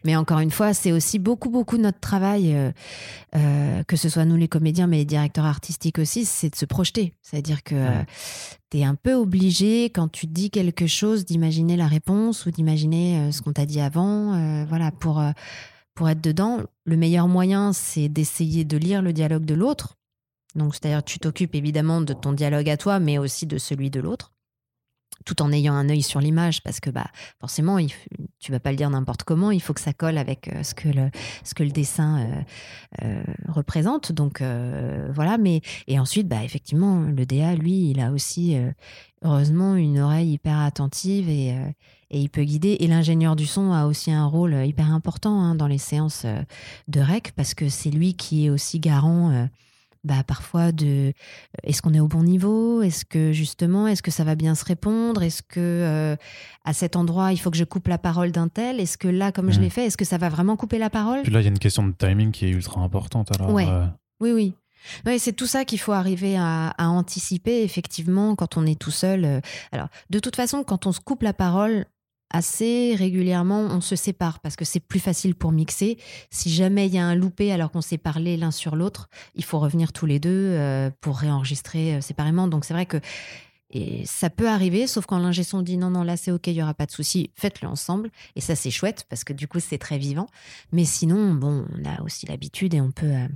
Mais 0.06 0.15
encore 0.15 0.39
une 0.39 0.52
fois, 0.52 0.74
c'est 0.74 0.93
aussi 0.93 1.19
beaucoup, 1.19 1.50
beaucoup 1.50 1.78
notre 1.78 2.00
travail. 2.00 2.56
Euh, 2.56 2.71
euh, 3.36 3.84
que 3.84 3.96
ce 3.96 4.10
soit 4.10 4.26
nous 4.26 4.36
les 4.36 4.48
comédiens, 4.48 4.88
mais 4.88 4.98
les 4.98 5.06
directeurs 5.06 5.46
artistiques 5.46 6.00
aussi, 6.00 6.26
c'est 6.26 6.50
de 6.50 6.56
se 6.56 6.66
projeter. 6.66 7.14
C'est-à-dire 7.22 7.64
que 7.64 7.76
tu 8.70 8.80
es 8.80 8.84
un 8.84 8.96
peu 8.96 9.14
obligé, 9.14 9.86
quand 9.86 10.08
tu 10.08 10.28
dis 10.28 10.50
quelque 10.50 10.88
chose, 10.88 11.26
d'imaginer 11.26 11.78
la 11.78 11.88
réponse 11.88 12.46
ou 12.46 12.52
d'imaginer 12.52 13.20
euh, 13.20 13.32
ce 13.32 13.42
qu'on 13.42 13.54
t'a 13.54 13.66
dit 13.66 13.82
avant. 13.82 14.34
Euh, 14.34 14.66
voilà, 14.66 14.92
pour, 14.92 15.22
pour 15.94 16.10
être 16.10 16.22
dedans, 16.22 16.60
le 16.86 16.98
meilleur 16.98 17.28
moyen, 17.28 17.74
c'est 17.74 18.10
d'essayer 18.10 18.64
de 18.66 18.78
lire 18.78 19.02
le 19.02 19.14
dialogue 19.14 19.46
de 19.46 19.54
l'autre. 19.54 19.96
Donc, 20.56 20.76
c'est-à-dire, 20.76 21.04
tu 21.04 21.20
t'occupes 21.20 21.56
évidemment 21.56 22.02
de 22.02 22.14
ton 22.14 22.34
dialogue 22.34 22.70
à 22.70 22.78
toi, 22.78 23.00
mais 23.00 23.18
aussi 23.18 23.46
de 23.46 23.58
celui 23.58 23.90
de 23.90 24.00
l'autre 24.00 24.34
tout 25.26 25.41
en 25.41 25.52
ayant 25.52 25.74
un 25.74 25.89
œil 25.89 26.02
sur 26.02 26.19
l'image 26.19 26.63
parce 26.63 26.80
que 26.80 26.89
bah 26.89 27.08
forcément 27.39 27.78
il, 27.78 27.91
tu 28.39 28.52
vas 28.52 28.60
pas 28.60 28.71
le 28.71 28.78
dire 28.78 28.89
n'importe 28.89 29.24
comment 29.24 29.52
il 29.52 29.62
faut 29.62 29.74
que 29.74 29.82
ça 29.82 29.93
colle 29.93 30.17
avec 30.17 30.47
euh, 30.47 30.63
ce 30.63 30.74
que 30.74 30.89
le 30.89 31.10
ce 31.43 31.54
que 31.54 31.63
le 31.63 31.71
dessin 31.71 32.19
euh, 32.19 32.41
euh, 33.04 33.24
représente 33.47 34.12
donc 34.12 34.41
voilà 35.13 35.38
mais 35.38 35.62
et 35.88 36.00
ensuite 36.00 36.28
bah 36.28 36.43
effectivement 36.43 37.02
le 37.02 37.26
DA 37.26 37.56
lui 37.56 37.89
il 37.89 38.00
a 38.00 38.12
aussi 38.12 38.58
heureusement 39.24 39.76
une 39.76 40.00
oreille 40.00 40.34
hyper 40.34 40.60
attentive 40.60 41.30
et 41.30 41.56
et 42.13 42.19
il 42.19 42.30
peut 42.30 42.43
guider. 42.43 42.76
Et 42.82 42.88
l'ingénieur 42.88 43.38
du 43.38 43.45
son 43.45 43.71
a 43.71 43.86
aussi 43.86 44.12
un 44.12 44.26
rôle 44.26 44.54
hyper 44.65 44.91
important 44.91 45.41
hein, 45.41 45.56
dans 45.56 45.67
les 45.67 45.78
séances 45.78 46.26
de 46.89 47.00
rec 47.00 47.32
parce 47.38 47.54
que 47.54 47.69
c'est 47.69 47.89
lui 47.89 48.15
qui 48.15 48.47
est 48.47 48.50
aussi 48.50 48.82
garant 48.82 49.47
bah, 50.04 50.24
parfois 50.26 50.72
de 50.72 51.14
est-ce 51.64 51.82
qu'on 51.82 51.94
est 51.94 52.00
au 52.00 52.08
bon 52.08 52.24
niveau? 52.24 52.82
Est-ce 52.82 53.06
que 53.06 53.32
justement, 53.32 53.88
est-ce 53.88 54.02
que 54.02 54.12
ça 54.12 54.24
va 54.24 54.36
bien 54.36 54.56
se 54.56 54.66
répondre? 54.66 55.22
Est-ce 55.22 55.44
que 55.44 55.60
euh, 55.60 56.16
à 56.66 56.74
cet 56.74 56.96
endroit, 56.96 57.34
il 57.34 57.38
faut 57.38 57.52
que 57.52 57.58
je 57.58 57.64
coupe 57.64 57.88
la 57.88 57.98
parole 57.98 58.32
d'un 58.32 58.48
tel? 58.48 58.80
Est-ce 58.80 58.98
que 58.98 59.08
là, 59.08 59.32
comme 59.32 59.52
je 59.52 59.60
mmh. 59.60 59.64
l'ai 59.64 59.70
fait, 59.70 59.86
est-ce 59.86 59.98
que 59.98 60.06
ça 60.06 60.18
va 60.18 60.30
vraiment 60.30 60.56
couper 60.56 60.80
la 60.80 60.90
parole? 60.90 61.22
Puis 61.22 61.32
là, 61.32 61.42
il 61.42 61.44
y 61.44 61.48
a 61.48 61.52
une 61.52 61.60
question 61.60 61.86
de 61.88 61.94
timing 61.94 62.32
qui 62.32 62.46
est 62.46 62.50
ultra 62.50 62.82
importante. 62.82 63.32
Alors, 63.36 63.56
euh. 63.58 63.86
Oui, 64.20 64.32
oui. 64.32 65.20
c'est 65.20 65.34
tout 65.34 65.46
ça 65.46 65.66
qu'il 65.66 65.80
faut 65.80 65.94
arriver 65.94 66.36
à, 66.38 66.74
anticiper, 66.80 67.64
effectivement, 67.64 68.36
quand 68.36 68.58
on 68.58 68.66
est 68.66 68.80
tout 68.80 68.92
seul. 68.92 69.26
Euh. 69.26 69.40
Alors, 69.72 69.88
de 70.10 70.20
toute 70.20 70.36
façon, 70.36 70.64
quand 70.64 70.88
on 70.88 70.92
se 70.92 71.00
coupe 71.00 71.22
la 71.22 71.34
parole, 71.34 71.86
assez 72.32 72.96
régulièrement, 72.98 73.62
on 73.62 73.82
se 73.82 73.96
sépare 73.96 74.39
parce 74.39 74.56
que 74.56 74.65
c'est 74.65 74.80
plus 74.80 75.00
facile 75.00 75.36
pour 75.36 75.52
mixer. 75.52 75.98
Si 76.30 76.50
jamais 76.50 76.88
il 76.88 76.94
y 76.94 76.98
a 76.98 77.06
un 77.06 77.15
loupé 77.15 77.52
alors 77.52 77.72
qu'on 77.72 77.82
s'est 77.82 77.98
parlé 77.98 78.38
l'un 78.38 78.52
sur 78.52 78.76
l'autre, 78.76 79.10
il 79.36 79.44
faut 79.44 79.60
revenir 79.60 79.94
tous 79.94 80.06
les 80.06 80.20
deux 80.20 80.30
euh, 80.30 80.89
pour 81.02 81.17
réenregistrer 81.17 81.96
euh, 81.96 82.02
séparément. 82.02 82.48
Donc 82.48 82.65
c'est 82.65 82.74
vrai 82.74 82.86
que 82.86 82.98
et 83.74 84.06
ça 84.06 84.30
peut 84.30 84.50
arriver, 84.50 84.86
sauf 84.86 85.06
quand 85.06 85.17
l'ingé 85.17 85.44
son 85.44 85.62
dit 85.62 85.78
non, 85.78 85.89
non, 85.89 86.04
là 86.04 86.17
c'est 86.17 86.32
ok, 86.32 86.48
il 86.48 86.54
y 86.54 86.62
aura 86.62 86.74
pas 86.74 86.86
de 86.86 86.91
souci, 86.91 87.32
faites-le 87.36 87.67
ensemble. 87.67 88.12
Et 88.36 88.41
ça 88.41 88.56
c'est 88.56 88.72
chouette 88.72 89.06
parce 89.10 89.24
que 89.24 89.34
du 89.34 89.48
coup 89.48 89.60
c'est 89.60 89.78
très 89.78 89.98
vivant. 89.98 90.28
Mais 90.72 90.86
sinon, 90.86 91.34
bon, 91.34 91.65
on 91.74 91.86
a 91.86 92.02
aussi 92.02 92.26
l'habitude 92.26 92.74
et 92.74 92.82
on 92.82 92.91
peut, 92.91 93.06
euh, 93.06 93.28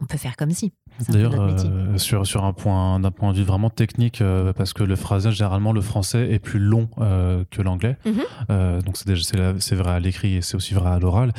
on 0.00 0.06
peut 0.06 0.18
faire 0.18 0.36
comme 0.36 0.50
si. 0.50 0.72
D'ailleurs, 1.08 1.34
euh, 1.38 1.98
sur, 1.98 2.26
sur 2.26 2.44
un 2.44 2.52
point, 2.52 3.00
d'un 3.00 3.10
point 3.10 3.32
de 3.32 3.38
vue 3.38 3.44
vraiment 3.44 3.70
technique, 3.70 4.20
euh, 4.20 4.52
parce 4.52 4.72
que 4.72 4.82
le 4.82 4.96
phrasage, 4.96 5.36
généralement, 5.36 5.72
le 5.72 5.80
français 5.80 6.30
est 6.30 6.38
plus 6.38 6.58
long 6.58 6.88
euh, 6.98 7.44
que 7.50 7.62
l'anglais. 7.62 7.96
Mhm. 8.04 8.82
donc, 8.82 8.96
c'est 8.96 9.74
vrai 9.74 9.92
à 9.92 10.00
l'écrit 10.00 10.36
et 10.36 10.42
c'est 10.42 10.56
aussi 10.56 10.74
vrai 10.74 10.90
à 10.90 10.98
l'oral. 10.98 11.32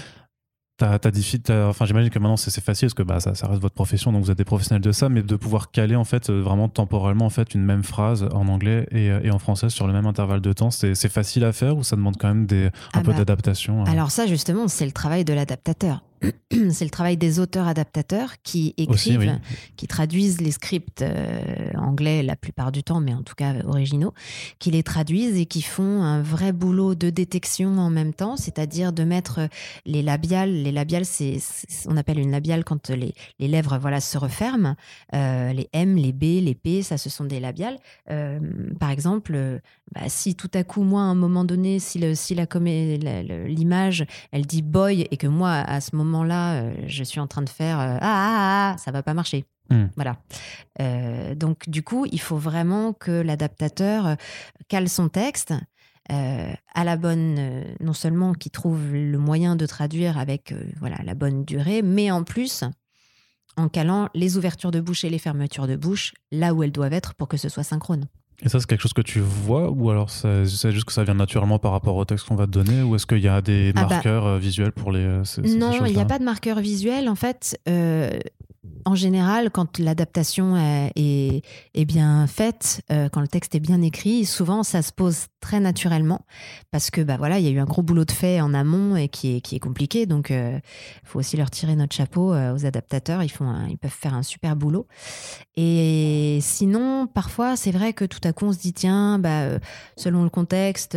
enfin, 0.82 1.86
j'imagine 1.86 2.10
que 2.10 2.20
maintenant 2.20 2.38
c'est 2.38 2.64
facile 2.64 2.88
parce 2.88 2.94
que 2.94 3.04
bah, 3.04 3.20
ça, 3.20 3.36
ça, 3.36 3.48
reste 3.48 3.62
votre 3.62 3.76
profession, 3.76 4.12
donc 4.12 4.24
vous 4.24 4.32
êtes 4.32 4.38
des 4.38 4.46
professionnels 4.46 4.82
de 4.82 4.92
ça, 4.92 5.10
mais 5.10 5.22
de 5.22 5.36
pouvoir 5.36 5.72
caler 5.72 5.96
en 5.96 6.04
fait 6.04 6.30
vraiment 6.30 6.70
temporellement 6.70 7.26
en 7.26 7.30
fait 7.30 7.54
une 7.54 7.64
même 7.64 7.84
phrase 7.84 8.28
en 8.32 8.48
anglais 8.48 8.88
et, 8.92 9.08
et 9.08 9.32
en 9.32 9.40
français 9.40 9.70
sur 9.70 9.86
le 9.88 9.94
même 9.94 10.08
intervalle 10.08 10.42
de 10.42 10.54
temps, 10.54 10.72
c'est 10.72 11.10
facile 11.10 11.46
à 11.46 11.52
faire 11.52 11.78
ou 11.78 11.84
ça 11.84 11.96
demande 11.96 12.18
quand 12.18 12.30
même 12.30 12.46
des, 12.46 12.66
un 12.66 12.72
ah 12.94 13.02
peu 13.02 13.12
bah, 13.12 13.18
d'adaptation 13.18 13.84
Alors 13.86 14.12
ça 14.12 14.26
justement, 14.28 14.68
c'est 14.68 14.86
le 14.86 14.92
travail 14.92 15.24
de 15.24 15.34
l'adaptateur. 15.34 16.02
c'est 16.72 16.84
le 16.84 16.90
travail 16.90 17.18
des 17.18 17.40
auteurs-adaptateurs 17.40 18.42
qui 18.44 18.74
écrivent, 18.78 19.40
qui 19.76 19.88
traduisent 19.88 20.42
les 20.42 20.52
scripts 20.52 21.02
euh, 21.02 21.72
anglais 21.76 22.24
la 22.24 22.36
plupart 22.36 22.72
du 22.72 22.84
temps, 22.84 23.00
mais 23.00 23.14
en 23.14 23.24
tout 23.24 23.36
cas 23.36 23.56
originaux, 23.66 24.14
qui 24.60 24.72
les 24.72 24.84
traduisent 24.84 25.38
et 25.38 25.46
qui 25.46 25.62
font 25.62 26.04
un 26.04 26.22
vrai 26.22 26.52
boulot 26.52 26.96
de 26.96 27.10
détection 27.10 27.78
en 27.80 27.90
même 27.90 28.14
temps, 28.14 28.38
c'est-à-dire 28.38 28.94
de 28.94 29.04
mettre 29.04 29.42
les 29.86 30.02
labiales. 30.02 30.52
Les 30.52 30.72
labiales, 30.72 31.06
c'est, 31.06 31.38
on 31.88 31.98
appelle 31.98 32.20
une 32.20 32.32
labiale 32.32 32.64
quand 32.64 32.90
les, 32.90 33.14
les 33.40 33.48
lèvres 33.48 33.78
voilà 33.80 34.00
se 34.02 34.18
referment. 34.18 34.76
Euh, 35.14 35.54
les 35.54 35.70
M, 35.74 35.96
les 35.96 36.12
B, 36.12 36.44
les 36.44 36.56
P, 36.56 36.84
ça, 36.84 36.98
ce 36.98 37.10
sont 37.10 37.26
des 37.26 37.40
labiales. 37.40 37.78
Euh, 38.10 38.40
par 38.80 38.92
exemple, 38.92 39.60
bah, 39.94 40.02
si 40.08 40.36
tout 40.36 40.52
à 40.54 40.64
coup, 40.64 40.84
moi, 40.84 41.02
à 41.02 41.06
un 41.06 41.16
moment 41.16 41.46
donné, 41.46 41.80
si, 41.80 42.00
le, 42.00 42.16
si 42.16 42.36
la, 42.36 42.46
l'image, 43.48 44.06
elle 44.32 44.46
dit 44.46 44.62
boy 44.62 45.08
et 45.10 45.18
que 45.18 45.28
moi, 45.28 45.52
à 45.52 45.82
ce 45.82 45.96
moment 45.96 46.11
là 46.24 46.56
euh, 46.56 46.74
je 46.88 47.04
suis 47.04 47.20
en 47.20 47.28
train 47.28 47.42
de 47.42 47.50
faire 47.50 47.80
euh, 47.80 47.98
ah, 48.00 48.00
ah, 48.02 48.74
ah, 48.74 48.78
ça 48.78 48.92
va 48.92 49.04
pas 49.04 49.14
marcher. 49.14 49.46
Hmm. 49.70 49.86
Voilà. 49.96 50.18
Euh, 50.82 51.34
donc, 51.34 51.70
du 51.70 51.82
coup, 51.82 52.06
il 52.12 52.20
faut 52.20 52.38
vraiment 52.38 52.92
que 52.94 53.12
l'adaptateur 53.12 54.18
cale 54.68 54.90
son 54.90 55.10
texte 55.10 55.54
à 56.10 56.84
la 56.84 56.98
bonne, 56.98 57.64
non 57.80 57.94
seulement 57.94 58.34
qu'il 58.34 58.52
trouve 58.52 58.92
le 58.92 59.18
moyen 59.18 59.56
de 59.56 59.66
traduire 59.66 60.18
avec 60.18 60.54
voilà 60.82 60.98
la 61.06 61.16
bonne 61.16 61.46
durée, 61.46 61.82
mais 61.84 62.12
en 62.12 62.26
plus 62.26 62.66
en 63.56 63.70
calant 63.70 64.10
les 64.14 64.36
ouvertures 64.36 64.72
de 64.72 64.82
bouche 64.82 65.06
et 65.06 65.10
les 65.10 65.20
fermetures 65.20 65.68
de 65.68 65.78
bouche 65.78 66.14
là 66.32 66.54
où 66.54 66.64
elles 66.64 66.72
doivent 66.74 66.92
être 66.92 67.14
pour 67.14 67.30
que 67.30 67.38
ce 67.38 67.48
soit 67.48 67.64
synchrone. 67.64 68.08
Et 68.44 68.50
ça, 68.50 68.60
c'est 68.60 68.66
quelque 68.66 68.82
chose 68.82 68.94
que 68.94 69.02
tu 69.02 69.20
vois 69.20 69.70
ou 69.70 69.90
alors 69.92 70.10
c'est 70.10 70.72
juste 70.72 70.86
que 70.86 70.94
ça 70.94 71.04
vient 71.04 71.14
naturellement 71.14 71.60
par 71.60 71.72
rapport 71.72 71.96
au 71.96 72.06
texte 72.06 72.28
qu'on 72.28 72.36
va 72.36 72.48
te 72.48 72.52
donner 72.52 72.82
ou 72.82 72.96
est-ce 72.96 73.06
qu'il 73.06 73.20
y 73.20 73.28
a 73.28 73.42
des 73.42 73.72
ah 73.76 73.84
bah 73.84 73.88
marqueurs 73.90 74.26
euh, 74.26 74.40
visuels 74.40 74.72
pour 74.72 74.92
les... 74.92 75.04
Euh, 75.04 75.24
non, 75.58 75.86
il 75.86 75.94
n'y 75.94 76.02
a 76.02 76.06
pas 76.06 76.18
de 76.18 76.24
marqueurs 76.24 76.60
visuels. 76.60 77.08
En 77.08 77.16
fait, 77.16 77.60
euh, 77.70 78.10
en 78.86 78.94
général, 78.94 79.50
quand 79.50 79.80
l'adaptation 79.80 80.56
est, 80.96 81.42
bien 81.86 82.28
faite, 82.28 82.82
euh, 82.92 83.10
quand 83.10 83.22
le 83.22 83.28
texte 83.28 83.56
est 83.56 83.60
bien 83.60 83.82
écrit, 83.82 84.26
souvent 84.26 84.62
ça 84.62 84.84
se 84.84 84.92
pose 84.92 85.28
très 85.40 85.60
naturellement 85.60 86.26
parce 86.70 86.92
que 86.92 87.02
bah 87.02 87.18
voilà, 87.18 87.40
il 87.40 87.46
y 87.46 87.48
a 87.48 87.52
eu 87.52 87.60
un 87.60 87.66
gros 87.66 87.82
boulot 87.82 88.06
de 88.06 88.12
fait 88.12 88.40
en 88.40 88.54
amont 88.54 88.96
et 88.96 89.08
qui 89.08 89.38
est, 89.38 89.42
qui 89.42 89.56
est 89.56 89.60
compliqué. 89.60 90.06
Donc, 90.06 90.30
il 90.30 90.36
euh, 90.36 90.60
faut 91.04 91.20
aussi 91.20 91.38
leur 91.38 91.50
tirer 91.50 91.76
notre 91.76 91.96
chapeau 91.96 92.34
euh, 92.34 92.54
aux 92.54 92.66
adaptateurs. 92.66 93.24
Ils 93.24 93.30
font, 93.30 93.52
ils 93.68 93.80
peuvent 93.80 93.90
faire 93.90 94.14
un 94.14 94.24
super 94.24 94.56
boulot. 94.56 94.88
Et 95.56 96.38
sinon, 96.42 97.08
parfois, 97.08 97.56
c'est 97.56 97.72
vrai 97.72 97.94
que 97.94 98.06
tout 98.06 98.22
à 98.24 98.32
coup, 98.32 98.46
on 98.46 98.54
se 98.54 98.60
dit 98.60 98.74
tiens, 98.74 99.18
bah 99.18 99.60
selon 99.96 100.24
le 100.24 100.30
contexte. 100.30 100.96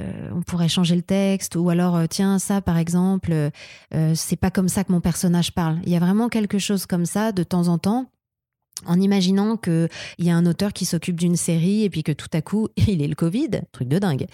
Euh, 0.00 0.30
on 0.32 0.42
pourrait 0.42 0.68
changer 0.68 0.94
le 0.94 1.02
texte 1.02 1.56
ou 1.56 1.68
alors 1.68 1.96
euh, 1.96 2.06
tiens 2.08 2.38
ça 2.38 2.60
par 2.60 2.78
exemple 2.78 3.32
euh, 3.32 4.12
c'est 4.14 4.36
pas 4.36 4.50
comme 4.50 4.68
ça 4.68 4.84
que 4.84 4.92
mon 4.92 5.00
personnage 5.00 5.52
parle. 5.52 5.78
Il 5.84 5.92
y 5.92 5.96
a 5.96 5.98
vraiment 5.98 6.28
quelque 6.28 6.58
chose 6.58 6.86
comme 6.86 7.06
ça 7.06 7.32
de 7.32 7.42
temps 7.42 7.68
en 7.68 7.78
temps 7.78 8.06
en 8.86 9.00
imaginant 9.00 9.56
qu'il 9.56 9.88
y 10.18 10.30
a 10.30 10.36
un 10.36 10.46
auteur 10.46 10.72
qui 10.72 10.84
s'occupe 10.84 11.18
d'une 11.18 11.36
série 11.36 11.84
et 11.84 11.90
puis 11.90 12.02
que 12.02 12.12
tout 12.12 12.28
à 12.32 12.40
coup, 12.42 12.68
il 12.76 13.02
est 13.02 13.08
le 13.08 13.14
Covid, 13.14 13.50
truc 13.72 13.88
de 13.88 13.98
dingue. 13.98 14.26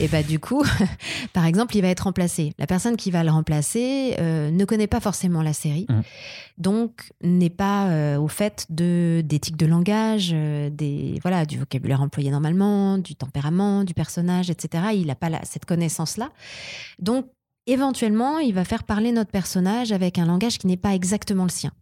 Et 0.00 0.08
bah 0.08 0.22
du 0.22 0.38
coup, 0.38 0.62
par 1.32 1.44
exemple, 1.46 1.76
il 1.76 1.82
va 1.82 1.88
être 1.88 2.00
remplacé. 2.04 2.52
La 2.58 2.66
personne 2.66 2.96
qui 2.96 3.10
va 3.10 3.24
le 3.24 3.30
remplacer 3.30 4.14
euh, 4.18 4.50
ne 4.50 4.64
connaît 4.64 4.86
pas 4.86 5.00
forcément 5.00 5.42
la 5.42 5.52
série, 5.52 5.86
Mhm. 5.88 6.02
donc 6.58 7.10
n'est 7.22 7.50
pas 7.50 7.88
euh, 7.88 8.16
au 8.18 8.28
fait 8.28 8.66
de 8.70 9.22
d'éthique 9.24 9.56
de 9.56 9.66
langage, 9.66 10.30
euh, 10.32 10.70
des 10.70 11.18
voilà 11.22 11.44
du 11.46 11.58
vocabulaire 11.58 12.00
employé 12.02 12.30
normalement, 12.30 12.98
du 12.98 13.14
tempérament 13.14 13.84
du 13.84 13.94
personnage, 13.94 14.50
etc. 14.50 14.84
Il 14.94 15.06
n'a 15.06 15.14
pas 15.14 15.28
la- 15.30 15.44
cette 15.44 15.64
connaissance-là. 15.64 16.30
Donc 16.98 17.26
éventuellement, 17.66 18.38
il 18.38 18.54
va 18.54 18.64
faire 18.64 18.84
parler 18.84 19.12
notre 19.12 19.30
personnage 19.30 19.92
avec 19.92 20.18
un 20.18 20.26
langage 20.26 20.58
qui 20.58 20.66
n'est 20.66 20.76
pas 20.76 20.94
exactement 20.94 21.44
le 21.44 21.48
sien. 21.50 21.72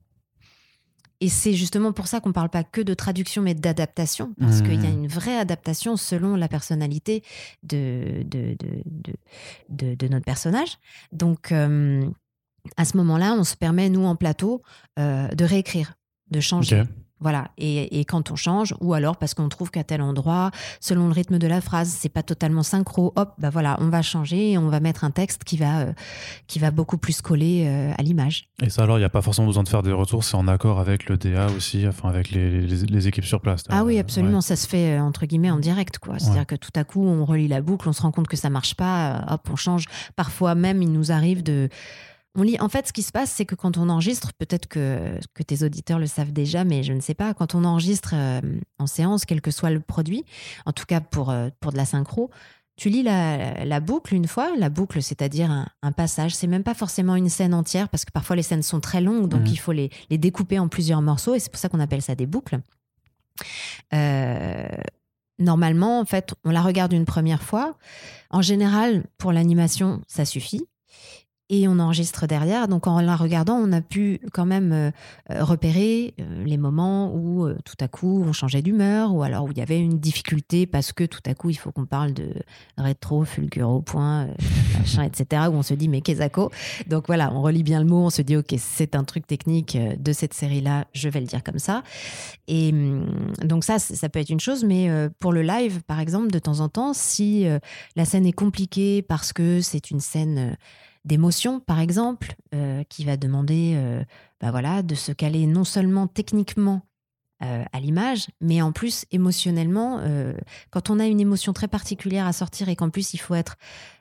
Et 1.23 1.29
c'est 1.29 1.53
justement 1.53 1.93
pour 1.93 2.09
ça 2.09 2.19
qu'on 2.19 2.31
ne 2.31 2.35
parle 2.35 2.49
pas 2.49 2.65
que 2.65 2.81
de 2.81 2.95
traduction, 2.95 3.43
mais 3.43 3.55
d'adaptation, 3.55 4.35
parce 4.41 4.59
Mmh. 4.59 4.63
qu'il 4.65 4.83
y 4.83 4.87
a 4.87 4.91
une 4.91 5.07
vraie 5.07 5.39
adaptation 5.39 5.97
selon 5.97 6.35
la 6.35 6.49
personnalité 6.49 7.23
de, 7.63 8.25
de, 8.25 8.57
de, 9.69 9.95
de, 9.95 10.09
notre 10.09 10.25
personnage. 10.25 10.79
Donc, 11.13 11.53
euh, 11.53 12.05
à 12.77 12.85
ce 12.85 12.97
moment-là, 12.97 13.35
on 13.39 13.45
se 13.45 13.55
permet, 13.55 13.89
nous, 13.89 14.05
en 14.05 14.17
plateau, 14.17 14.63
euh, 14.99 15.29
de 15.29 15.45
réécrire, 15.45 15.95
de 16.33 16.41
changer. 16.41 16.83
Voilà. 17.23 17.49
Et, 17.59 18.01
et 18.01 18.05
quand 18.05 18.31
on 18.31 18.37
change, 18.37 18.75
ou 18.81 18.95
alors 18.95 19.17
parce 19.17 19.35
qu'on 19.35 19.49
trouve 19.49 19.71
qu'à 19.71 19.85
tel 19.85 20.03
endroit, 20.03 20.51
selon 20.81 21.07
le 21.07 21.13
rythme 21.13 21.39
de 21.39 21.47
la 21.47 21.61
phrase, 21.61 21.89
c'est 21.89 22.09
pas 22.09 22.23
totalement 22.23 22.63
synchro, 22.63 23.13
hop, 23.17 23.33
bah 23.39 23.51
voilà, 23.51 23.77
on 23.81 23.89
va 23.89 24.03
changer 24.03 24.53
et 24.53 24.59
on 24.59 24.69
va 24.69 24.81
mettre 24.81 25.05
un 25.05 25.11
texte 25.11 25.45
qui 25.45 25.57
va, 25.57 25.81
euh, 25.81 25.93
qui 26.47 26.59
va 26.59 26.71
beaucoup 26.71 26.99
plus 26.99 27.21
coller 27.23 27.65
euh, 27.67 27.93
à 27.97 28.03
l'image. 28.03 28.49
Et 28.63 28.69
ça, 28.71 28.83
alors, 28.83 28.97
il 28.99 29.01
n'y 29.01 29.05
a 29.07 29.09
pas 29.11 29.23
forcément 29.23 29.47
besoin 29.47 29.63
de 29.63 29.69
faire 29.69 29.83
des 29.83 29.93
retours, 29.93 30.25
c'est 30.25 30.37
en 30.37 30.49
accord 30.49 30.81
avec 30.81 31.09
le 31.09 31.17
DA 31.17 31.47
aussi, 31.57 31.87
enfin, 31.87 32.09
avec 32.09 32.31
les, 32.31 32.61
les- 32.61 32.87
les 32.87 33.09
équipes 33.09 33.25
sur 33.25 33.41
place. 33.41 33.65
Ah 33.71 33.85
oui, 33.85 33.97
Euh, 33.99 34.01
absolument, 34.01 34.37
ouais. 34.37 34.43
ça 34.43 34.57
se 34.57 34.67
fait 34.67 34.99
entre 34.99 35.27
guillemets 35.27 35.51
en 35.51 35.59
direct, 35.59 35.99
quoi. 35.99 36.19
C'est-à-dire 36.19 36.47
que 36.47 36.57
tout 36.57 36.71
à 36.75 36.85
coup, 36.85 37.05
on 37.07 37.25
relit 37.25 37.49
la 37.49 37.61
boucle, 37.61 37.89
on 37.89 37.93
se 37.93 38.03
rend 38.03 38.11
compte 38.13 38.29
que 38.29 38.37
ça 38.37 38.51
marche 38.51 38.75
pas, 38.75 39.25
hop, 39.31 39.49
on 39.51 39.57
change. 39.57 39.85
Parfois 40.17 40.55
même, 40.55 40.83
il 40.83 40.91
nous 40.93 41.13
arrive 41.13 41.43
de. 41.43 41.69
On 42.35 42.43
lit. 42.43 42.59
En 42.61 42.69
fait, 42.69 42.87
ce 42.87 42.93
qui 42.93 43.03
se 43.03 43.13
passe, 43.13 43.31
c'est 43.31 43.45
que 43.45 43.55
quand 43.55 43.77
on 43.77 43.89
enregistre, 43.91 44.33
peut-être 44.33 44.67
que, 44.67 45.19
que 45.35 45.43
tes 45.43 45.63
auditeurs 45.65 45.99
le 45.99 46.07
savent 46.07 46.33
déjà, 46.33 46.65
mais 46.65 46.83
je 46.83 46.93
ne 46.95 47.01
sais 47.01 47.15
pas, 47.15 47.35
quand 47.35 47.55
on 47.55 47.65
enregistre 47.65 48.13
euh, 48.15 48.41
en 48.79 48.87
séance, 48.87 49.27
quel 49.27 49.41
que 49.43 49.51
soit 49.51 49.71
le 49.71 49.81
produit, 49.81 50.25
en 50.65 50.73
tout 50.73 50.87
cas 50.87 51.01
pour, 51.01 51.31
euh, 51.31 51.51
pour 51.61 51.73
de 51.73 51.77
la 51.77 51.85
synchro, 51.85 52.31
tu 52.77 52.89
lis 52.89 53.03
la, 53.03 53.67
la 53.67 53.81
boucle 53.81 54.15
une 54.15 54.27
fois, 54.27 54.51
la 54.57 54.71
boucle, 54.71 55.03
c'est-à-dire 55.03 55.51
un, 55.51 55.67
un 55.83 55.93
passage. 55.93 56.35
C'est 56.35 56.47
même 56.47 56.63
pas 56.63 56.73
forcément 56.73 57.17
une 57.17 57.29
scène 57.29 57.53
entière, 57.53 57.91
parce 57.91 58.07
que 58.07 58.13
parfois 58.13 58.35
les 58.35 58.43
scènes 58.43 58.63
sont 58.63 58.81
très 58.81 59.03
longues, 59.03 59.29
donc 59.29 59.51
il 59.51 59.59
faut 59.59 59.73
les, 59.73 59.91
les 60.09 60.17
découper 60.17 60.59
en 60.59 60.69
plusieurs 60.69 61.03
morceaux, 61.03 61.35
et 61.35 61.39
c'est 61.39 61.51
pour 61.51 61.61
ça 61.61 61.69
qu'on 61.69 61.81
appelle 61.81 62.01
ça 62.01 62.15
des 62.15 62.27
boucles. 62.27 62.61
Euh, 63.93 64.69
normalement, 65.39 66.01
en 66.01 66.07
fait, 66.07 66.35
on 66.45 66.51
la 66.51 66.63
regarde 66.63 66.95
une 66.95 67.05
première 67.05 67.43
fois. 67.43 67.77
En 68.31 68.41
général, 68.41 69.05
pour 69.19 69.33
l'animation, 69.33 70.01
ça 70.09 70.25
suffit. 70.25 70.67
Et 71.55 71.69
on 71.69 71.79
enregistre 71.81 72.27
derrière. 72.27 72.67
Donc, 72.67 72.87
en 72.87 72.99
la 73.03 73.15
regardant, 73.15 73.57
on 73.57 73.73
a 73.73 73.83
pu 73.83 74.21
quand 74.33 74.47
même 74.47 74.73
euh, 74.73 74.91
euh, 75.31 75.45
repérer 75.45 76.15
euh, 76.19 76.45
les 76.47 76.57
moments 76.57 77.15
où 77.15 77.47
tout 77.67 77.77
à 77.79 77.89
coup 77.89 78.25
on 78.27 78.33
changeait 78.33 78.63
d'humeur 78.63 79.15
ou 79.15 79.23
alors 79.23 79.45
où 79.45 79.51
il 79.51 79.59
y 79.59 79.61
avait 79.61 79.79
une 79.79 79.99
difficulté 79.99 80.67
parce 80.67 80.93
que 80.93 81.05
tout 81.05 81.21
à 81.27 81.35
coup 81.35 81.51
il 81.51 81.57
faut 81.57 81.71
qu'on 81.71 81.85
parle 81.85 82.15
de 82.15 82.33
rétro, 82.79 83.25
fulguro, 83.25 83.83
point, 83.83 84.29
machin, 84.79 85.03
etc. 85.03 85.49
Où 85.51 85.57
on 85.57 85.63
se 85.63 85.75
dit 85.75 85.91
mais 85.91 86.01
qu'est-ce 86.01 86.27
Donc 86.89 87.07
voilà, 87.07 87.31
on 87.35 87.43
relit 87.43 87.63
bien 87.63 87.81
le 87.81 87.87
mot, 87.87 88.07
on 88.07 88.11
se 88.11 88.23
dit 88.23 88.39
ok, 88.39 88.55
c'est 88.57 88.95
un 88.95 89.05
truc 89.05 89.27
technique 89.27 89.77
de 89.77 90.13
cette 90.15 90.33
série-là, 90.33 90.87
je 90.95 91.11
vais 91.11 91.21
le 91.21 91.27
dire 91.27 91.45
comme 91.45 91.59
ça. 91.59 91.83
Et 92.49 92.71
hum, 92.71 93.05
donc 93.45 93.65
ça, 93.65 93.79
ça 93.79 94.09
peut 94.09 94.21
être 94.21 94.31
une 94.31 94.41
chose, 94.41 94.65
mais 94.65 94.89
pour 95.19 95.35
le 95.35 95.43
live, 95.43 95.83
par 95.83 96.01
exemple, 96.01 96.31
de 96.31 96.39
temps 96.39 96.61
en 96.61 96.71
temps, 96.71 96.95
si 96.95 97.45
la 97.95 98.07
scène 98.07 98.25
est 98.25 98.33
compliquée 98.33 99.03
parce 99.03 99.35
que 99.35 99.61
c'est 99.61 99.91
une 99.91 100.01
scène 100.01 100.57
d'émotion, 101.05 101.61
par 101.61 101.81
exemple, 101.81 102.35
euh, 102.55 102.85
qui 102.85 103.05
va 103.05 103.17
demander 103.17 103.75
euh, 103.77 104.05
bah 104.41 104.51
voilà, 104.51 104.83
de 104.83 104.95
se 104.95 105.13
caler 105.13 105.47
non 105.47 105.65
seulement 105.65 106.07
techniquement 106.07 106.83
euh, 107.43 107.65
à 107.73 107.81
l'image, 107.81 108.29
mais 108.41 108.63
en 108.63 108.73
plus 108.73 109.05
émotionnellement, 109.11 110.01
quand 110.71 110.91
on 110.91 111.01
a 111.01 111.07
une 111.07 111.21
émotion 111.21 111.53
très 111.53 111.69
particulière 111.69 112.27
à 112.27 112.33
sortir 112.33 112.69
et 112.69 112.77
qu'en 112.77 112.91
plus 112.91 113.15
il 113.15 113.19
faut 113.19 113.35
être 113.35 113.57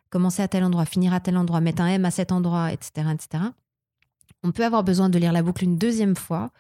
commencer 0.10 0.44
à 0.44 0.48
tel 0.48 0.64
endroit, 0.64 0.86
finir 0.86 1.14
à 1.14 1.20
tel 1.20 1.38
endroit, 1.38 1.62
mettre 1.62 1.82
un 1.82 1.88
M 1.88 2.06
à 2.06 2.12
cet 2.12 2.32
endroit, 2.32 2.72
etc., 2.72 3.08
etc. 3.14 3.44
On 4.44 4.52
peut 4.52 4.66
avoir 4.66 4.84
besoin 4.84 5.10
de 5.10 5.18
lire 5.18 5.32
la 5.32 5.42
boucle 5.42 5.64
une 5.64 5.78
deuxième 5.78 6.16
fois. 6.16 6.52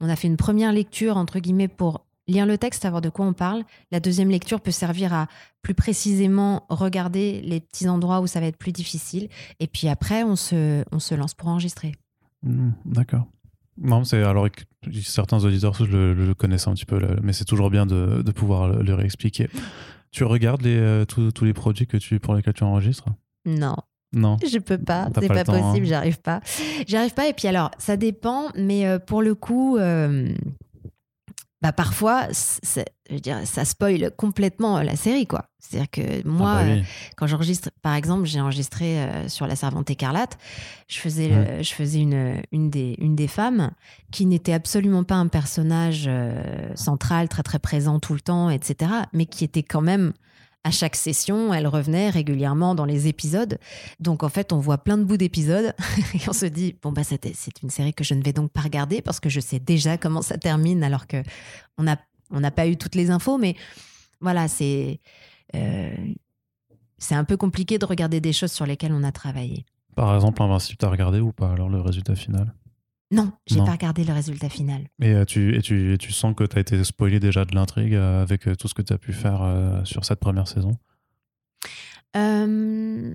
On 0.00 0.08
a 0.08 0.16
fait 0.16 0.28
une 0.28 0.36
première 0.36 0.72
lecture, 0.72 1.16
entre 1.16 1.38
guillemets, 1.38 1.68
pour 1.68 2.04
lire 2.28 2.46
le 2.46 2.58
texte, 2.58 2.82
savoir 2.82 3.00
de 3.02 3.08
quoi 3.08 3.26
on 3.26 3.32
parle. 3.32 3.64
La 3.90 4.00
deuxième 4.00 4.30
lecture 4.30 4.60
peut 4.60 4.70
servir 4.70 5.12
à 5.12 5.26
plus 5.62 5.74
précisément 5.74 6.64
regarder 6.68 7.40
les 7.42 7.60
petits 7.60 7.88
endroits 7.88 8.20
où 8.20 8.26
ça 8.26 8.40
va 8.40 8.46
être 8.46 8.58
plus 8.58 8.72
difficile. 8.72 9.28
Et 9.58 9.66
puis 9.66 9.88
après, 9.88 10.22
on 10.22 10.36
se, 10.36 10.84
on 10.92 10.98
se 11.00 11.14
lance 11.14 11.34
pour 11.34 11.48
enregistrer. 11.48 11.92
Hmm, 12.42 12.70
D'accord. 12.84 13.26
Non, 13.80 14.04
c'est 14.04 14.22
alors 14.22 14.48
certains 15.02 15.44
auditeurs 15.44 15.72
je 15.74 15.84
le, 15.84 16.12
le 16.14 16.34
connaissent 16.34 16.66
un 16.66 16.74
petit 16.74 16.84
peu, 16.86 16.98
là, 16.98 17.08
mais 17.22 17.32
c'est 17.32 17.44
toujours 17.44 17.70
bien 17.70 17.86
de, 17.86 18.22
de 18.22 18.32
pouvoir 18.32 18.68
le, 18.68 18.94
réexpliquer. 18.94 19.48
Tu 20.10 20.24
regardes 20.24 20.62
les, 20.62 20.76
euh, 20.76 21.04
tous, 21.04 21.30
tous 21.30 21.44
les 21.44 21.52
produits 21.52 21.86
que 21.86 21.96
tu, 21.96 22.18
pour 22.18 22.34
lesquels 22.34 22.54
tu 22.54 22.64
enregistres? 22.64 23.06
Non, 23.46 23.76
Non. 24.12 24.36
je 24.44 24.58
peux 24.58 24.78
pas, 24.78 25.08
c'est 25.14 25.28
pas 25.28 25.34
pas, 25.34 25.44
temps, 25.44 25.52
possible, 25.52 25.86
hein. 25.86 25.90
j'arrive 25.90 26.20
pas. 26.20 26.40
J'arrive 26.88 27.14
pas. 27.14 27.28
Et 27.28 27.32
puis 27.34 27.46
alors, 27.46 27.70
ça 27.78 27.96
dépend, 27.96 28.48
mais 28.56 28.86
euh, 28.86 28.98
pour 28.98 29.22
le 29.22 29.34
coup, 29.36 29.76
euh, 29.76 30.34
bah 31.60 31.72
parfois, 31.72 32.28
c'est- 32.30 32.86
je 33.08 33.14
veux 33.14 33.20
dire, 33.20 33.38
ça 33.44 33.64
spoil 33.64 34.10
complètement 34.16 34.80
la 34.82 34.94
série, 34.94 35.26
quoi. 35.26 35.46
C'est-à-dire 35.58 35.90
que 35.90 36.26
moi, 36.28 36.52
Ah 36.58 36.62
bah 36.64 36.70
oui. 36.72 36.78
euh, 36.78 36.82
quand 37.16 37.26
j'enregistre, 37.26 37.70
par 37.82 37.94
exemple, 37.94 38.26
j'ai 38.26 38.40
enregistré 38.40 39.00
euh, 39.00 39.28
sur 39.28 39.46
La 39.48 39.56
Servante 39.56 39.90
écarlate, 39.90 40.38
je 40.88 40.98
faisais, 40.98 41.30
Ouais. 41.30 41.56
le- 41.58 41.62
je 41.64 41.72
faisais 41.74 42.00
une, 42.00 42.42
une, 42.52 42.70
des, 42.70 42.94
une 42.98 43.16
des 43.16 43.26
femmes 43.28 43.72
qui 44.12 44.24
n'était 44.26 44.52
absolument 44.52 45.02
pas 45.02 45.16
un 45.16 45.26
personnage 45.26 46.04
euh, 46.06 46.70
central, 46.76 47.28
très 47.28 47.42
très 47.42 47.58
présent 47.58 47.98
tout 47.98 48.14
le 48.14 48.20
temps, 48.20 48.50
etc., 48.50 48.90
mais 49.12 49.26
qui 49.26 49.42
était 49.44 49.64
quand 49.64 49.80
même, 49.82 50.12
à 50.64 50.70
chaque 50.70 50.96
session, 50.96 51.54
elle 51.54 51.66
revenait 51.66 52.10
régulièrement 52.10 52.74
dans 52.74 52.84
les 52.84 53.06
épisodes. 53.06 53.58
Donc 54.00 54.22
en 54.22 54.28
fait, 54.28 54.52
on 54.52 54.58
voit 54.58 54.78
plein 54.78 54.98
de 54.98 55.04
bouts 55.04 55.16
d'épisodes 55.16 55.74
et 56.14 56.28
on 56.28 56.32
se 56.32 56.46
dit, 56.46 56.76
bon, 56.82 56.92
bah, 56.92 57.04
c'est 57.04 57.62
une 57.62 57.70
série 57.70 57.94
que 57.94 58.04
je 58.04 58.14
ne 58.14 58.22
vais 58.22 58.32
donc 58.32 58.50
pas 58.50 58.60
regarder 58.60 59.00
parce 59.00 59.20
que 59.20 59.28
je 59.28 59.40
sais 59.40 59.60
déjà 59.60 59.96
comment 59.96 60.22
ça 60.22 60.36
termine 60.36 60.82
alors 60.82 61.06
que 61.06 61.22
on 61.76 61.84
n'a 61.84 62.50
pas 62.50 62.66
eu 62.66 62.76
toutes 62.76 62.94
les 62.94 63.10
infos, 63.10 63.38
mais 63.38 63.56
voilà, 64.20 64.48
c'est. 64.48 65.00
euh, 65.54 65.94
c'est 66.98 67.14
un 67.14 67.24
peu 67.24 67.36
compliqué 67.36 67.78
de 67.78 67.86
regarder 67.86 68.20
des 68.20 68.32
choses 68.32 68.52
sur 68.52 68.66
lesquelles 68.66 68.92
on 68.92 69.04
a 69.04 69.12
travaillé. 69.12 69.64
Par 69.94 70.14
exemple, 70.14 70.42
Invincible, 70.42 70.76
t'as 70.78 70.88
regardé 70.88 71.20
ou 71.20 71.32
pas 71.32 71.52
alors 71.52 71.68
le 71.68 71.80
résultat 71.80 72.14
final? 72.14 72.52
Non, 73.10 73.32
j'ai 73.46 73.56
pas 73.58 73.72
regardé 73.72 74.04
le 74.04 74.12
résultat 74.12 74.48
final. 74.50 74.82
et, 75.00 75.14
euh, 75.14 75.24
tu, 75.24 75.56
et, 75.56 75.62
tu, 75.62 75.94
et 75.94 75.98
tu 75.98 76.12
sens 76.12 76.34
que 76.36 76.44
tu 76.44 76.56
as 76.58 76.60
été 76.60 76.82
spoilé 76.84 77.20
déjà 77.20 77.44
de 77.46 77.54
l'intrigue 77.54 77.94
euh, 77.94 78.22
avec 78.22 78.46
euh, 78.46 78.54
tout 78.54 78.68
ce 78.68 78.74
que 78.74 78.82
tu 78.82 78.92
as 78.92 78.98
pu 78.98 79.12
faire 79.14 79.80
sur 79.84 80.04
cette 80.04 80.20
première 80.20 80.46
saison? 80.46 80.76
Euh, 82.16 83.14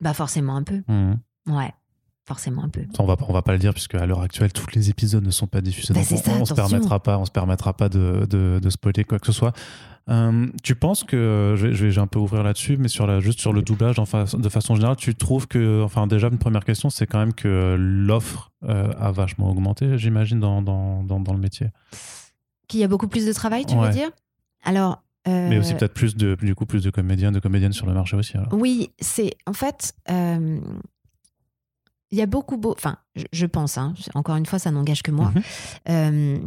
Bah 0.00 0.14
forcément 0.14 0.56
un 0.56 0.62
peu. 0.62 0.82
Mhm. 0.88 1.18
Ouais, 1.46 1.72
forcément 2.26 2.64
un 2.64 2.68
peu. 2.68 2.80
Ça, 2.96 3.02
on 3.02 3.06
va, 3.06 3.16
pas- 3.16 3.26
on 3.28 3.32
va 3.32 3.42
pas 3.42 3.52
le 3.52 3.58
dire 3.58 3.72
puisque 3.74 3.94
à 3.94 4.06
l'heure 4.06 4.20
actuelle, 4.22 4.52
tous 4.52 4.66
les 4.74 4.90
épisodes 4.90 5.24
ne 5.24 5.30
sont 5.30 5.46
pas 5.46 5.60
diffusés. 5.60 5.92
Bah, 5.94 6.00
donc 6.00 6.12
on, 6.12 6.16
ça, 6.16 6.32
on 6.40 6.44
se 6.44 6.54
permettra 6.54 7.02
pas, 7.02 7.18
on 7.18 7.24
se 7.24 7.30
permettra 7.30 7.72
pas 7.74 7.88
de, 7.88 8.26
de, 8.28 8.58
de 8.62 8.70
spoiler 8.70 9.04
quoi 9.04 9.18
que 9.18 9.26
ce 9.26 9.32
soit. 9.32 9.52
Euh, 10.10 10.46
tu 10.62 10.74
penses 10.74 11.02
que, 11.02 11.54
je 11.56 11.66
vais, 11.68 11.72
je 11.74 11.86
vais- 11.86 11.98
un 11.98 12.06
peu 12.06 12.18
ouvrir 12.18 12.42
là-dessus, 12.42 12.76
mais 12.76 12.88
sur 12.88 13.06
la, 13.06 13.20
juste 13.20 13.40
sur 13.40 13.52
le 13.54 13.62
doublage, 13.62 13.96
de 13.96 14.48
façon 14.50 14.74
générale, 14.74 14.96
tu 14.96 15.14
trouves 15.14 15.46
que, 15.48 15.82
enfin, 15.82 16.06
déjà 16.06 16.28
une 16.28 16.36
première 16.38 16.64
question, 16.64 16.90
c'est 16.90 17.06
quand 17.06 17.18
même 17.18 17.32
que 17.32 17.74
l'offre 17.78 18.50
euh, 18.64 18.92
a 19.00 19.10
vachement 19.12 19.48
augmenté, 19.50 19.96
j'imagine, 19.96 20.40
dans, 20.40 20.60
dans, 20.60 21.02
dans, 21.04 21.20
dans 21.20 21.32
le 21.32 21.38
métier. 21.38 21.68
Qu'il 22.68 22.80
y 22.80 22.84
a 22.84 22.88
beaucoup 22.88 23.08
plus 23.08 23.24
de 23.26 23.32
travail, 23.32 23.64
tu 23.64 23.74
Ouais. 23.74 23.86
veux 23.88 23.92
dire? 23.94 24.10
Alors. 24.62 25.02
euh, 25.26 25.48
Mais 25.48 25.56
aussi 25.58 25.72
peut-être 25.74 25.94
plus 25.94 26.16
de, 26.16 26.36
du 26.40 26.54
coup, 26.54 26.66
plus 26.66 26.82
de 26.82 26.90
comédiens, 26.90 27.32
de 27.32 27.40
comédiennes 27.40 27.72
sur 27.72 27.86
le 27.86 27.94
marché 27.94 28.14
aussi. 28.16 28.36
alors. 28.36 28.52
Oui, 28.52 28.90
c'est 29.00 29.34
en 29.46 29.52
fait, 29.54 29.94
euh, 30.10 30.58
il 32.14 32.18
y 32.18 32.22
a 32.22 32.26
beaucoup, 32.26 32.56
beau, 32.56 32.72
enfin, 32.76 32.96
je, 33.16 33.24
je 33.32 33.46
pense, 33.46 33.76
hein, 33.76 33.92
encore 34.14 34.36
une 34.36 34.46
fois, 34.46 34.60
ça 34.60 34.70
n'engage 34.70 35.02
que 35.02 35.10
moi. 35.10 35.32
Mhm. 35.34 35.42
Euh, 35.88 36.38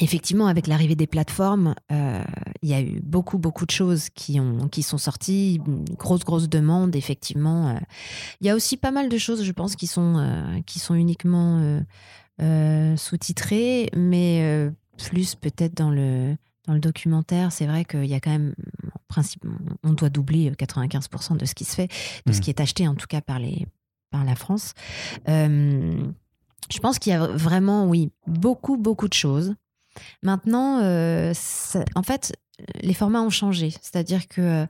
effectivement, 0.00 0.46
avec 0.48 0.66
l'arrivée 0.66 0.96
des 0.96 1.06
plateformes, 1.06 1.76
euh, 1.92 2.24
il 2.62 2.68
y 2.68 2.74
a 2.74 2.82
eu 2.82 3.00
beaucoup, 3.02 3.38
beaucoup 3.38 3.66
de 3.66 3.70
choses 3.70 4.08
qui, 4.10 4.40
ont, 4.40 4.68
qui 4.68 4.82
sont 4.82 4.98
sorties, 4.98 5.60
grosse, 5.96 6.24
grosse 6.24 6.48
demande, 6.48 6.96
effectivement. 6.96 7.68
euh. 7.68 7.78
Il 8.40 8.48
y 8.48 8.50
a 8.50 8.56
aussi 8.56 8.76
pas 8.76 8.90
mal 8.90 9.08
de 9.08 9.16
choses, 9.16 9.44
je 9.44 9.52
pense, 9.52 9.76
qui 9.76 9.86
sont, 9.86 10.16
euh, 10.18 10.60
qui 10.66 10.80
sont 10.80 10.94
uniquement 10.96 11.58
euh, 11.60 11.80
euh, 12.42 12.96
sous-titrées, 12.96 13.90
mais 13.96 14.40
euh, 14.42 14.70
plus 15.08 15.36
peut-être 15.36 15.74
dans 15.76 15.90
le, 15.90 16.36
dans 16.66 16.74
le 16.74 16.80
documentaire. 16.80 17.52
C'est 17.52 17.66
vrai 17.66 17.84
qu'il 17.84 18.06
y 18.06 18.14
a 18.14 18.20
quand 18.20 18.32
même, 18.32 18.54
en 18.92 18.98
principe, 19.08 19.44
on 19.84 19.92
doit 19.92 20.10
doubler 20.10 20.50
95% 20.50 21.36
de 21.36 21.46
ce 21.46 21.54
qui 21.54 21.64
se 21.64 21.74
fait, 21.76 21.88
de 22.26 22.32
ce 22.32 22.38
Mhm. 22.38 22.42
qui 22.44 22.50
est 22.50 22.60
acheté, 22.60 22.88
en 22.88 22.96
tout 22.96 23.06
cas, 23.06 23.20
par, 23.20 23.38
les, 23.38 23.66
par 24.16 24.24
la 24.24 24.34
France. 24.34 24.72
Euh, 25.28 26.02
je 26.70 26.78
pense 26.78 26.98
qu'il 26.98 27.12
y 27.12 27.16
a 27.16 27.26
vraiment, 27.26 27.86
oui, 27.86 28.10
beaucoup, 28.26 28.76
beaucoup 28.78 29.08
de 29.08 29.12
choses. 29.14 29.54
Maintenant, 30.22 30.80
euh, 30.82 31.32
ça- 31.34 31.84
en 31.94 32.02
fait, 32.02 32.34
les 32.82 32.94
formats 32.94 33.20
ont 33.22 33.30
changé. 33.30 33.70
C'est-à-dire 33.82 34.26
que 34.28 34.40
euh, 34.40 34.66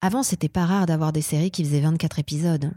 avant, 0.00 0.22
c'était 0.24 0.48
pas 0.48 0.66
rare 0.66 0.86
d'avoir 0.86 1.12
des 1.12 1.22
séries 1.22 1.50
qui 1.52 1.64
faisaient 1.64 1.80
24 1.80 2.18
épisodes, 2.18 2.72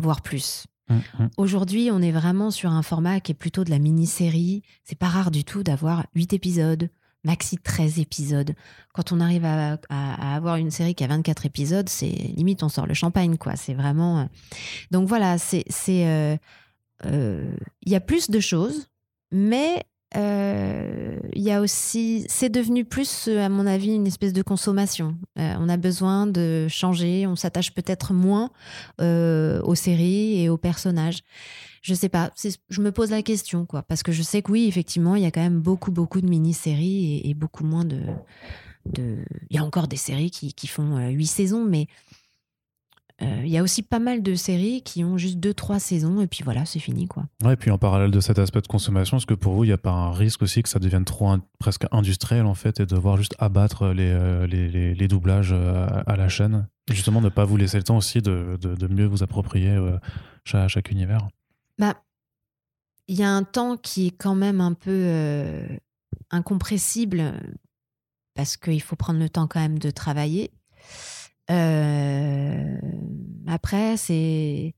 voire 0.00 0.22
plus. 0.22 0.64
Hum, 0.90 1.02
hum. 1.18 1.28
Aujourd'hui, 1.36 1.90
on 1.92 2.00
est 2.00 2.12
vraiment 2.12 2.50
sur 2.50 2.70
un 2.70 2.82
format 2.82 3.20
qui 3.20 3.32
est 3.32 3.34
plutôt 3.34 3.64
de 3.64 3.70
la 3.70 3.78
mini-série. 3.78 4.62
C'est 4.84 4.98
pas 4.98 5.08
rare 5.08 5.30
du 5.30 5.44
tout 5.44 5.62
d'avoir 5.62 6.06
8 6.14 6.32
épisodes, 6.32 6.88
maxi 7.24 7.58
13 7.58 7.98
épisodes. 7.98 8.54
Quand 8.94 9.12
on 9.12 9.20
arrive 9.20 9.44
à, 9.44 9.78
avoir 10.34 10.56
une 10.56 10.70
série 10.70 10.94
qui 10.94 11.04
a 11.04 11.08
24 11.08 11.46
épisodes, 11.46 11.88
c'est 11.88 12.06
limite 12.06 12.62
on 12.62 12.68
sort 12.68 12.86
le 12.86 12.94
champagne, 12.94 13.36
quoi. 13.36 13.56
C'est 13.56 13.74
vraiment. 13.74 14.20
euh, 14.20 14.24
Donc 14.90 15.08
voilà, 15.08 15.38
c'est. 15.38 15.64
c'est, 15.68 16.06
euh, 16.06 16.36
euh, 17.06 17.50
Il 17.82 17.92
y 17.92 17.96
a 17.96 18.00
plus 18.00 18.30
de 18.30 18.40
choses, 18.40 18.88
mais 19.30 19.84
euh, 20.16 21.18
il 21.34 21.42
y 21.42 21.52
a 21.52 21.60
aussi. 21.60 22.24
C'est 22.28 22.48
devenu 22.48 22.84
plus, 22.84 23.28
euh, 23.28 23.44
à 23.44 23.48
mon 23.48 23.66
avis, 23.66 23.94
une 23.94 24.06
espèce 24.06 24.32
de 24.32 24.42
consommation. 24.42 25.16
Euh, 25.38 25.54
on 25.58 25.68
a 25.68 25.76
besoin 25.76 26.26
de 26.26 26.66
changer, 26.68 27.26
on 27.26 27.36
s'attache 27.36 27.74
peut-être 27.74 28.14
moins 28.14 28.50
aux 28.98 29.74
séries 29.74 30.42
et 30.42 30.48
aux 30.48 30.56
personnages. 30.56 31.20
Je 31.82 31.94
sais 31.94 32.08
pas, 32.08 32.30
je 32.68 32.80
me 32.80 32.90
pose 32.90 33.10
la 33.10 33.22
question, 33.22 33.64
quoi, 33.64 33.82
parce 33.82 34.02
que 34.02 34.12
je 34.12 34.22
sais 34.22 34.42
que 34.42 34.50
oui, 34.50 34.66
effectivement, 34.66 35.14
il 35.14 35.22
y 35.22 35.26
a 35.26 35.30
quand 35.30 35.40
même 35.40 35.60
beaucoup, 35.60 35.92
beaucoup 35.92 36.20
de 36.20 36.28
mini-séries 36.28 37.20
et, 37.24 37.34
beaucoup 37.34 37.64
moins 37.64 37.84
de. 37.84 38.00
Il 38.96 39.24
y 39.50 39.58
a 39.58 39.64
encore 39.64 39.86
des 39.86 39.96
séries 39.96 40.30
qui, 40.30 40.66
font 40.66 41.08
huit 41.08 41.26
saisons, 41.26 41.64
mais 41.64 41.86
il 43.20 43.48
y 43.48 43.58
a 43.58 43.62
aussi 43.62 43.82
pas 43.82 43.98
mal 43.98 44.22
de 44.22 44.34
séries 44.34 44.82
qui 44.82 45.02
ont 45.02 45.16
juste 45.18 45.38
deux, 45.38 45.52
trois 45.54 45.78
saisons 45.80 46.20
et 46.20 46.26
puis 46.28 46.44
voilà, 46.44 46.64
c'est 46.64 46.78
fini, 46.78 47.08
quoi. 47.08 47.24
Ouais, 47.44 47.54
et 47.54 47.56
puis 47.56 47.70
en 47.70 47.78
parallèle 47.78 48.10
de 48.12 48.20
cet 48.20 48.38
aspect 48.38 48.60
de 48.60 48.66
consommation, 48.68 49.16
est-ce 49.16 49.26
que 49.26 49.34
pour 49.34 49.54
vous, 49.54 49.64
il 49.64 49.68
n'y 49.68 49.72
a 49.72 49.78
pas 49.78 49.90
un 49.90 50.12
risque 50.12 50.42
aussi 50.42 50.62
que 50.62 50.68
ça 50.68 50.78
devienne 50.78 51.04
trop 51.04 51.28
in- 51.28 51.42
presque 51.58 51.86
industriel 51.90 52.46
en 52.46 52.54
fait 52.54 52.78
et 52.80 52.86
de 52.86 52.94
devoir 52.94 53.16
juste 53.16 53.34
abattre 53.38 53.88
les, 53.88 54.10
euh, 54.10 54.46
les, 54.46 54.68
les- 54.68 54.94
les 54.94 55.08
doublages 55.08 55.52
euh, 55.52 55.86
à, 55.88 56.12
à 56.12 56.16
la 56.16 56.28
chaîne? 56.28 56.68
Justement, 56.90 57.20
ne 57.20 57.28
pas 57.28 57.44
vous 57.44 57.56
laisser 57.56 57.76
le 57.78 57.82
temps 57.82 57.96
aussi 57.96 58.22
de, 58.22 58.56
de- 58.60 58.74
de 58.74 58.86
mieux 58.86 59.06
vous 59.06 59.22
approprier 59.22 59.70
euh, 59.70 59.98
chaque, 60.44 60.68
chaque 60.68 60.90
univers? 60.90 61.26
Bah, 61.78 61.96
il 63.08 63.16
y 63.16 63.22
a 63.24 63.30
un 63.30 63.42
temps 63.42 63.76
qui 63.76 64.06
est 64.08 64.10
quand 64.16 64.34
même 64.34 64.60
un 64.60 64.74
peu 64.74 64.90
euh, 64.92 65.66
incompressible 66.30 67.34
parce 68.34 68.56
qu'il 68.56 68.80
faut 68.82 68.96
prendre 68.96 69.18
le 69.18 69.28
temps 69.28 69.46
quand 69.46 69.60
même 69.60 69.78
de 69.78 69.90
travailler. 69.90 70.50
Euh, 71.50 72.78
après, 73.46 73.96
c'est 73.96 74.74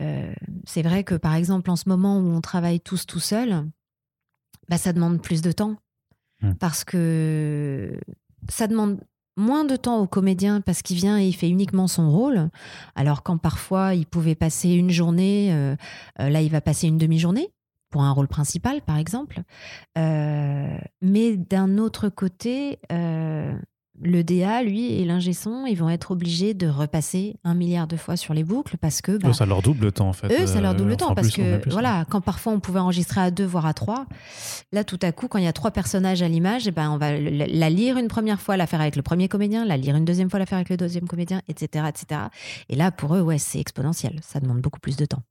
euh, 0.00 0.32
c'est 0.64 0.82
vrai 0.82 1.04
que 1.04 1.14
par 1.14 1.34
exemple 1.34 1.70
en 1.70 1.76
ce 1.76 1.88
moment 1.88 2.18
où 2.18 2.28
on 2.28 2.40
travaille 2.40 2.80
tous 2.80 3.06
tout 3.06 3.20
seul, 3.20 3.66
bah, 4.68 4.78
ça 4.78 4.92
demande 4.92 5.20
plus 5.20 5.42
de 5.42 5.52
temps 5.52 5.76
Mm. 6.42 6.54
parce 6.54 6.84
que 6.84 7.98
ça 8.48 8.66
demande 8.68 9.00
moins 9.36 9.64
de 9.64 9.76
temps 9.76 9.98
au 10.00 10.06
comédien 10.06 10.60
parce 10.60 10.82
qu'il 10.82 10.96
vient 10.96 11.18
et 11.18 11.26
il 11.26 11.32
fait 11.32 11.48
uniquement 11.48 11.88
son 11.88 12.10
rôle. 12.10 12.50
Alors 12.94 13.22
quand 13.22 13.38
parfois 13.38 13.94
il 13.94 14.06
pouvait 14.06 14.34
passer 14.34 14.70
une 14.70 14.90
journée, 14.90 15.52
euh, 15.52 15.76
euh, 16.20 16.28
là 16.28 16.40
il 16.40 16.50
va 16.50 16.60
passer 16.60 16.86
une 16.86 16.98
demi-journée 16.98 17.48
pour 17.90 18.02
un 18.02 18.12
rôle 18.12 18.28
principal 18.28 18.82
par 18.82 18.98
exemple. 18.98 19.42
Euh, 19.96 20.78
mais 21.02 21.36
d'un 21.36 21.78
autre 21.78 22.08
côté, 22.08 22.78
euh, 22.92 23.56
le 24.00 24.22
DA, 24.22 24.62
lui, 24.62 24.92
et 24.92 25.04
l'ingé 25.04 25.32
son, 25.32 25.66
ils 25.66 25.74
vont 25.74 25.88
être 25.90 26.10
obligés 26.10 26.54
de 26.54 26.68
repasser 26.68 27.36
un 27.44 27.54
milliard 27.54 27.86
de 27.86 27.96
fois 27.96 28.16
sur 28.16 28.34
les 28.34 28.44
boucles 28.44 28.76
parce 28.78 29.00
que 29.02 29.16
bah, 29.18 29.28
Eux, 29.30 29.32
ça 29.32 29.46
leur 29.46 29.62
double 29.62 29.86
le 29.86 29.92
temps 29.92 30.08
en 30.08 30.12
fait. 30.12 30.28
eux, 30.40 30.46
ça 30.46 30.60
leur 30.60 30.72
Euh, 30.72 30.74
double 30.74 30.90
le 30.90 30.94
enfin, 30.96 31.08
temps 31.08 31.14
parce 31.14 31.32
plus, 31.32 31.42
que 31.42 31.56
plus, 31.58 31.70
voilà, 31.70 32.04
quand 32.08 32.20
parfois 32.20 32.52
on 32.52 32.60
pouvait 32.60 32.78
enregistrer 32.80 33.20
à 33.20 33.30
deux 33.30 33.44
voire 33.44 33.66
à 33.66 33.74
trois, 33.74 34.06
là 34.72 34.84
tout 34.84 34.98
à 35.02 35.12
coup 35.12 35.28
quand 35.28 35.38
il 35.38 35.44
y 35.44 35.48
a 35.48 35.52
trois 35.52 35.70
personnages 35.70 36.22
à 36.22 36.28
l'image, 36.28 36.66
eh 36.68 36.70
ben 36.70 36.90
on 36.90 36.96
va 36.98 37.18
la 37.18 37.70
lire 37.70 37.96
une 37.98 38.08
première 38.08 38.40
fois, 38.40 38.56
la 38.56 38.66
faire 38.66 38.80
avec 38.80 38.96
le 38.96 39.02
premier 39.02 39.28
comédien, 39.28 39.64
la 39.64 39.76
lire 39.76 39.96
une 39.96 40.04
deuxième 40.04 40.30
fois, 40.30 40.38
la 40.38 40.46
faire 40.46 40.58
avec 40.58 40.68
le 40.68 40.76
deuxième 40.76 41.08
comédien, 41.08 41.42
etc., 41.48 41.86
etc. 41.88 42.20
Et 42.68 42.76
là 42.76 42.90
pour 42.90 43.14
eux, 43.16 43.20
ouais, 43.22 43.38
c'est 43.38 43.58
exponentiel, 43.60 44.18
ça 44.22 44.40
demande 44.40 44.60
beaucoup 44.60 44.80
plus 44.80 44.96
de 44.96 45.04
temps. 45.06 45.22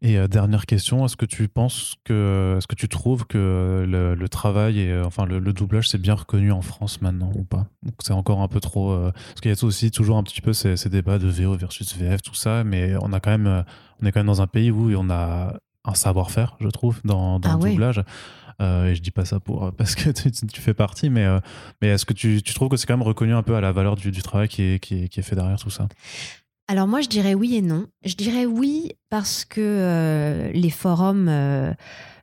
Et 0.00 0.18
euh, 0.18 0.28
dernière 0.28 0.66
question, 0.66 1.04
est-ce 1.04 1.16
que 1.16 1.26
tu 1.26 1.48
penses 1.48 1.96
que, 2.04 2.54
est-ce 2.58 2.66
que 2.66 2.74
tu 2.74 2.88
trouves 2.88 3.26
que 3.26 3.84
le, 3.88 4.14
le 4.14 4.28
travail 4.28 4.80
et 4.80 4.90
euh, 4.90 5.04
enfin 5.04 5.26
le, 5.26 5.38
le 5.38 5.52
doublage 5.52 5.88
c'est 5.88 6.00
bien 6.00 6.14
reconnu 6.14 6.52
en 6.52 6.62
France 6.62 7.00
maintenant 7.00 7.32
ou 7.34 7.44
pas? 7.44 7.66
C'est 8.00 8.12
encore 8.12 8.40
un 8.42 8.48
peu 8.48 8.60
trop 8.60 8.92
euh, 8.92 9.10
parce 9.12 9.40
qu'il 9.40 9.50
y 9.50 9.54
a 9.54 9.64
aussi 9.64 9.90
toujours 9.90 10.16
un 10.16 10.22
petit 10.22 10.40
peu 10.40 10.52
ces, 10.52 10.76
ces 10.76 10.88
débats 10.88 11.18
de 11.18 11.28
VO 11.28 11.56
versus 11.56 11.96
VF 11.96 12.22
tout 12.22 12.34
ça, 12.34 12.64
mais 12.64 12.94
on 13.02 13.12
a 13.12 13.20
quand 13.20 13.30
même, 13.30 13.64
on 14.02 14.06
est 14.06 14.12
quand 14.12 14.20
même 14.20 14.26
dans 14.26 14.42
un 14.42 14.46
pays 14.46 14.70
où 14.70 14.92
on 14.96 15.10
a 15.10 15.54
un 15.84 15.94
savoir-faire, 15.94 16.56
je 16.60 16.68
trouve, 16.68 17.00
dans, 17.04 17.40
dans 17.40 17.50
Ah 17.50 17.58
le 17.64 17.70
doublage. 17.70 18.02
Euh, 18.60 18.86
et 18.86 18.94
je 18.96 19.00
dis 19.02 19.12
pas 19.12 19.24
ça 19.24 19.38
pour 19.38 19.72
parce 19.76 19.94
que 19.94 20.10
tu, 20.10 20.30
tu 20.32 20.60
fais 20.60 20.74
partie, 20.74 21.10
mais 21.10 21.26
mais 21.80 21.88
est-ce 21.88 22.04
que 22.04 22.12
tu, 22.12 22.42
tu 22.42 22.54
trouves 22.54 22.68
que 22.68 22.76
c'est 22.76 22.86
quand 22.86 22.96
même 22.96 23.06
reconnu 23.06 23.32
un 23.32 23.42
peu 23.42 23.54
à 23.54 23.60
la 23.60 23.72
valeur 23.72 23.94
du, 23.96 24.10
du 24.10 24.22
travail 24.22 24.48
qui 24.48 24.62
est, 24.62 24.78
qui, 24.80 25.04
est, 25.04 25.08
qui 25.08 25.20
est 25.20 25.22
fait 25.22 25.36
derrière 25.36 25.58
tout 25.58 25.70
ça? 25.70 25.88
Alors 26.70 26.86
moi, 26.86 27.00
je 27.00 27.08
dirais 27.08 27.32
oui 27.32 27.56
et 27.56 27.62
non. 27.62 27.86
Je 28.04 28.14
dirais 28.14 28.44
oui 28.44 28.92
parce 29.08 29.46
que 29.46 29.60
euh, 29.62 30.52
les 30.52 30.68
forums 30.68 31.28
euh, 31.30 31.72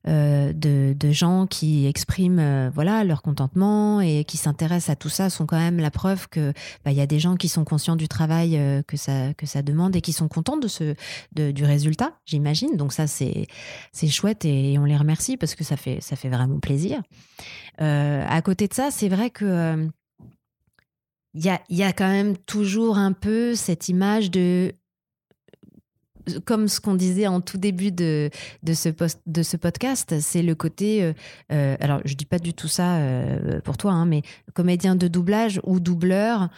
euh, 0.07 0.53
de, 0.53 1.11
gens 1.11 1.47
qui 1.47 1.87
expriment 1.87 2.69
voilà 2.69 3.03
leur 3.03 3.23
contentement 3.23 4.01
et 4.01 4.23
qui 4.23 4.37
s'intéressent 4.37 4.91
à 4.91 4.95
tout 4.95 5.09
ça 5.09 5.31
sont 5.31 5.47
quand 5.47 5.57
même 5.57 5.77
la 5.79 5.89
preuve 5.89 6.27
que 6.29 6.53
bah, 6.83 6.91
il 6.91 6.97
y 6.97 7.01
a 7.01 7.07
des 7.07 7.17
gens 7.17 7.37
qui 7.37 7.49
sont 7.49 7.63
conscients 7.63 7.95
du 7.95 8.07
travail 8.07 8.83
que 8.87 8.97
ça 8.97 9.33
que 9.33 9.47
ça 9.47 9.63
demande 9.63 9.95
et 9.95 10.01
qui 10.01 10.13
sont 10.13 10.27
contents 10.27 10.57
de 10.57 10.67
ce 10.67 10.93
du 11.31 11.63
résultat, 11.63 12.13
j'imagine. 12.25 12.75
Donc 12.75 12.93
ça 12.93 13.07
c'est 13.07 13.47
c'est 13.93 14.09
chouette 14.09 14.45
et 14.45 14.77
on 14.77 14.85
les 14.85 14.97
remercie 14.97 15.37
parce 15.37 15.55
que 15.55 15.63
ça 15.63 15.77
fait 15.77 16.01
ça 16.01 16.15
fait 16.15 16.29
vraiment 16.29 16.59
plaisir. 16.59 17.01
À 17.79 18.41
côté 18.43 18.67
de 18.67 18.73
ça, 18.73 18.91
c'est 18.91 19.09
vrai 19.09 19.31
que 19.31 19.89
il 21.35 21.43
y 21.43 21.49
a, 21.49 21.61
y 21.69 21.83
a 21.83 21.91
quand 21.91 22.09
même 22.09 22.37
toujours 22.37 22.97
un 22.97 23.11
peu 23.11 23.55
cette 23.55 23.89
image 23.89 24.31
de 24.31 24.71
comme 26.45 26.67
ce 26.67 26.79
qu'on 26.81 26.95
disait 26.95 27.27
en 27.27 27.39
tout 27.39 27.59
début 27.59 27.91
de, 27.91 28.31
de, 28.63 28.73
ce, 28.73 28.89
de 29.27 29.43
ce 29.43 29.57
podcast, 29.57 30.19
c'est 30.21 30.41
le 30.41 30.55
côté. 30.55 31.03
euh, 31.03 31.13
euh, 31.51 31.75
alors, 31.79 32.01
je 32.03 32.15
dis 32.15 32.25
pas 32.25 32.39
du 32.39 32.53
tout 32.55 32.67
ça 32.67 32.97
euh, 32.97 33.61
pour 33.61 33.77
toi, 33.77 33.91
hein, 33.91 34.07
mais 34.07 34.23
comédien 34.55 34.95
de 34.95 35.07
doublage 35.07 35.61
ou 35.65 35.79
doubleur, 35.79 36.49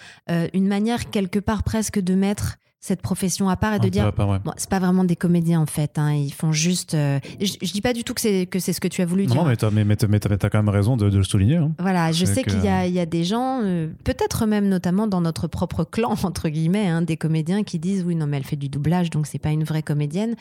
une 0.53 0.67
manière 0.67 1.09
quelque 1.09 1.39
part 1.39 1.63
presque 1.63 1.99
de 1.99 2.15
mettre 2.15 2.57
cette 2.80 3.01
profession 3.01 3.49
à 3.49 3.57
part 3.57 3.73
et 3.73 3.80
de 3.80 3.89
dire 3.89 4.05
ouais. 4.17 4.39
Bon, 4.45 4.51
c'est 4.55 4.69
pas 4.69 4.80
vraiment 4.80 5.03
des 5.03 5.15
comédiens 5.15 5.59
en 5.59 5.65
fait. 5.65 5.97
hein, 5.97 6.13
Ils 6.13 6.32
font 6.34 6.51
juste. 6.51 6.93
euh, 6.93 7.19
je, 7.41 7.53
je 7.61 7.71
dis 7.73 7.82
pas 7.82 7.91
du 7.91 8.03
tout 8.03 8.13
que 8.13 8.21
c'est 8.21 8.45
que 8.45 8.59
c'est 8.59 8.71
ce 8.71 8.80
que 8.80 8.88
tu 8.88 9.01
as 9.01 9.05
voulu 9.05 9.23
Non, 9.25 9.34
dire. 9.34 9.43
non, 9.43 9.49
mais 9.49 9.55
t'as 9.57 9.71
mais, 9.71 9.84
mais 9.84 9.95
t'as- 9.95 10.07
mais 10.07 10.19
t'as 10.19 10.49
quand 10.49 10.59
même 10.59 10.69
raison 10.69 10.95
de, 10.95 11.09
de 11.09 11.17
le 11.17 11.23
souligner. 11.23 11.55
hein. 11.57 11.71
Voilà, 11.80 12.11
je 12.11 12.23
sais 12.25 12.43
qu'il 12.43 12.63
y 12.63 12.67
a, 12.67 12.86
il 12.88 12.93
y 12.93 12.99
a 12.99 13.05
des 13.07 13.23
gens, 13.23 13.61
euh, 13.63 13.88
peut-être 14.03 14.45
même 14.45 14.69
notamment 14.69 15.07
dans 15.07 15.21
notre 15.21 15.47
propre 15.47 15.84
clan, 15.84 16.11
entre 16.23 16.49
guillemets, 16.49 16.88
hein, 16.88 17.01
des 17.01 17.17
comédiens 17.17 17.63
qui 17.63 17.80
disent 17.80 18.03
oui, 18.05 18.15
non, 18.15 18.28
mais 18.28 18.38
elle 18.38 18.43
fait 18.45 18.55
du 18.55 18.69
doublage, 18.69 19.09
donc 19.09 19.25
c'est 19.28 19.39
pas 19.39 19.49
une 19.51 19.63
vraie 19.63 19.84
comédienne. 19.84 20.36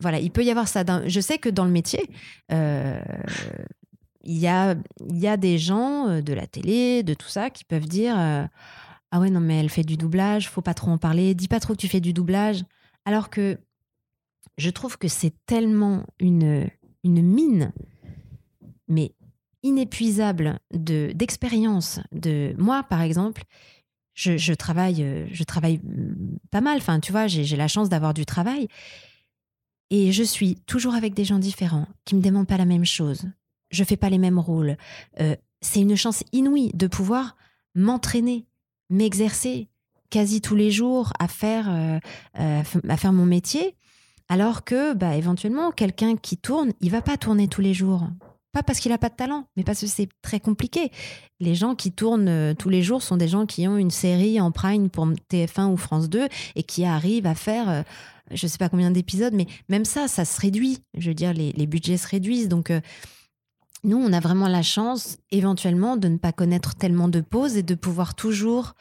Voilà, 0.00 0.20
il 0.20 0.30
peut 0.30 0.44
y 0.44 0.50
avoir 0.50 0.68
ça. 0.68 0.84
Je 1.06 1.20
sais 1.20 1.38
que 1.38 1.48
dans 1.48 1.64
le 1.64 1.70
métier, 1.72 2.04
euh, 2.52 3.00
il 4.24 4.38
y, 4.38 4.46
a, 4.46 4.74
il 5.08 5.18
y 5.18 5.26
a 5.26 5.36
des 5.38 5.56
gens 5.58 6.20
de 6.20 6.32
la 6.34 6.46
télé, 6.46 7.02
de 7.02 7.14
tout 7.14 7.28
ça, 7.28 7.48
qui 7.50 7.64
peuvent 7.64 7.86
dire 7.88 8.14
ah 9.10 9.20
ouais, 9.20 9.30
non, 9.30 9.40
mais 9.40 9.58
elle 9.58 9.70
fait 9.70 9.84
du 9.84 9.96
doublage, 9.96 10.48
faut 10.48 10.62
pas 10.62 10.74
trop 10.74 10.90
en 10.90 10.98
parler, 10.98 11.34
dis 11.34 11.48
pas 11.48 11.60
trop 11.60 11.74
que 11.74 11.80
tu 11.80 11.88
fais 11.88 12.00
du 12.00 12.12
doublage. 12.12 12.64
Alors 13.04 13.30
que 13.30 13.58
je 14.58 14.70
trouve 14.70 14.98
que 14.98 15.08
c'est 15.08 15.34
tellement 15.46 16.04
une, 16.20 16.68
une 17.04 17.22
mine, 17.22 17.72
mais 18.86 19.12
inépuisable 19.62 20.58
de 20.72 21.12
d'expérience. 21.14 22.00
De 22.12 22.54
moi, 22.58 22.82
par 22.82 23.00
exemple, 23.00 23.44
je, 24.14 24.36
je 24.36 24.52
travaille, 24.52 25.02
euh, 25.02 25.26
je 25.30 25.44
travaille 25.44 25.78
mm, 25.78 26.38
pas 26.50 26.60
mal. 26.60 26.78
Enfin, 26.78 27.00
tu 27.00 27.12
vois, 27.12 27.26
j'ai 27.28 27.56
la 27.56 27.68
chance 27.68 27.88
d'avoir 27.88 28.14
du 28.14 28.26
travail 28.26 28.68
et 29.90 30.12
je 30.12 30.22
suis 30.22 30.56
toujours 30.66 30.94
avec 30.94 31.14
des 31.14 31.24
gens 31.24 31.38
différents 31.38 31.86
qui 32.04 32.14
me 32.14 32.20
demandent 32.20 32.48
pas 32.48 32.58
la 32.58 32.64
même 32.64 32.84
chose. 32.84 33.26
Je 33.70 33.84
fais 33.84 33.96
pas 33.96 34.10
les 34.10 34.18
mêmes 34.18 34.38
rôles. 34.38 34.76
Euh, 35.20 35.36
c'est 35.60 35.80
une 35.80 35.96
chance 35.96 36.24
inouïe 36.32 36.72
de 36.74 36.86
pouvoir 36.86 37.36
m'entraîner, 37.74 38.46
m'exercer 38.90 39.68
quasi 40.10 40.40
tous 40.40 40.54
les 40.54 40.70
jours 40.70 41.12
à 41.18 41.28
faire 41.28 41.66
euh, 41.68 41.98
euh, 42.38 42.62
à 42.88 42.96
faire 42.96 43.12
mon 43.12 43.26
métier. 43.26 43.76
Alors 44.28 44.64
que, 44.64 44.92
bah, 44.94 45.16
éventuellement, 45.16 45.70
quelqu'un 45.70 46.16
qui 46.16 46.36
tourne, 46.36 46.72
il 46.80 46.90
va 46.90 47.00
pas 47.00 47.16
tourner 47.16 47.48
tous 47.48 47.62
les 47.62 47.72
jours. 47.72 48.06
Pas 48.52 48.62
parce 48.62 48.78
qu'il 48.80 48.92
a 48.92 48.98
pas 48.98 49.08
de 49.08 49.14
talent, 49.14 49.46
mais 49.56 49.64
parce 49.64 49.80
que 49.80 49.86
c'est 49.86 50.08
très 50.22 50.40
compliqué. 50.40 50.90
Les 51.40 51.54
gens 51.54 51.74
qui 51.74 51.92
tournent 51.92 52.28
euh, 52.28 52.54
tous 52.54 52.68
les 52.68 52.82
jours 52.82 53.02
sont 53.02 53.16
des 53.16 53.28
gens 53.28 53.46
qui 53.46 53.66
ont 53.68 53.76
une 53.76 53.90
série 53.90 54.40
en 54.40 54.50
prime 54.50 54.90
pour 54.90 55.06
TF1 55.30 55.72
ou 55.72 55.76
France 55.76 56.08
2 56.08 56.28
et 56.56 56.62
qui 56.62 56.84
arrivent 56.84 57.26
à 57.26 57.34
faire, 57.34 57.84
je 58.30 58.46
sais 58.46 58.58
pas 58.58 58.68
combien 58.68 58.90
d'épisodes, 58.90 59.34
mais 59.34 59.46
même 59.68 59.84
ça, 59.84 60.08
ça 60.08 60.24
se 60.24 60.40
réduit. 60.40 60.78
Je 60.96 61.08
veux 61.08 61.14
dire, 61.14 61.32
les, 61.32 61.52
les 61.52 61.66
budgets 61.66 61.96
se 61.96 62.08
réduisent. 62.08 62.48
Donc, 62.48 62.72
nous, 63.88 63.96
on 63.98 64.12
a 64.12 64.20
vraiment 64.20 64.48
la 64.48 64.62
chance, 64.62 65.18
éventuellement, 65.30 65.96
de 65.96 66.08
ne 66.08 66.18
pas 66.18 66.32
connaître 66.32 66.76
tellement 66.76 67.08
de 67.08 67.20
pauses 67.20 67.56
et 67.56 67.62
de 67.62 67.74
pouvoir 67.74 68.14
toujours 68.14 68.74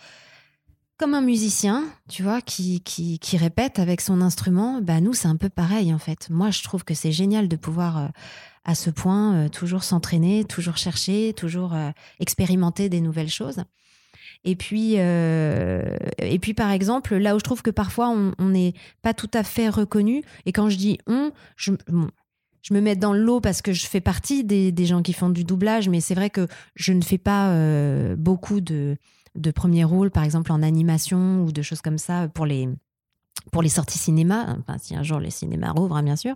comme 0.97 1.13
un 1.13 1.21
musicien, 1.21 1.85
tu 2.09 2.23
vois, 2.23 2.41
qui, 2.41 2.81
qui, 2.81 3.19
qui 3.19 3.37
répète 3.37 3.77
avec 3.77 4.01
son 4.01 4.19
instrument, 4.19 4.81
bah 4.81 4.99
nous, 4.99 5.13
c'est 5.13 5.27
un 5.27 5.35
peu 5.35 5.49
pareil 5.49 5.93
en 5.93 5.99
fait. 5.99 6.29
Moi, 6.31 6.49
je 6.49 6.63
trouve 6.63 6.83
que 6.83 6.95
c'est 6.95 7.11
génial 7.11 7.47
de 7.47 7.55
pouvoir 7.55 7.97
euh, 7.97 8.07
à 8.65 8.73
ce 8.73 8.89
point 8.89 9.35
euh, 9.35 9.49
toujours 9.49 9.83
s'entraîner, 9.83 10.43
toujours 10.43 10.77
chercher, 10.77 11.33
toujours 11.33 11.75
euh, 11.75 11.91
expérimenter 12.19 12.89
des 12.89 12.99
nouvelles 12.99 13.29
choses. 13.29 13.63
Et 14.43 14.55
puis, 14.55 14.93
et 14.93 16.39
puis, 16.39 16.53
par 16.53 16.71
exemple, 16.71 17.15
là 17.15 17.35
où 17.35 17.39
je 17.39 17.43
trouve 17.43 17.63
que 17.63 17.71
parfois 17.71 18.09
on 18.09 18.49
n'est 18.49 18.73
pas 19.01 19.13
tout 19.13 19.29
à 19.33 19.43
fait 19.43 19.67
reconnu, 19.67 20.21
et 20.45 20.53
quand 20.53 20.69
je 20.69 20.77
dis 20.77 20.99
on, 21.07 21.31
je, 21.57 21.73
je 22.68 22.74
me 22.74 22.82
mets 22.82 22.95
dans 22.95 23.13
l'eau 23.13 23.39
parce 23.39 23.61
que 23.61 23.74
je 23.74 23.86
fais 23.88 24.01
partie 24.01 24.43
des, 24.43 24.72
des, 24.72 24.86
gens 24.86 25.01
qui 25.01 25.13
font 25.13 25.30
du 25.30 25.43
doublage, 25.43 25.88
mais 25.89 26.01
c'est 26.01 26.15
vrai 26.15 26.30
que 26.30 26.47
je 26.76 26.91
ne 26.91 27.01
fais 27.01 27.18
pas 27.18 27.53
beaucoup 28.15 28.59
de, 28.59 28.97
de 29.36 29.51
premier 29.51 29.84
rôle, 29.84 30.11
par 30.11 30.24
exemple 30.24 30.51
en 30.51 30.61
animation 30.61 31.43
ou 31.43 31.51
de 31.51 31.61
choses 31.61 31.82
comme 31.82 31.97
ça 31.97 32.28
pour 32.28 32.45
les, 32.45 32.68
pour 33.51 33.61
les 33.61 33.70
sorties 33.70 33.97
cinéma, 33.97 34.57
enfin, 34.59 34.78
si 34.80 34.95
un 34.95 35.03
jour 35.03 35.20
les 35.20 35.30
cinémas 35.30 35.72
rouvrent, 35.72 35.95
hein, 35.97 36.03
bien 36.03 36.15
sûr. 36.15 36.36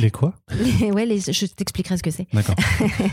Les, 0.00 0.10
quoi? 0.10 0.34
Ouais, 0.50 1.06
je 1.18 1.46
t'expliquerai 1.46 1.96
ce 1.96 2.02
que 2.02 2.10
c'est. 2.10 2.26
D'accord. 2.32 2.56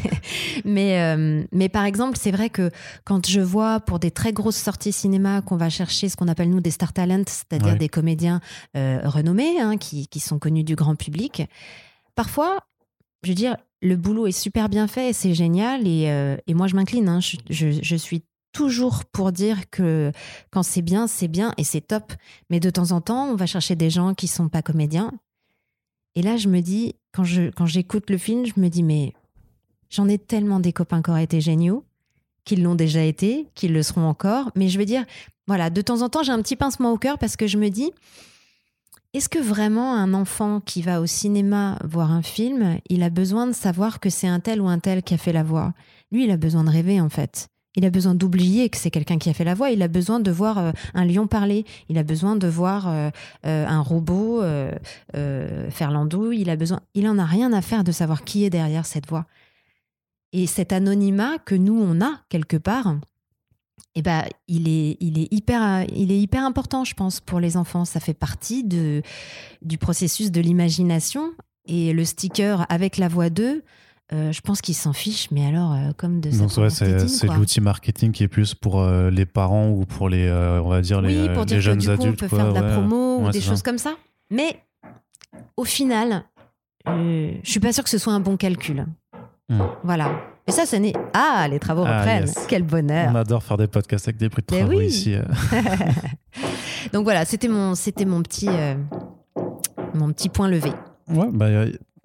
mais, 0.65 1.01
euh, 1.01 1.43
mais 1.51 1.69
par 1.69 1.85
exemple, 1.85 2.17
c'est 2.19 2.31
vrai 2.31 2.49
que 2.49 2.71
quand 3.05 3.27
je 3.27 3.39
vois 3.39 3.79
pour 3.79 3.99
des 3.99 4.11
très 4.11 4.33
grosses 4.33 4.57
sorties 4.57 4.91
cinéma 4.91 5.41
qu'on 5.41 5.57
va 5.57 5.69
chercher 5.69 6.09
ce 6.09 6.15
qu'on 6.15 6.27
appelle 6.27 6.49
nous 6.49 6.61
des 6.61 6.71
star 6.71 6.93
talents, 6.93 7.23
c'est-à-dire 7.27 7.77
des 7.77 7.89
comédiens 7.89 8.41
euh, 8.75 8.99
renommés, 9.05 9.59
hein, 9.59 9.77
qui, 9.77 10.07
qui, 10.07 10.19
sont 10.19 10.39
connus 10.39 10.63
du 10.63 10.75
grand 10.75 10.95
public, 10.95 11.43
parfois, 12.17 12.59
je 13.23 13.29
veux 13.29 13.35
dire, 13.35 13.55
le 13.81 13.95
boulot 13.95 14.27
est 14.27 14.31
super 14.31 14.67
bien 14.67 14.87
fait, 14.87 15.13
c'est 15.13 15.33
génial, 15.33 15.87
et, 15.87 16.09
euh, 16.09 16.35
et, 16.47 16.53
moi 16.53 16.67
je 16.67 16.75
m'incline, 16.75 17.07
hein, 17.07 17.19
je, 17.21 17.95
suis 17.95 18.23
toujours 18.51 19.05
pour 19.05 19.31
dire 19.31 19.69
que 19.69 20.11
quand 20.49 20.63
c'est 20.63 20.81
bien, 20.81 21.05
c'est 21.05 21.27
bien 21.27 21.53
et 21.57 21.63
c'est 21.63 21.81
top. 21.81 22.11
Mais 22.49 22.59
de 22.59 22.71
temps 22.71 22.91
en 22.91 23.01
temps, 23.01 23.27
on 23.29 23.35
va 23.35 23.45
chercher 23.45 23.75
des 23.75 23.91
gens 23.91 24.15
qui 24.15 24.27
sont 24.27 24.49
pas 24.49 24.63
comédiens. 24.63 25.13
Et 26.15 26.23
là, 26.23 26.37
je 26.37 26.47
me 26.49 26.61
dis, 26.61 26.95
quand 27.13 27.23
j'écoute 27.23 28.09
le 28.09 28.17
film, 28.17 28.47
je 28.47 28.59
me 28.59 28.69
dis, 28.69 28.81
mais 28.81 29.13
j'en 29.91 30.07
ai 30.07 30.17
tellement 30.17 30.59
des 30.59 30.73
copains 30.73 31.03
qui 31.03 31.11
auraient 31.11 31.23
été 31.23 31.39
géniaux, 31.39 31.85
qui 32.45 32.55
l'ont 32.55 32.73
déjà 32.73 33.03
été, 33.03 33.47
qui 33.53 33.67
le 33.67 33.83
seront 33.83 34.07
encore. 34.07 34.49
Mais 34.55 34.69
je 34.69 34.79
veux 34.79 34.85
dire, 34.85 35.05
voilà, 35.45 35.69
de 35.69 35.81
temps 35.81 36.01
en 36.01 36.09
temps, 36.09 36.23
j'ai 36.23 36.31
un 36.31 36.41
petit 36.41 36.55
pincement 36.55 36.91
au 36.91 36.97
cœur 36.97 37.19
parce 37.19 37.35
que 37.35 37.45
je 37.45 37.59
me 37.59 37.69
dis, 37.69 37.91
est-ce 39.13 39.29
que 39.29 39.39
vraiment 39.39 39.95
un 39.95 40.13
enfant 40.13 40.59
qui 40.59 40.81
va 40.81 41.01
au 41.01 41.05
cinéma 41.05 41.79
voir 41.83 42.11
un 42.11 42.21
film, 42.21 42.77
il 42.89 43.03
a 43.03 43.09
besoin 43.09 43.47
de 43.47 43.53
savoir 43.53 43.99
que 43.99 44.09
c'est 44.09 44.27
un 44.27 44.39
tel 44.39 44.61
ou 44.61 44.67
un 44.67 44.79
tel 44.79 45.01
qui 45.01 45.13
a 45.13 45.17
fait 45.17 45.33
la 45.33 45.43
voix? 45.43 45.73
Lui, 46.11 46.25
il 46.25 46.31
a 46.31 46.37
besoin 46.37 46.63
de 46.63 46.69
rêver 46.69 47.01
en 47.01 47.09
fait. 47.09 47.49
Il 47.77 47.85
a 47.85 47.91
besoin 47.91 48.15
d'oublier 48.15 48.69
que 48.69 48.77
c'est 48.77 48.89
quelqu'un 48.89 49.19
qui 49.19 49.29
a 49.29 49.33
fait 49.33 49.43
la 49.43 49.53
voix. 49.53 49.69
Il 49.69 49.83
a 49.83 49.87
besoin 49.87 50.19
de 50.19 50.31
voir 50.31 50.57
euh, 50.57 50.71
un 50.95 51.05
lion 51.05 51.27
parler. 51.27 51.63
Il 51.89 51.97
a 51.99 52.03
besoin 52.03 52.35
de 52.35 52.47
voir 52.47 52.87
euh, 52.87 53.11
euh, 53.45 53.67
un 53.67 53.81
robot 53.81 54.41
faire 55.13 55.91
l'andouille. 55.91 56.41
Il 56.41 56.49
a 56.49 56.55
besoin. 56.55 56.81
Il 56.95 57.07
en 57.07 57.19
a 57.19 57.25
rien 57.25 57.53
à 57.53 57.61
faire 57.61 57.83
de 57.83 57.91
savoir 57.91 58.23
qui 58.23 58.45
est 58.45 58.49
derrière 58.49 58.85
cette 58.85 59.07
voix. 59.07 59.25
Et 60.33 60.47
cet 60.47 60.73
anonymat 60.73 61.37
que 61.37 61.55
nous 61.55 61.79
on 61.79 62.01
a 62.01 62.19
quelque 62.29 62.57
part, 62.57 62.95
eh 63.95 64.01
ben, 64.01 64.23
il 64.47 64.67
est, 64.67 64.97
il 64.99 65.19
est 65.19 65.27
hyper, 65.33 65.85
il 65.95 66.11
est 66.11 66.19
hyper 66.19 66.43
important, 66.43 66.83
je 66.83 66.93
pense, 66.93 67.19
pour 67.19 67.39
les 67.39 67.57
enfants. 67.57 67.83
Ça 67.83 67.99
fait 67.99 68.13
partie 68.13 68.63
de, 68.63 69.01
du 69.61 69.77
processus 69.77 70.31
de 70.31 70.39
l'imagination. 70.39 71.31
Et 71.65 71.93
le 71.93 72.05
sticker 72.05 72.65
avec 72.69 72.97
la 72.97 73.07
voix 73.07 73.29
d'eux, 73.29 73.63
euh, 74.13 74.31
je 74.31 74.39
pense 74.39 74.61
qu'ils 74.61 74.75
s'en 74.75 74.93
fichent, 74.93 75.31
mais 75.31 75.45
alors 75.45 75.73
euh, 75.73 75.91
comme 75.97 76.21
de 76.21 76.29
Donc 76.29 76.55
ouais, 76.57 76.69
c'est 76.69 77.27
l'outil 77.27 77.59
marketing 77.59 78.13
qui 78.13 78.23
est 78.23 78.29
plus 78.29 78.53
pour 78.53 78.79
euh, 78.79 79.09
les 79.09 79.25
parents 79.25 79.69
ou 79.69 79.85
pour 79.85 80.07
les, 80.07 80.31
on 80.31 80.69
va 80.69 80.81
dire 80.81 81.01
les, 81.01 81.27
pour 81.33 81.45
dire 81.45 81.59
jeunes 81.59 81.79
que, 81.79 81.83
du 81.83 81.89
adultes. 81.89 82.23
On 82.23 82.27
peut 82.27 82.35
faire 82.35 82.53
de 82.53 82.59
la 82.59 82.73
promo 82.73 83.19
ou 83.19 83.29
des 83.31 83.41
choses 83.41 83.63
comme 83.63 83.77
ça. 83.77 83.95
Mais 84.31 84.61
au 85.57 85.65
final, 85.65 86.23
je 86.85 87.39
suis 87.43 87.59
pas 87.59 87.73
sûr 87.73 87.83
que 87.83 87.89
ce 87.89 87.97
soit 87.97 88.13
un 88.13 88.21
bon 88.21 88.37
calcul. 88.37 88.85
Hmm. 89.49 89.61
Voilà. 89.83 90.36
Et 90.47 90.51
ça, 90.51 90.65
ce 90.65 90.77
n'est. 90.77 90.93
Ah, 91.13 91.47
les 91.49 91.59
travaux 91.59 91.83
ah, 91.85 91.99
reprennent. 91.99 92.31
Quel 92.47 92.63
bonheur. 92.63 93.09
On 93.11 93.15
adore 93.15 93.43
faire 93.43 93.57
des 93.57 93.67
podcasts 93.67 94.07
avec 94.07 94.17
des 94.17 94.29
bruits 94.29 94.43
de 94.47 94.55
travaux 94.55 94.81
ici. 94.81 95.15
Donc 96.93 97.03
voilà, 97.03 97.25
c'était 97.25 97.49
mon, 97.49 97.75
c'était 97.75 98.05
mon 98.05 98.21
petit, 98.21 98.49
mon 99.93 100.11
petit 100.13 100.29
point 100.29 100.47
levé. 100.47 100.71
Ouais, 101.09 101.27
bah, 101.31 101.47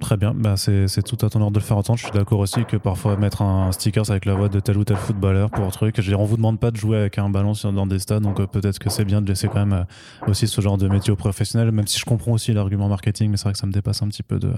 Très 0.03 0.17
bien, 0.17 0.35
bah 0.35 0.57
c'est 0.57 1.03
tout 1.05 1.25
à 1.25 1.31
ton 1.31 1.41
ordre 1.41 1.53
de 1.53 1.61
le 1.61 1.65
faire 1.65 1.77
entendre. 1.77 1.97
Je 1.97 2.03
suis 2.07 2.13
d'accord 2.13 2.41
aussi 2.41 2.65
que 2.65 2.77
parfois 2.77 3.17
mettre 3.17 3.41
un 3.41 3.71
sticker 3.71 4.11
avec 4.11 4.25
la 4.25 4.35
voix 4.35 4.49
de 4.49 4.59
tel 4.59 4.77
ou 4.77 4.83
tel 4.83 4.97
footballeur 4.97 5.49
pour 5.49 5.65
un 5.65 5.71
truc. 5.71 6.01
Je 6.01 6.15
on 6.17 6.25
vous 6.25 6.37
demande 6.37 6.59
pas 6.59 6.73
de 6.73 6.77
jouer 6.77 6.99
avec 6.99 7.19
un 7.19 7.31
ballon 7.31 7.53
dans 7.73 7.87
des 7.87 8.01
stades, 8.01 8.25
donc 8.25 8.41
euh, 8.41 8.49
peut-être 8.49 8.81
que 8.81 8.91
c'est 8.91 9.05
bien 9.05 9.23
de 9.23 9.29
laisser 9.29 9.47
quand 9.47 9.65
même 9.65 9.73
euh, 9.73 10.29
aussi 10.31 10.49
ce 10.49 10.61
genre 10.61 10.77
de 10.77 10.89
métier 10.89 11.13
aux 11.13 11.17
professionnels, 11.17 11.71
même 11.71 11.87
si 11.87 12.01
je 12.01 12.05
comprends 12.05 12.33
aussi 12.33 12.53
l'argument 12.53 12.89
marketing, 12.89 13.31
mais 13.31 13.37
c'est 13.37 13.45
vrai 13.45 13.53
que 13.53 13.61
ça 13.61 13.67
me 13.69 13.73
dépasse 13.73 14.03
un 14.03 14.09
petit 14.09 14.25
peu 14.25 14.41
de 14.41 14.53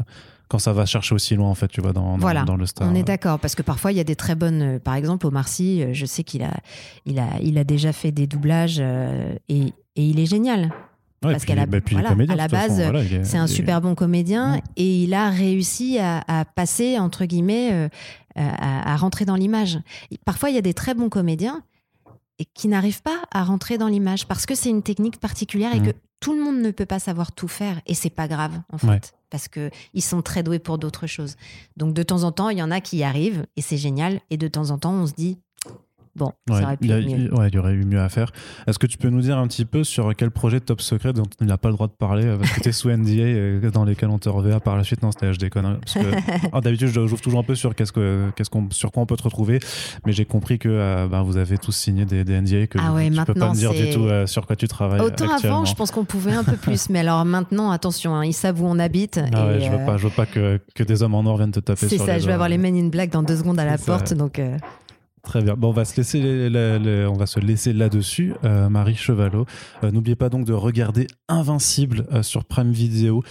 quand 0.48 0.58
ça 0.58 0.72
va 0.72 0.86
chercher 0.86 1.14
aussi 1.14 1.34
loin 1.36 1.50
en 1.50 1.54
fait, 1.54 1.68
tu 1.68 1.82
vois, 1.82 1.92
dans, 1.92 2.16
dans, 2.16 2.56
le 2.56 2.64
stade. 2.64 2.88
On 2.90 2.94
est 2.94 3.02
d'accord 3.02 3.38
parce 3.38 3.54
que 3.54 3.62
parfois 3.62 3.92
il 3.92 3.98
y 3.98 4.00
a 4.00 4.04
des 4.04 4.16
très 4.16 4.36
bonnes, 4.36 4.62
euh, 4.62 4.78
par 4.78 4.94
exemple 4.94 5.26
au 5.26 5.30
Marcy, 5.30 5.84
je 5.92 6.06
sais 6.06 6.24
qu'il 6.24 6.42
a, 6.42 6.54
il 7.04 7.18
a, 7.18 7.28
il 7.42 7.58
a 7.58 7.64
déjà 7.64 7.92
fait 7.92 8.12
des 8.12 8.26
doublages 8.26 8.78
et, 8.80 9.38
et 9.50 9.72
il 9.96 10.18
est 10.18 10.26
génial 10.26 10.72
parce 11.20 11.44
qu'à 11.44 11.54
la, 11.54 11.66
bah, 11.66 11.78
à 12.28 12.36
la 12.36 12.48
base, 12.48 12.82
c'est 13.22 13.38
un 13.38 13.46
super 13.46 13.80
bon 13.80 13.94
comédien 13.94 14.60
et 14.76 15.02
il 15.02 15.14
a 15.14 15.30
réussi 15.30 15.98
à, 15.98 16.44
passer, 16.54 16.98
entre 16.98 17.24
guillemets, 17.24 17.72
euh, 17.72 17.88
à, 18.36 18.96
rentrer 18.96 19.24
dans 19.24 19.36
l'image. 19.36 19.78
Parfois, 20.24 20.50
il 20.50 20.54
y 20.54 20.58
a 20.58 20.62
des 20.62 20.74
très 20.74 20.94
bons 20.94 21.08
comédiens 21.08 21.62
qui 22.52 22.68
n'arrivent 22.68 23.02
pas 23.02 23.22
à 23.30 23.44
rentrer 23.44 23.78
dans 23.78 23.86
l'image 23.86 24.26
parce 24.26 24.44
que 24.44 24.54
c'est 24.54 24.70
une 24.70 24.82
technique 24.82 25.20
particulière 25.20 25.74
et 25.74 25.80
mm. 25.80 25.86
que 25.86 25.92
tout 26.20 26.34
le 26.34 26.42
monde 26.42 26.60
ne 26.60 26.70
peut 26.70 26.86
pas 26.86 26.98
savoir 26.98 27.32
tout 27.32 27.48
faire 27.48 27.80
et 27.86 27.94
c'est 27.94 28.10
pas 28.10 28.26
grave 28.26 28.58
en 28.72 28.78
fait 28.78 29.14
parce 29.30 29.48
que 29.48 29.70
ils 29.94 30.02
sont 30.02 30.22
très 30.22 30.42
doués 30.42 30.58
pour 30.58 30.78
d'autres 30.78 31.06
choses. 31.06 31.36
Donc 31.76 31.92
de 31.92 32.02
temps 32.02 32.22
en 32.22 32.32
temps, 32.32 32.50
il 32.50 32.58
y 32.58 32.62
en 32.62 32.70
a 32.70 32.80
qui 32.80 32.98
y 32.98 33.04
arrivent 33.04 33.46
et 33.56 33.62
c'est 33.62 33.76
génial 33.76 34.20
et 34.30 34.36
de 34.36 34.48
temps 34.48 34.70
en 34.70 34.78
temps, 34.78 34.92
on 34.92 35.06
se 35.06 35.12
dit 35.12 35.38
Bon, 36.16 36.32
ça 36.48 36.62
aurait 36.62 36.76
pu 36.76 36.86
mieux. 36.86 37.34
Ouais, 37.34 37.48
il 37.48 37.54
y 37.54 37.58
aurait 37.58 37.72
eu 37.72 37.84
mieux 37.84 38.00
à 38.00 38.08
faire. 38.08 38.30
Est-ce 38.68 38.78
que 38.78 38.86
tu 38.86 38.98
peux 38.98 39.08
nous 39.08 39.20
dire 39.20 39.36
un 39.36 39.48
petit 39.48 39.64
peu 39.64 39.82
sur 39.82 40.14
quel 40.14 40.30
projet 40.30 40.60
Top 40.60 40.80
Secret 40.80 41.12
dont 41.12 41.24
il 41.40 41.46
n'a 41.46 41.58
pas 41.58 41.68
le 41.68 41.74
droit 41.74 41.88
de 41.88 41.92
parler 41.92 42.24
euh, 42.24 42.36
parce 42.36 42.52
que 42.52 42.60
tu 42.60 42.68
es 42.68 42.72
sous 42.72 42.88
NDA 42.88 43.22
euh, 43.22 43.70
dans 43.72 43.84
lesquels 43.84 44.10
on 44.10 44.18
te 44.18 44.28
reverra 44.28 44.60
par 44.60 44.76
la 44.76 44.84
suite? 44.84 45.02
Non, 45.02 45.10
c'était 45.10 45.30
HD 45.32 45.48
conneries. 45.50 45.80
Ah, 46.52 46.60
d'habitude, 46.60 46.88
j'ouvre 46.88 47.20
toujours 47.20 47.40
un 47.40 47.44
peu 47.44 47.54
sur, 47.54 47.74
qu'est-ce 47.74 47.92
que, 47.92 48.30
qu'est-ce 48.36 48.50
qu'on, 48.50 48.68
sur 48.70 48.92
quoi 48.92 49.02
on 49.02 49.06
peut 49.06 49.16
te 49.16 49.24
retrouver, 49.24 49.58
mais 50.06 50.12
j'ai 50.12 50.24
compris 50.24 50.58
que 50.58 50.68
euh, 50.68 51.08
ben, 51.08 51.22
vous 51.22 51.36
avez 51.36 51.58
tous 51.58 51.72
signé 51.72 52.04
des, 52.04 52.22
des 52.22 52.40
NDA 52.40 52.66
que 52.68 52.78
ah 52.80 52.92
ouais, 52.92 53.10
tu 53.10 53.16
ne 53.18 53.24
peux 53.24 53.34
pas 53.34 53.50
me 53.50 53.54
dire 53.54 53.72
du 53.72 53.90
tout 53.90 54.06
sur 54.26 54.46
quoi 54.46 54.54
tu 54.54 54.68
travailles. 54.68 55.00
Autant 55.00 55.28
avant, 55.34 55.64
je 55.64 55.74
pense 55.74 55.90
qu'on 55.90 56.04
pouvait 56.04 56.34
un 56.34 56.44
peu 56.44 56.56
plus, 56.56 56.88
mais 56.90 57.00
alors 57.00 57.24
maintenant, 57.24 57.70
attention, 57.70 58.14
hein, 58.14 58.24
ils 58.24 58.32
savent 58.32 58.62
où 58.62 58.66
on 58.66 58.78
habite. 58.78 59.20
Ah 59.32 59.46
ouais, 59.46 59.60
je 59.60 59.70
veux 59.70 59.84
pas, 59.84 59.96
je 59.96 60.04
veux 60.04 60.14
pas 60.14 60.26
que, 60.26 60.60
que 60.74 60.84
des 60.84 61.02
hommes 61.02 61.14
en 61.14 61.24
or 61.26 61.38
viennent 61.38 61.50
te 61.50 61.60
taper 61.60 61.88
C'est 61.88 61.98
ça, 61.98 62.18
je 62.18 62.26
vais 62.26 62.32
avoir 62.32 62.48
les 62.48 62.58
Men 62.58 62.76
in 62.76 62.88
Black 62.88 63.10
dans 63.10 63.22
deux 63.22 63.36
secondes 63.36 63.58
à 63.58 63.64
la 63.64 63.78
porte, 63.78 64.14
donc. 64.14 64.40
Très 65.24 65.42
bien. 65.42 65.54
Bon, 65.54 65.70
on 65.70 65.72
va 65.72 65.84
se 65.84 65.96
laisser, 65.96 67.06
on 67.08 67.14
va 67.14 67.26
se 67.26 67.40
laisser 67.40 67.72
là-dessus, 67.72 68.34
euh, 68.44 68.68
Marie 68.68 68.94
Chevalot. 68.94 69.46
Euh, 69.82 69.90
n'oubliez 69.90 70.16
pas 70.16 70.28
donc 70.28 70.44
de 70.44 70.52
regarder 70.52 71.06
Invincible 71.28 72.06
euh, 72.12 72.22
sur 72.22 72.44
Prime 72.44 72.72
Video, 72.72 73.22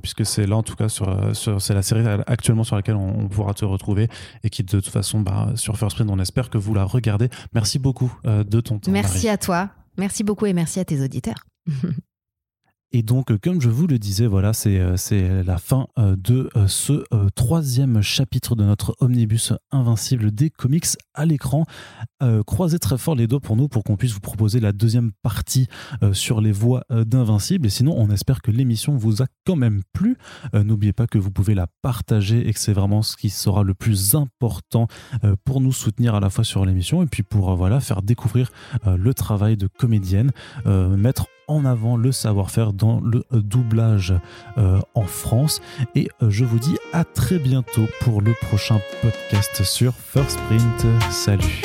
puisque 0.00 0.24
c'est 0.24 0.46
là 0.46 0.56
en 0.56 0.62
tout 0.62 0.76
cas 0.76 0.88
sur, 0.88 1.14
c'est 1.34 1.74
la 1.74 1.82
série 1.82 2.06
actuellement 2.26 2.64
sur 2.64 2.76
laquelle 2.76 2.96
on, 2.96 3.28
pourra 3.28 3.54
te 3.54 3.64
retrouver 3.64 4.08
et 4.44 4.50
qui 4.50 4.62
de 4.62 4.68
toute 4.68 4.88
façon 4.88 5.20
bah, 5.20 5.52
sur 5.54 5.76
First 5.76 5.96
Print, 5.96 6.10
on 6.10 6.18
espère 6.18 6.50
que 6.50 6.58
vous 6.58 6.74
la 6.74 6.84
regardez. 6.84 7.28
Merci 7.54 7.78
beaucoup 7.78 8.12
de 8.24 8.60
ton 8.60 8.78
temps. 8.78 8.92
Merci 8.92 9.28
à 9.28 9.36
toi. 9.36 9.70
Merci 9.98 10.24
beaucoup 10.24 10.46
et 10.46 10.52
merci 10.52 10.80
à 10.80 10.84
tes 10.84 11.02
auditeurs. 11.02 11.46
Et 12.94 13.02
donc, 13.02 13.34
comme 13.38 13.60
je 13.62 13.70
vous 13.70 13.86
le 13.86 13.98
disais, 13.98 14.26
voilà, 14.26 14.52
c'est 14.52 14.78
euh, 14.78 15.42
la 15.44 15.56
fin 15.56 15.86
euh, 15.98 16.14
de 16.14 16.50
euh, 16.56 16.66
ce 16.68 17.04
troisième 17.34 18.02
chapitre 18.02 18.54
de 18.54 18.64
notre 18.64 18.94
omnibus 19.00 19.54
invincible 19.70 20.30
des 20.30 20.50
comics 20.50 20.84
à 21.14 21.24
l'écran. 21.24 21.64
croisez 22.46 22.78
très 22.78 22.98
fort 22.98 23.14
les 23.14 23.26
doigts 23.26 23.40
pour 23.40 23.56
nous 23.56 23.68
pour 23.68 23.84
qu'on 23.84 23.96
puisse 23.96 24.12
vous 24.12 24.20
proposer 24.20 24.60
la 24.60 24.72
deuxième 24.72 25.12
partie 25.22 25.68
sur 26.12 26.40
les 26.40 26.52
voix 26.52 26.84
d'Invincible. 26.90 27.66
Et 27.66 27.70
sinon, 27.70 27.94
on 27.96 28.10
espère 28.10 28.40
que 28.40 28.50
l'émission 28.50 28.96
vous 28.96 29.22
a 29.22 29.26
quand 29.46 29.56
même 29.56 29.82
plu. 29.92 30.16
N'oubliez 30.54 30.92
pas 30.92 31.06
que 31.06 31.18
vous 31.18 31.30
pouvez 31.30 31.54
la 31.54 31.66
partager 31.82 32.48
et 32.48 32.52
que 32.52 32.58
c'est 32.58 32.72
vraiment 32.72 33.02
ce 33.02 33.16
qui 33.16 33.30
sera 33.30 33.62
le 33.62 33.74
plus 33.74 34.14
important 34.14 34.86
pour 35.44 35.60
nous 35.60 35.72
soutenir 35.72 36.14
à 36.14 36.20
la 36.20 36.30
fois 36.30 36.44
sur 36.44 36.64
l'émission 36.64 37.02
et 37.02 37.06
puis 37.06 37.22
pour 37.22 37.54
voilà, 37.56 37.80
faire 37.80 38.02
découvrir 38.02 38.50
le 38.84 39.14
travail 39.14 39.56
de 39.56 39.66
comédienne, 39.66 40.32
mettre 40.66 41.26
en 41.48 41.64
avant 41.64 41.96
le 41.96 42.12
savoir-faire 42.12 42.72
dans 42.72 43.00
le 43.00 43.24
doublage 43.32 44.14
euh, 44.58 44.80
en 44.94 45.04
France. 45.04 45.60
Et 45.94 46.08
euh, 46.22 46.30
je 46.30 46.44
vous 46.44 46.58
dis 46.58 46.76
à 46.92 47.04
très 47.04 47.38
bientôt 47.38 47.86
pour 48.00 48.20
le 48.20 48.32
prochain 48.42 48.80
podcast 49.00 49.62
sur 49.64 49.94
First 49.94 50.38
Print. 50.48 50.86
Salut 51.10 51.62